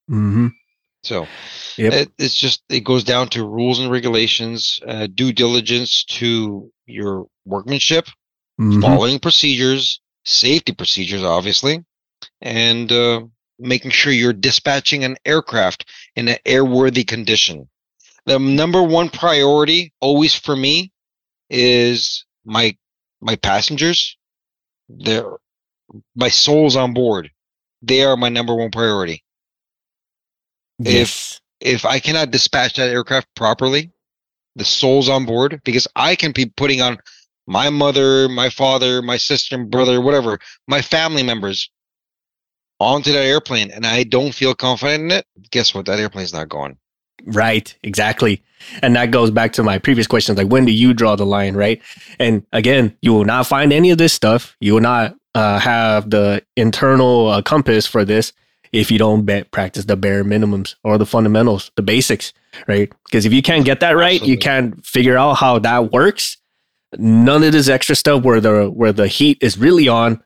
Mm-hmm. 0.09 0.47
So 1.03 1.27
yep. 1.77 1.93
it, 1.93 2.11
it's 2.17 2.35
just 2.35 2.63
it 2.69 2.85
goes 2.85 3.03
down 3.03 3.27
to 3.29 3.45
rules 3.45 3.79
and 3.79 3.91
regulations, 3.91 4.79
uh, 4.87 5.07
due 5.07 5.33
diligence 5.33 6.05
to 6.05 6.71
your 6.85 7.27
workmanship, 7.45 8.05
mm-hmm. 8.59 8.81
following 8.81 9.19
procedures, 9.19 9.99
safety 10.23 10.73
procedures, 10.73 11.23
obviously, 11.23 11.83
and 12.39 12.91
uh, 12.91 13.21
making 13.59 13.91
sure 13.91 14.13
you're 14.13 14.31
dispatching 14.31 15.03
an 15.03 15.17
aircraft 15.25 15.89
in 16.15 16.29
an 16.29 16.37
airworthy 16.45 17.05
condition. 17.05 17.67
The 18.27 18.37
number 18.37 18.83
one 18.83 19.09
priority, 19.09 19.93
always 20.01 20.35
for 20.35 20.55
me, 20.55 20.91
is 21.49 22.25
my 22.43 22.75
my 23.21 23.37
passengers. 23.37 24.17
Their 24.89 25.37
my 26.13 26.27
souls 26.27 26.75
on 26.75 26.93
board. 26.93 27.31
They 27.81 28.03
are 28.03 28.17
my 28.17 28.27
number 28.27 28.53
one 28.53 28.69
priority. 28.69 29.23
Yes. 30.79 31.39
If 31.61 31.75
if 31.75 31.85
I 31.85 31.99
cannot 31.99 32.31
dispatch 32.31 32.75
that 32.75 32.89
aircraft 32.89 33.33
properly, 33.33 33.91
the 34.57 34.65
souls 34.65 35.07
on 35.07 35.25
board, 35.25 35.61
because 35.63 35.87
I 35.95 36.15
can 36.15 36.33
be 36.33 36.47
putting 36.47 36.81
on 36.81 36.97
my 37.47 37.69
mother, 37.69 38.27
my 38.27 38.49
father, 38.49 39.01
my 39.01 39.15
sister, 39.15 39.57
brother, 39.63 40.01
whatever, 40.01 40.37
my 40.67 40.81
family 40.81 41.23
members 41.23 41.71
onto 42.77 43.13
that 43.13 43.23
airplane 43.23 43.71
and 43.71 43.85
I 43.85 44.03
don't 44.03 44.35
feel 44.35 44.53
confident 44.53 45.03
in 45.05 45.11
it, 45.11 45.25
guess 45.49 45.73
what? 45.73 45.85
That 45.85 45.99
airplane's 45.99 46.33
not 46.33 46.49
going. 46.49 46.77
Right, 47.25 47.75
exactly. 47.83 48.41
And 48.81 48.95
that 48.95 49.11
goes 49.11 49.31
back 49.31 49.53
to 49.53 49.63
my 49.63 49.77
previous 49.77 50.07
questions 50.07 50.37
like, 50.37 50.47
when 50.47 50.65
do 50.65 50.71
you 50.71 50.93
draw 50.93 51.15
the 51.15 51.25
line, 51.25 51.55
right? 51.55 51.81
And 52.19 52.45
again, 52.53 52.97
you 53.01 53.13
will 53.13 53.25
not 53.25 53.47
find 53.47 53.71
any 53.71 53.91
of 53.91 53.97
this 53.97 54.13
stuff. 54.13 54.55
You 54.59 54.75
will 54.75 54.81
not 54.81 55.15
uh, 55.35 55.59
have 55.59 56.09
the 56.09 56.43
internal 56.55 57.27
uh, 57.27 57.41
compass 57.41 57.85
for 57.85 58.03
this 58.03 58.33
if 58.73 58.91
you 58.91 58.97
don't 58.97 59.25
bet, 59.25 59.51
practice 59.51 59.85
the 59.85 59.95
bare 59.95 60.23
minimums 60.23 60.75
or 60.83 60.97
the 60.97 61.05
fundamentals, 61.05 61.71
the 61.75 61.81
basics, 61.81 62.33
right? 62.67 62.91
Because 63.05 63.25
if 63.25 63.33
you 63.33 63.41
can't 63.41 63.65
get 63.65 63.79
that 63.79 63.91
right, 63.91 64.15
Absolutely. 64.15 64.31
you 64.31 64.37
can't 64.37 64.85
figure 64.85 65.17
out 65.17 65.35
how 65.35 65.59
that 65.59 65.91
works. 65.91 66.37
None 66.97 67.43
of 67.43 67.51
this 67.51 67.69
extra 67.69 67.95
stuff 67.95 68.23
where 68.23 68.39
the 68.39 68.69
where 68.69 68.93
the 68.93 69.07
heat 69.07 69.37
is 69.41 69.57
really 69.57 69.87
on 69.87 70.23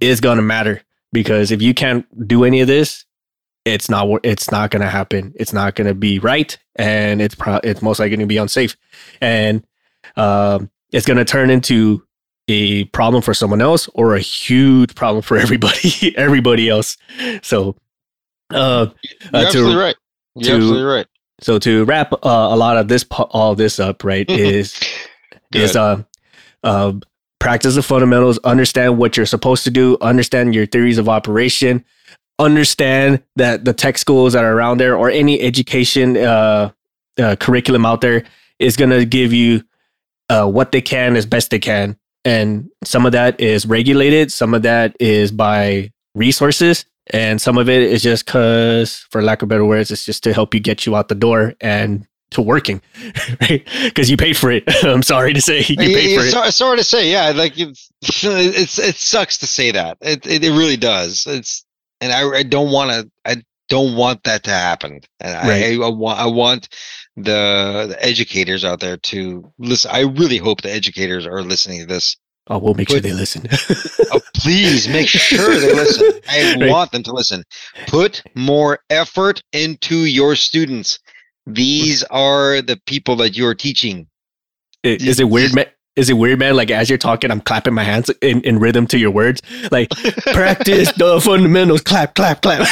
is 0.00 0.20
gonna 0.20 0.42
matter 0.42 0.82
because 1.12 1.50
if 1.50 1.62
you 1.62 1.72
can't 1.74 2.06
do 2.28 2.44
any 2.44 2.60
of 2.60 2.66
this, 2.66 3.04
it's 3.64 3.88
not 3.88 4.08
it's 4.22 4.50
not 4.50 4.70
gonna 4.70 4.88
happen. 4.88 5.32
It's 5.36 5.52
not 5.52 5.74
gonna 5.74 5.94
be 5.94 6.18
right, 6.18 6.56
and 6.76 7.22
it's 7.22 7.34
pro- 7.34 7.60
it's 7.64 7.82
most 7.82 7.98
likely 7.98 8.16
gonna 8.16 8.26
be 8.26 8.36
unsafe, 8.36 8.76
and 9.20 9.64
um, 10.16 10.70
it's 10.92 11.06
gonna 11.06 11.24
turn 11.24 11.50
into 11.50 12.02
a 12.48 12.84
problem 12.86 13.22
for 13.22 13.32
someone 13.32 13.62
else 13.62 13.88
or 13.94 14.14
a 14.14 14.20
huge 14.20 14.94
problem 14.94 15.22
for 15.22 15.36
everybody 15.44 16.14
everybody 16.16 16.68
else. 16.68 16.96
So 17.42 17.76
uh, 18.50 18.88
You're 19.02 19.42
uh, 19.42 19.46
absolutely 19.46 19.76
right. 19.76 19.96
You're 20.36 20.50
to, 20.50 20.56
absolutely 20.56 20.82
right. 20.82 21.06
So 21.40 21.58
to 21.58 21.84
wrap 21.84 22.12
uh, 22.12 22.18
a 22.22 22.56
lot 22.56 22.76
of 22.76 22.88
this 22.88 23.04
all 23.10 23.54
this 23.54 23.80
up, 23.80 24.04
right, 24.04 24.28
is 24.30 24.78
is 25.54 25.74
uh, 25.74 26.02
uh, 26.62 26.92
practice 27.38 27.76
the 27.76 27.82
fundamentals, 27.82 28.38
understand 28.44 28.98
what 28.98 29.16
you're 29.16 29.26
supposed 29.26 29.64
to 29.64 29.70
do, 29.70 29.96
understand 30.00 30.54
your 30.54 30.66
theories 30.66 30.98
of 30.98 31.08
operation, 31.08 31.84
understand 32.38 33.22
that 33.36 33.64
the 33.64 33.72
tech 33.72 33.98
schools 33.98 34.32
that 34.32 34.44
are 34.44 34.56
around 34.56 34.78
there 34.78 34.96
or 34.96 35.10
any 35.10 35.40
education 35.40 36.16
uh, 36.16 36.70
uh 37.18 37.36
curriculum 37.38 37.86
out 37.86 38.00
there 38.00 38.24
is 38.58 38.76
going 38.76 38.90
to 38.90 39.04
give 39.04 39.32
you 39.32 39.62
uh, 40.28 40.46
what 40.46 40.72
they 40.72 40.80
can 40.80 41.16
as 41.16 41.26
best 41.26 41.50
they 41.50 41.58
can. 41.58 41.96
And 42.24 42.70
some 42.82 43.04
of 43.04 43.12
that 43.12 43.38
is 43.40 43.66
regulated, 43.66 44.32
some 44.32 44.54
of 44.54 44.62
that 44.62 44.96
is 44.98 45.30
by 45.30 45.92
resources, 46.14 46.86
and 47.08 47.40
some 47.40 47.58
of 47.58 47.68
it 47.68 47.82
is 47.82 48.02
just 48.02 48.24
because, 48.24 49.06
for 49.10 49.22
lack 49.22 49.42
of 49.42 49.48
better 49.48 49.64
words, 49.64 49.90
it's 49.90 50.06
just 50.06 50.22
to 50.24 50.32
help 50.32 50.54
you 50.54 50.60
get 50.60 50.86
you 50.86 50.96
out 50.96 51.08
the 51.08 51.14
door 51.14 51.54
and 51.60 52.06
to 52.30 52.40
working, 52.40 52.80
right? 53.42 53.66
Because 53.82 54.10
you 54.10 54.16
paid 54.16 54.36
for 54.36 54.50
it. 54.50 54.64
I'm 54.84 55.02
sorry 55.02 55.34
to 55.34 55.40
say 55.40 55.58
you 55.58 55.76
paid 55.76 56.18
for 56.18 56.24
it. 56.24 56.52
sorry 56.52 56.78
to 56.78 56.84
say, 56.84 57.10
yeah. 57.10 57.30
Like 57.30 57.58
it's, 57.58 57.90
it's 58.02 58.78
it 58.78 58.94
sucks 58.96 59.38
to 59.38 59.46
say 59.46 59.70
that. 59.72 59.98
It 60.00 60.26
it, 60.26 60.44
it 60.44 60.50
really 60.50 60.78
does. 60.78 61.26
It's 61.26 61.64
and 62.00 62.12
I, 62.12 62.38
I 62.38 62.42
don't 62.42 62.70
want 62.70 62.90
to. 62.90 63.10
I 63.24 63.42
don't 63.70 63.96
want 63.96 64.24
that 64.24 64.44
to 64.44 64.50
happen. 64.50 65.00
And 65.20 65.48
right. 65.48 65.80
I, 65.80 65.86
I, 65.86 65.88
want 65.88 66.18
I 66.18 66.26
want 66.26 66.68
the, 67.16 67.86
the 67.88 67.96
educators 67.98 68.62
out 68.64 68.80
there 68.80 68.98
to 68.98 69.50
listen. 69.58 69.90
I 69.92 70.00
really 70.00 70.36
hope 70.36 70.60
the 70.60 70.70
educators 70.70 71.26
are 71.26 71.42
listening 71.42 71.80
to 71.80 71.86
this 71.86 72.16
Oh, 72.48 72.58
we'll 72.58 72.74
make 72.74 72.88
Put, 72.88 72.94
sure 72.94 73.00
they 73.00 73.12
listen. 73.12 73.48
oh, 74.12 74.20
please 74.34 74.86
make 74.86 75.08
sure 75.08 75.58
they 75.58 75.74
listen. 75.74 76.20
I 76.28 76.56
right. 76.60 76.70
want 76.70 76.92
them 76.92 77.02
to 77.04 77.12
listen. 77.12 77.42
Put 77.86 78.22
more 78.34 78.80
effort 78.90 79.42
into 79.52 80.04
your 80.04 80.36
students. 80.36 80.98
These 81.46 82.02
are 82.04 82.60
the 82.60 82.78
people 82.86 83.16
that 83.16 83.36
you're 83.36 83.54
teaching. 83.54 84.08
Is 84.82 85.20
it 85.20 85.24
weird? 85.24 85.52
Is 85.96 86.10
it 86.10 86.14
weird, 86.14 86.40
man? 86.40 86.56
Like 86.56 86.70
as 86.72 86.88
you're 86.88 86.98
talking, 86.98 87.30
I'm 87.30 87.40
clapping 87.40 87.72
my 87.72 87.84
hands 87.84 88.10
in, 88.20 88.40
in 88.40 88.58
rhythm 88.58 88.86
to 88.88 88.98
your 88.98 89.12
words. 89.12 89.40
Like 89.70 89.90
practice 90.32 90.90
the 90.92 91.20
fundamentals. 91.24 91.82
Clap, 91.82 92.14
clap, 92.16 92.42
clap. 92.42 92.60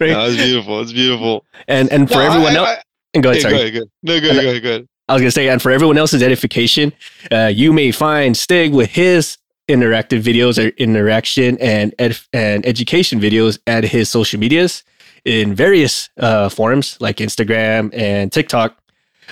right? 0.00 0.10
No, 0.10 0.26
it's 0.26 0.36
beautiful. 0.36 0.80
It's 0.80 0.92
beautiful. 0.92 1.44
And 1.68 1.90
and 1.92 2.08
for 2.08 2.16
no, 2.16 2.20
everyone 2.22 2.56
else, 2.56 2.68
I, 2.68 2.82
and 3.14 3.22
go 3.22 3.30
ahead. 3.30 3.42
sorry. 3.42 3.54
Go 3.54 3.60
ahead, 3.60 3.74
go 3.74 3.80
No, 4.02 4.20
go 4.20 4.30
ahead, 4.30 4.42
go 4.42 4.48
ahead, 4.50 4.62
go 4.62 4.68
ahead. 4.70 4.88
I 5.08 5.12
was 5.12 5.22
gonna 5.22 5.30
say, 5.30 5.48
and 5.48 5.60
for 5.62 5.70
everyone 5.70 5.98
else's 5.98 6.22
edification, 6.22 6.92
uh, 7.30 7.50
you 7.54 7.72
may 7.72 7.92
find 7.92 8.36
Stig 8.36 8.72
with 8.72 8.90
his 8.90 9.38
interactive 9.68 10.22
videos 10.22 10.62
or 10.62 10.68
interaction 10.76 11.58
and 11.58 11.94
ed- 11.98 12.18
and 12.32 12.66
education 12.66 13.20
videos 13.20 13.58
at 13.66 13.84
his 13.84 14.10
social 14.10 14.40
medias 14.40 14.82
in 15.24 15.54
various 15.54 16.10
uh, 16.18 16.48
forums 16.48 16.96
like 17.00 17.18
Instagram 17.18 17.94
and 17.96 18.32
TikTok, 18.32 18.76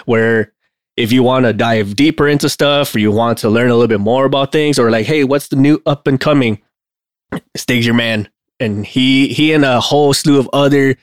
where 0.05 0.53
if 0.97 1.13
you 1.13 1.23
want 1.23 1.47
to 1.47 1.53
dive 1.53 1.97
deeper 1.97 2.29
into 2.29 2.49
stuff 2.49 2.95
or 2.95 2.99
you 2.99 3.11
want 3.11 3.39
to 3.39 3.49
learn 3.49 3.71
a 3.71 3.75
little 3.75 3.89
bit 3.89 4.01
more 4.01 4.25
about 4.25 4.53
things 4.53 4.79
or 4.79 4.91
like, 4.91 5.07
hey, 5.07 5.25
what's 5.25 5.49
the 5.49 5.57
new 5.57 5.81
up 5.87 6.07
and 6.07 6.21
coming? 6.21 6.61
Stig's 7.57 7.87
your 7.87 7.95
man, 7.95 8.29
and 8.61 8.85
he 8.85 9.29
he 9.29 9.53
and 9.53 9.65
a 9.65 9.81
whole 9.81 10.13
slew 10.13 10.39
of 10.39 10.49
other 10.53 10.97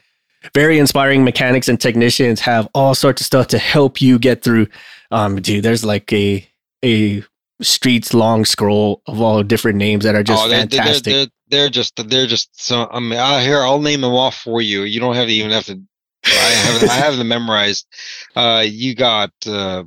very 0.53 0.79
inspiring 0.79 1.23
mechanics 1.23 1.67
and 1.67 1.79
technicians 1.79 2.39
have 2.39 2.67
all 2.73 2.95
sorts 2.95 3.21
of 3.21 3.25
stuff 3.25 3.47
to 3.47 3.57
help 3.57 4.01
you 4.01 4.19
get 4.19 4.43
through. 4.43 4.67
Um, 5.11 5.41
dude, 5.41 5.63
there's 5.63 5.83
like 5.83 6.11
a 6.13 6.47
a 6.83 7.23
streets 7.61 8.13
long 8.13 8.45
scroll 8.45 9.01
of 9.05 9.21
all 9.21 9.43
different 9.43 9.77
names 9.77 10.05
that 10.05 10.15
are 10.15 10.23
just 10.23 10.43
oh, 10.43 10.47
they're, 10.47 10.59
fantastic. 10.59 11.03
They're, 11.03 11.13
they're, 11.13 11.27
they're, 11.49 11.69
just 11.69 12.09
they're 12.09 12.27
just 12.27 12.61
so. 12.61 12.87
I 12.91 12.99
mean, 12.99 13.19
I 13.19 13.41
here 13.41 13.59
I'll 13.59 13.81
name 13.81 14.01
them 14.01 14.13
off 14.13 14.37
for 14.37 14.61
you. 14.61 14.83
You 14.83 14.99
don't 14.99 15.15
have 15.15 15.27
to 15.27 15.33
even 15.33 15.51
have 15.51 15.65
to. 15.65 15.81
I 16.25 16.29
haven't 16.29 16.89
I 16.89 16.93
have 16.93 17.17
them 17.17 17.27
memorized. 17.27 17.87
Uh, 18.35 18.63
you 18.67 18.95
got 18.95 19.31
uh, 19.47 19.83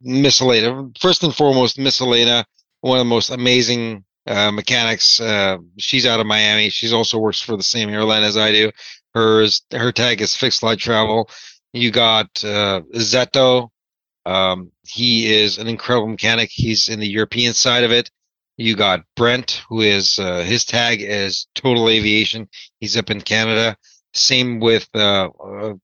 Miss 0.00 0.40
Elena. 0.40 0.90
First 1.00 1.22
and 1.22 1.34
foremost, 1.34 1.78
Miss 1.78 2.00
Elena, 2.00 2.44
one 2.80 2.98
of 2.98 3.00
the 3.00 3.08
most 3.08 3.30
amazing 3.30 4.04
uh, 4.26 4.50
mechanics. 4.50 5.20
Uh, 5.20 5.58
she's 5.78 6.06
out 6.06 6.20
of 6.20 6.26
Miami. 6.26 6.70
She's 6.70 6.92
also 6.92 7.18
works 7.18 7.40
for 7.40 7.56
the 7.56 7.62
same 7.62 7.88
airline 7.88 8.22
as 8.22 8.36
I 8.36 8.52
do. 8.52 8.70
Hers 9.14 9.62
her 9.72 9.92
tag 9.92 10.20
is 10.20 10.36
fixed 10.36 10.60
flight 10.60 10.78
travel. 10.78 11.28
You 11.72 11.90
got 11.90 12.28
uh, 12.44 12.82
Zeto. 12.94 13.68
Um, 14.24 14.70
he 14.86 15.32
is 15.32 15.58
an 15.58 15.68
incredible 15.68 16.08
mechanic. 16.08 16.50
He's 16.52 16.88
in 16.88 17.00
the 17.00 17.08
European 17.08 17.54
side 17.54 17.84
of 17.84 17.90
it. 17.90 18.10
You 18.56 18.76
got 18.76 19.04
Brent, 19.16 19.62
who 19.68 19.80
is 19.80 20.18
uh, 20.18 20.42
his 20.42 20.64
tag 20.64 21.02
is 21.02 21.46
total 21.54 21.88
aviation. 21.88 22.48
He's 22.80 22.96
up 22.96 23.10
in 23.10 23.20
Canada. 23.20 23.76
Same 24.14 24.60
with 24.60 24.88
uh, 24.94 25.28
uh, 25.28 25.74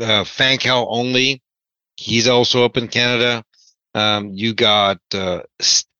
uh, 0.00 0.24
Fancal 0.24 0.86
only. 0.90 1.42
He's 1.96 2.28
also 2.28 2.64
up 2.64 2.76
in 2.76 2.88
Canada. 2.88 3.44
Um, 3.94 4.30
you 4.32 4.54
got 4.54 4.98
uh, 5.12 5.40
uh, 5.40 5.42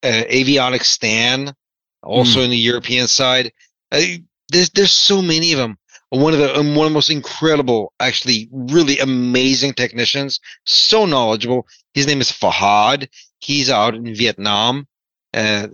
Avionics 0.03 0.85
Stan, 0.87 1.55
also 2.03 2.41
in 2.41 2.51
the 2.51 2.57
European 2.57 3.07
side. 3.07 3.53
Uh, 3.93 4.01
there's 4.49 4.71
there's 4.71 4.93
so 4.93 5.23
many 5.23 5.53
of 5.53 5.59
them. 5.59 5.79
One 6.11 6.33
of 6.33 6.39
the 6.41 6.59
um, 6.59 6.75
one 6.75 6.87
of 6.87 6.93
the 6.93 6.95
most 6.95 7.11
incredible, 7.11 7.93
actually, 8.01 8.49
really 8.53 8.99
amazing 8.99 9.75
technicians. 9.75 10.41
So 10.67 11.07
knowledgeable. 11.07 11.67
His 11.93 12.07
name 12.07 12.21
is 12.21 12.31
Fahad. 12.31 13.09
He's 13.39 13.71
out 13.71 13.95
in 13.95 14.15
Vietnam. 14.15 14.87
Uh, 15.33 15.69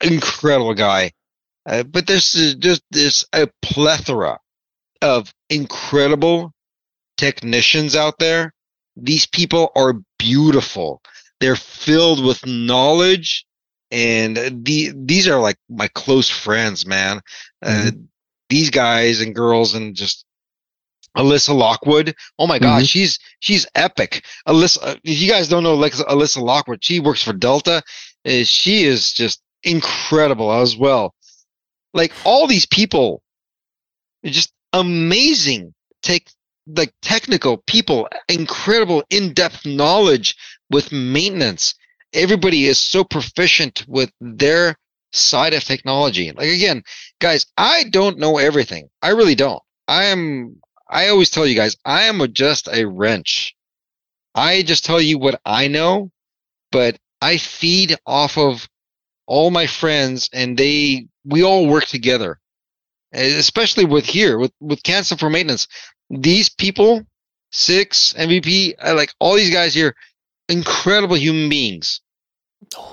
incredible 0.00 0.74
guy. 0.74 1.12
Uh, 1.66 1.82
but 1.82 2.06
there's 2.06 2.32
just 2.58 2.82
there's 2.90 3.24
a 3.32 3.48
plethora 3.62 4.38
of 5.02 5.32
incredible 5.48 6.52
technicians 7.16 7.96
out 7.96 8.18
there. 8.18 8.52
These 8.96 9.26
people 9.26 9.70
are 9.76 9.94
beautiful. 10.18 11.00
They're 11.40 11.56
filled 11.56 12.24
with 12.24 12.44
knowledge, 12.46 13.46
and 13.90 14.36
the 14.36 14.92
these 14.94 15.26
are 15.28 15.40
like 15.40 15.56
my 15.68 15.88
close 15.88 16.28
friends, 16.28 16.86
man. 16.86 17.20
Uh, 17.62 17.90
these 18.48 18.70
guys 18.70 19.20
and 19.20 19.34
girls, 19.34 19.74
and 19.74 19.94
just 19.94 20.24
Alyssa 21.16 21.54
Lockwood. 21.54 22.14
Oh 22.38 22.46
my 22.46 22.58
God, 22.58 22.82
Mhm. 22.82 22.88
she's 22.88 23.18
she's 23.40 23.66
epic. 23.74 24.24
Alyssa, 24.46 25.00
if 25.02 25.20
you 25.20 25.28
guys 25.30 25.48
don't 25.48 25.62
know 25.62 25.74
like 25.74 25.94
Alyssa 25.94 26.42
Lockwood, 26.42 26.84
she 26.84 27.00
works 27.00 27.22
for 27.22 27.32
Delta. 27.32 27.82
Uh, 28.26 28.44
she 28.44 28.84
is 28.84 29.12
just 29.12 29.40
incredible 29.62 30.52
as 30.52 30.76
well. 30.76 31.14
Like 31.94 32.12
all 32.24 32.46
these 32.46 32.66
people, 32.66 33.22
just 34.24 34.52
amazing. 34.72 35.74
Take 36.02 36.30
like 36.66 36.92
technical 37.02 37.58
people, 37.66 38.08
incredible 38.28 39.02
in-depth 39.10 39.66
knowledge 39.66 40.36
with 40.70 40.92
maintenance. 40.92 41.74
Everybody 42.12 42.66
is 42.66 42.78
so 42.78 43.04
proficient 43.04 43.84
with 43.88 44.10
their 44.20 44.76
side 45.12 45.54
of 45.54 45.64
technology. 45.64 46.32
Like 46.32 46.48
again, 46.48 46.82
guys, 47.20 47.46
I 47.56 47.84
don't 47.84 48.18
know 48.18 48.38
everything. 48.38 48.88
I 49.02 49.10
really 49.10 49.34
don't. 49.34 49.62
I 49.88 50.04
am 50.04 50.60
I 50.88 51.08
always 51.08 51.30
tell 51.30 51.46
you 51.46 51.54
guys, 51.54 51.76
I 51.84 52.02
am 52.02 52.20
a, 52.20 52.28
just 52.28 52.68
a 52.68 52.84
wrench. 52.84 53.54
I 54.34 54.62
just 54.62 54.84
tell 54.84 55.00
you 55.00 55.18
what 55.18 55.40
I 55.44 55.68
know, 55.68 56.10
but 56.72 56.98
I 57.22 57.36
feed 57.36 57.96
off 58.06 58.36
of 58.38 58.68
all 59.26 59.50
my 59.50 59.66
friends 59.66 60.28
and 60.32 60.56
they 60.56 61.06
we 61.24 61.42
all 61.44 61.66
work 61.66 61.86
together. 61.86 62.40
Eh, 63.12 63.38
Especially 63.38 63.84
with 63.84 64.04
here 64.04 64.38
with 64.38 64.52
with 64.60 64.82
Cancel 64.82 65.16
for 65.16 65.30
Maintenance. 65.30 65.66
These 66.10 66.48
people, 66.48 67.04
six 67.52 68.12
MVP, 68.14 68.74
I 68.82 68.92
like 68.92 69.14
all 69.20 69.34
these 69.34 69.52
guys 69.52 69.74
here, 69.74 69.94
incredible 70.48 71.16
human 71.16 71.48
beings. 71.48 72.00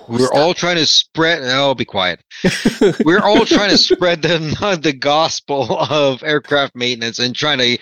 We're 0.08 0.32
all 0.32 0.54
trying 0.54 0.78
to 0.78 0.86
spread. 0.86 1.42
Oh, 1.44 1.76
be 1.76 1.86
quiet. 1.86 2.22
We're 3.06 3.22
all 3.24 3.46
trying 3.46 3.70
to 3.70 3.78
spread 3.78 4.22
the 4.22 4.80
the 4.82 4.94
gospel 4.94 5.78
of 5.78 6.24
aircraft 6.24 6.76
maintenance 6.76 7.20
and 7.20 7.36
trying 7.36 7.58
to 7.60 7.78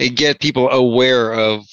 uh, 0.00 0.08
get 0.14 0.40
people 0.40 0.68
aware 0.68 1.32
of 1.32 1.64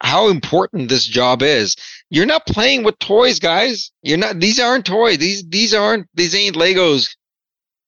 how 0.00 0.28
important 0.28 0.88
this 0.88 1.06
job 1.06 1.42
is. 1.42 1.76
You're 2.10 2.26
not 2.26 2.46
playing 2.46 2.82
with 2.82 2.98
toys, 2.98 3.38
guys. 3.38 3.90
You're 4.02 4.18
not. 4.18 4.40
These 4.40 4.58
aren't 4.58 4.86
toys. 4.86 5.18
These 5.18 5.44
these 5.48 5.74
aren't. 5.74 6.08
These 6.14 6.34
ain't 6.34 6.56
Legos. 6.56 7.14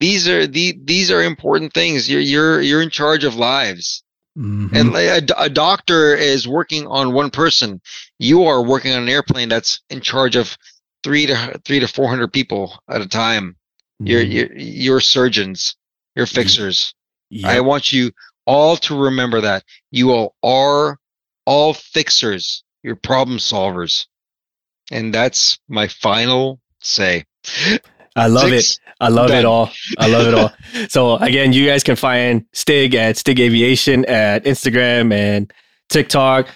These 0.01 0.29
are 0.29 0.47
the 0.47 0.79
these 0.85 1.11
are 1.11 1.23
important 1.23 1.73
things. 1.73 2.09
You're 2.11 2.21
you're 2.21 2.61
you're 2.61 2.83
in 2.83 2.91
charge 2.91 3.25
of 3.25 3.37
lives. 3.37 4.03
Mhm. 4.37 4.73
And 4.75 4.97
a, 4.97 5.45
a, 5.45 5.49
doctor 5.49 6.17
is 6.17 6.49
working 6.49 6.89
on 6.89 7.15
one 7.15 7.31
person. 7.31 7.81
You 8.19 8.45
are 8.47 8.65
working 8.65 8.93
on 8.93 9.03
an 9.05 9.09
airplane 9.09 9.49
that's 9.49 9.81
in 9.91 10.01
charge 10.01 10.35
of 10.35 10.59
three 11.05 11.27
to 11.27 11.61
three 11.65 11.79
to 11.79 11.87
four 11.87 12.09
hundred 12.09 12.33
people 12.33 12.77
at 12.91 13.01
a 13.01 13.07
time. 13.07 13.57
You're 14.01 14.25
Mhm. 14.25 14.33
you're, 14.33 14.57
you're 14.57 15.01
surgeons. 15.01 15.77
You're 16.17 16.27
fixers. 16.27 16.95
I 17.45 17.61
want 17.61 17.93
you 17.93 18.13
all 18.47 18.77
to 18.79 18.97
remember 18.97 19.41
that 19.41 19.65
you 19.91 20.11
all 20.13 20.35
are 20.43 20.99
all 21.47 21.75
fixers. 21.75 22.65
You're 22.83 22.97
problem 22.97 23.39
solvers, 23.39 24.07
and 24.91 25.15
that's 25.15 25.59
my 25.69 25.89
final 25.89 26.61
say. 26.81 27.25
I 28.17 28.29
love 28.29 28.53
it. 28.53 28.79
I 29.01 29.09
love 29.09 29.29
Done. 29.29 29.39
it 29.39 29.45
all. 29.45 29.71
I 29.99 30.09
love 30.09 30.27
it 30.27 30.35
all. 30.35 30.53
so 30.89 31.17
again, 31.17 31.53
you 31.53 31.67
guys 31.67 31.83
can 31.83 31.97
find 31.97 32.45
Stig 32.53 32.95
at 32.95 33.17
Stig 33.17 33.41
Aviation 33.41 34.05
at 34.05 34.45
Instagram 34.45 35.13
and 35.13 35.53
TikTok. 35.89 36.49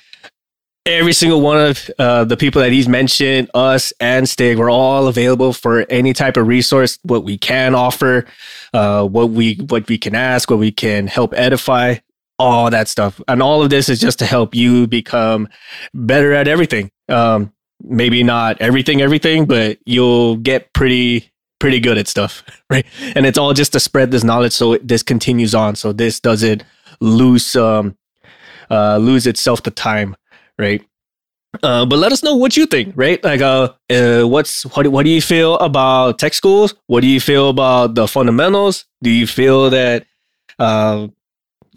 Every 0.86 1.12
single 1.12 1.42
one 1.42 1.58
of 1.60 1.90
uh, 1.98 2.24
the 2.24 2.36
people 2.36 2.62
that 2.62 2.72
he's 2.72 2.88
mentioned, 2.88 3.50
us 3.52 3.92
and 4.00 4.26
Stig, 4.26 4.56
we're 4.56 4.70
all 4.70 5.06
available 5.08 5.52
for 5.52 5.84
any 5.90 6.14
type 6.14 6.36
of 6.36 6.46
resource. 6.46 6.98
What 7.02 7.24
we 7.24 7.36
can 7.36 7.74
offer, 7.74 8.24
uh, 8.72 9.04
what 9.04 9.30
we 9.30 9.56
what 9.68 9.88
we 9.88 9.98
can 9.98 10.14
ask, 10.14 10.48
what 10.48 10.60
we 10.60 10.72
can 10.72 11.06
help 11.06 11.34
edify, 11.36 11.96
all 12.38 12.70
that 12.70 12.88
stuff, 12.88 13.20
and 13.28 13.42
all 13.42 13.62
of 13.62 13.68
this 13.68 13.90
is 13.90 14.00
just 14.00 14.20
to 14.20 14.26
help 14.26 14.54
you 14.54 14.86
become 14.86 15.48
better 15.92 16.32
at 16.32 16.48
everything. 16.48 16.90
Um, 17.08 17.52
maybe 17.82 18.22
not 18.22 18.60
everything, 18.62 19.02
everything, 19.02 19.44
but 19.44 19.78
you'll 19.84 20.36
get 20.36 20.72
pretty 20.72 21.30
pretty 21.58 21.80
good 21.80 21.98
at 21.98 22.08
stuff, 22.08 22.42
right? 22.70 22.86
And 23.14 23.26
it's 23.26 23.38
all 23.38 23.52
just 23.54 23.72
to 23.72 23.80
spread 23.80 24.10
this 24.10 24.24
knowledge 24.24 24.52
so 24.52 24.74
it, 24.74 24.86
this 24.86 25.02
continues 25.02 25.54
on, 25.54 25.76
so 25.76 25.92
this 25.92 26.20
doesn't 26.20 26.64
lose 27.00 27.54
um 27.54 27.96
uh 28.70 28.96
lose 28.98 29.26
itself 29.26 29.62
to 29.62 29.70
time, 29.70 30.16
right? 30.58 30.84
Uh, 31.62 31.86
but 31.86 31.98
let 31.98 32.12
us 32.12 32.22
know 32.22 32.36
what 32.36 32.56
you 32.56 32.66
think, 32.66 32.92
right? 32.94 33.22
Like, 33.24 33.40
uh, 33.40 33.72
uh, 33.90 34.22
what's 34.24 34.64
what? 34.76 34.86
What 34.88 35.04
do 35.04 35.10
you 35.10 35.22
feel 35.22 35.56
about 35.58 36.18
tech 36.18 36.34
schools? 36.34 36.74
What 36.86 37.00
do 37.00 37.06
you 37.06 37.20
feel 37.20 37.48
about 37.48 37.94
the 37.94 38.06
fundamentals? 38.06 38.84
Do 39.02 39.10
you 39.10 39.26
feel 39.26 39.70
that 39.70 40.06
uh, 40.58 41.08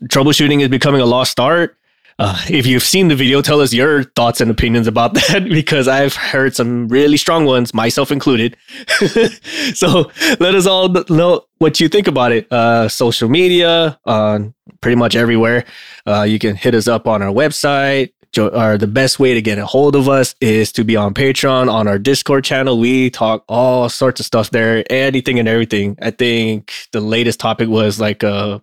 troubleshooting 0.05 0.61
is 0.61 0.67
becoming 0.67 1.01
a 1.01 1.05
lost 1.05 1.39
art? 1.39 1.77
Uh, 2.23 2.38
if 2.52 2.68
you've 2.68 2.84
seen 2.84 3.07
the 3.07 3.15
video, 3.15 3.41
tell 3.41 3.61
us 3.61 3.73
your 3.73 4.03
thoughts 4.03 4.41
and 4.41 4.52
opinions 4.52 4.85
about 4.85 5.14
that 5.15 5.43
because 5.49 5.88
I've 5.88 6.14
heard 6.14 6.56
some 6.56 6.88
really 6.88 7.18
strong 7.18 7.45
ones, 7.45 7.73
myself 7.73 8.11
included. 8.11 8.56
so 9.73 10.11
let 10.39 10.53
us 10.53 10.68
all 10.68 10.88
know 11.10 11.45
what 11.57 11.80
you 11.80 11.89
think 11.89 12.07
about 12.07 12.31
it. 12.31 12.52
Uh, 12.52 12.88
social 12.89 13.27
media, 13.27 13.99
on 14.06 14.53
pretty 14.81 14.98
much 14.98 15.15
everywhere. 15.15 15.65
Uh, 16.06 16.22
you 16.22 16.38
can 16.38 16.56
hit 16.56 16.76
us 16.76 16.88
up 16.88 17.07
on 17.07 17.23
our 17.23 17.31
website. 17.34 18.11
Jo- 18.34 18.49
Or 18.49 18.77
the 18.77 18.88
best 18.88 19.19
way 19.19 19.34
to 19.34 19.41
get 19.41 19.57
a 19.57 19.65
hold 19.65 19.95
of 19.95 20.07
us 20.07 20.35
is 20.39 20.72
to 20.73 20.84
be 20.84 20.95
on 20.95 21.14
Patreon, 21.15 21.69
on 21.73 21.88
our 21.88 21.98
Discord 21.99 22.43
channel. 22.43 22.80
We 22.80 23.10
talk 23.10 23.43
all 23.49 23.89
sorts 23.89 24.19
of 24.19 24.27
stuff 24.27 24.52
there, 24.52 24.84
anything 24.91 25.39
and 25.39 25.48
everything. 25.49 25.98
I 26.02 26.11
think 26.11 26.72
the 26.91 27.02
latest 27.02 27.39
topic 27.39 27.68
was 27.68 27.99
like 27.99 28.23
uh 28.23 28.60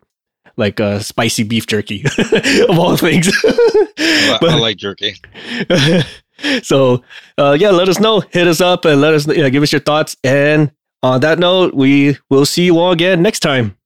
like 0.58 0.80
uh, 0.80 0.98
spicy 0.98 1.44
beef 1.44 1.66
jerky 1.66 2.04
of 2.68 2.78
all 2.78 2.96
things. 2.96 3.30
But- 3.42 4.42
I 4.42 4.58
like 4.58 4.76
jerky. 4.76 5.14
so 6.62 7.02
uh, 7.38 7.56
yeah, 7.58 7.70
let 7.70 7.88
us 7.88 8.00
know. 8.00 8.20
Hit 8.20 8.46
us 8.46 8.60
up 8.60 8.84
and 8.84 9.00
let 9.00 9.14
us 9.14 9.26
yeah, 9.26 9.48
give 9.48 9.62
us 9.62 9.72
your 9.72 9.80
thoughts. 9.80 10.16
And 10.22 10.72
on 11.02 11.20
that 11.20 11.38
note, 11.38 11.74
we 11.74 12.18
will 12.28 12.44
see 12.44 12.64
you 12.64 12.78
all 12.78 12.92
again 12.92 13.22
next 13.22 13.40
time. 13.40 13.76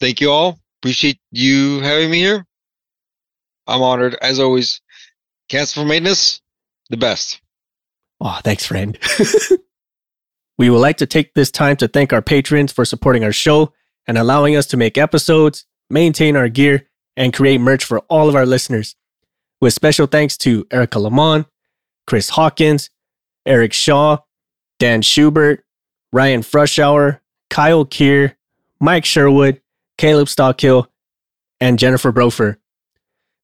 Thank 0.00 0.20
you 0.20 0.30
all. 0.30 0.58
Appreciate 0.82 1.18
you 1.30 1.80
having 1.80 2.10
me 2.10 2.18
here. 2.18 2.44
I'm 3.66 3.80
honored 3.80 4.16
as 4.20 4.38
always. 4.38 4.80
Cancel 5.48 5.82
for 5.82 5.88
maintenance, 5.88 6.40
the 6.90 6.96
best. 6.96 7.40
Oh, 8.20 8.38
thanks, 8.42 8.66
friend. 8.66 8.98
we 10.58 10.70
would 10.70 10.78
like 10.78 10.96
to 10.98 11.06
take 11.06 11.34
this 11.34 11.50
time 11.50 11.76
to 11.76 11.88
thank 11.88 12.12
our 12.12 12.22
patrons 12.22 12.72
for 12.72 12.84
supporting 12.84 13.24
our 13.24 13.32
show 13.32 13.72
and 14.06 14.18
allowing 14.18 14.56
us 14.56 14.66
to 14.66 14.76
make 14.76 14.98
episodes, 14.98 15.66
maintain 15.90 16.36
our 16.36 16.48
gear, 16.48 16.88
and 17.16 17.32
create 17.32 17.60
merch 17.60 17.84
for 17.84 18.00
all 18.10 18.28
of 18.28 18.34
our 18.34 18.46
listeners. 18.46 18.96
With 19.60 19.72
special 19.72 20.06
thanks 20.06 20.36
to 20.38 20.66
Erica 20.70 20.98
Lamont, 20.98 21.46
Chris 22.06 22.30
Hawkins, 22.30 22.90
Eric 23.46 23.72
Shaw, 23.72 24.18
Dan 24.78 25.02
Schubert, 25.02 25.64
Ryan 26.12 26.42
Frushauer, 26.42 27.20
Kyle 27.50 27.84
Keir, 27.84 28.36
Mike 28.80 29.04
Sherwood, 29.04 29.60
Caleb 29.96 30.28
Stockhill, 30.28 30.86
and 31.60 31.78
Jennifer 31.78 32.12
Brofer. 32.12 32.56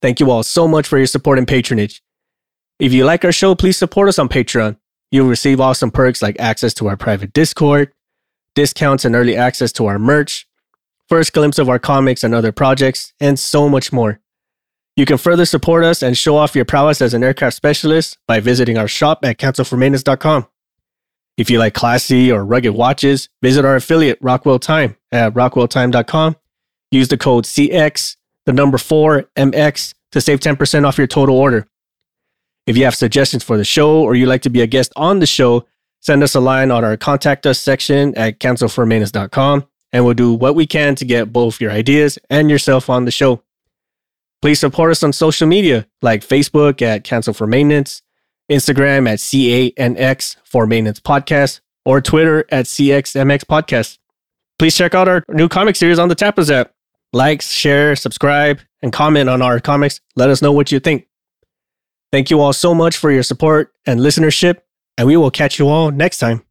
Thank 0.03 0.21
you 0.21 0.31
all 0.31 0.43
so 0.43 0.67
much 0.67 0.89
for 0.89 0.99
your 0.99 1.07
support 1.07 1.39
and 1.39 1.47
patronage. 1.47 2.03
If 2.79 2.93
you 2.93 3.05
like 3.05 3.25
our 3.25 3.33
show, 3.33 3.55
please 3.55 3.77
support 3.77 4.09
us 4.09 4.19
on 4.19 4.29
Patreon. 4.29 4.77
You'll 5.11 5.29
receive 5.29 5.61
awesome 5.61 5.91
perks 5.91 6.23
like 6.23 6.39
access 6.41 6.73
to 6.75 6.89
our 6.89 6.97
private 6.97 7.33
Discord, 7.33 7.93
discounts 8.55 9.05
and 9.05 9.15
early 9.15 9.37
access 9.37 9.73
to 9.73 9.87
our 9.87 9.99
merch, 9.99 10.47
first 11.11 11.33
glimpse 11.33 11.59
of 11.59 11.69
our 11.69 11.81
comics 11.81 12.23
and 12.23 12.35
other 12.35 12.53
projects, 12.53 13.13
and 13.21 13.39
so 13.39 13.69
much 13.69 13.93
more. 13.93 14.21
You 14.97 15.05
can 15.05 15.19
further 15.19 15.45
support 15.45 15.85
us 15.85 16.03
and 16.03 16.17
show 16.17 16.37
off 16.37 16.55
your 16.55 16.65
prowess 16.65 17.03
as 17.03 17.15
an 17.15 17.25
aircraft 17.25 17.57
specialist 17.57 18.17
by 18.29 18.39
visiting 18.39 18.79
our 18.79 18.89
shop 18.89 19.25
at 19.25 19.39
cancelformaintenance.com. 19.39 20.47
If 21.37 21.51
you 21.51 21.59
like 21.59 21.75
classy 21.75 22.31
or 22.31 22.45
rugged 22.45 22.75
watches, 22.75 23.29
visit 23.43 23.65
our 23.65 23.77
affiliate 23.77 24.19
Rockwell 24.21 24.59
Time 24.59 24.97
at 25.11 25.35
rockwelltime.com. 25.35 26.37
Use 26.91 27.09
the 27.09 27.17
code 27.17 27.45
CX, 27.45 28.17
the 28.47 28.53
number 28.53 28.79
4 28.79 29.25
MX 29.37 29.95
to 30.13 30.21
save 30.21 30.41
10% 30.41 30.87
off 30.87 30.99
your 30.99 31.07
total 31.07 31.37
order. 31.37 31.67
If 32.67 32.77
you 32.77 32.85
have 32.85 32.95
suggestions 32.95 33.43
for 33.43 33.57
the 33.57 33.65
show 33.65 34.01
or 34.01 34.15
you'd 34.15 34.27
like 34.27 34.43
to 34.43 34.51
be 34.51 34.61
a 34.61 34.67
guest 34.67 34.93
on 34.97 35.19
the 35.19 35.27
show, 35.27 35.67
send 36.01 36.23
us 36.23 36.35
a 36.35 36.41
line 36.41 36.71
on 36.71 36.85
our 36.85 36.97
contact 36.97 37.47
us 37.47 37.59
section 37.59 38.15
at 38.17 38.39
cancelformaintenance.com 38.39 39.67
and 39.93 40.05
we'll 40.05 40.15
do 40.15 40.33
what 40.33 40.55
we 40.55 40.67
can 40.67 40.95
to 40.97 41.05
get 41.05 41.33
both 41.33 41.61
your 41.61 41.71
ideas 41.71 42.19
and 42.29 42.51
yourself 42.51 42.89
on 42.89 43.05
the 43.05 43.11
show. 43.11 43.43
Please 44.43 44.59
support 44.59 44.91
us 44.91 45.03
on 45.03 45.13
social 45.13 45.47
media 45.47 45.87
like 46.03 46.27
Facebook 46.27 46.81
at 46.81 47.05
Cancel 47.05 47.35
for 47.35 47.47
Maintenance, 47.47 48.03
Instagram 48.51 49.09
at 49.09 49.19
CANX 49.19 50.37
for 50.45 50.67
Maintenance 50.67 51.01
Podcast, 51.01 51.61
or 51.85 52.01
Twitter 52.01 52.45
at 52.51 52.67
CXMX 52.67 53.45
Podcast. 53.45 53.99
Please 54.59 54.77
check 54.77 54.95
out 54.95 55.09
our 55.09 55.25
new 55.29 55.49
comic 55.49 55.77
series 55.77 55.99
on 55.99 56.09
the 56.09 56.17
Tapas 56.17 56.51
app. 56.51 56.73
Like, 57.13 57.43
share, 57.43 57.97
subscribe, 57.97 58.61
and 58.83 58.93
comment 58.93 59.29
on 59.29 59.43
our 59.43 59.59
comics. 59.59 60.01
Let 60.17 60.31
us 60.31 60.43
know 60.43 60.53
what 60.53 60.71
you 60.71 60.79
think. 60.79 61.07
Thank 62.13 62.31
you 62.31 62.41
all 62.41 62.53
so 62.53 62.75
much 62.75 62.97
for 62.97 63.11
your 63.11 63.23
support 63.23 63.73
and 63.87 64.01
listenership, 64.01 64.59
and 64.97 65.07
we 65.07 65.17
will 65.17 65.31
catch 65.31 65.59
you 65.59 65.69
all 65.69 65.91
next 65.91 66.19
time. 66.19 66.50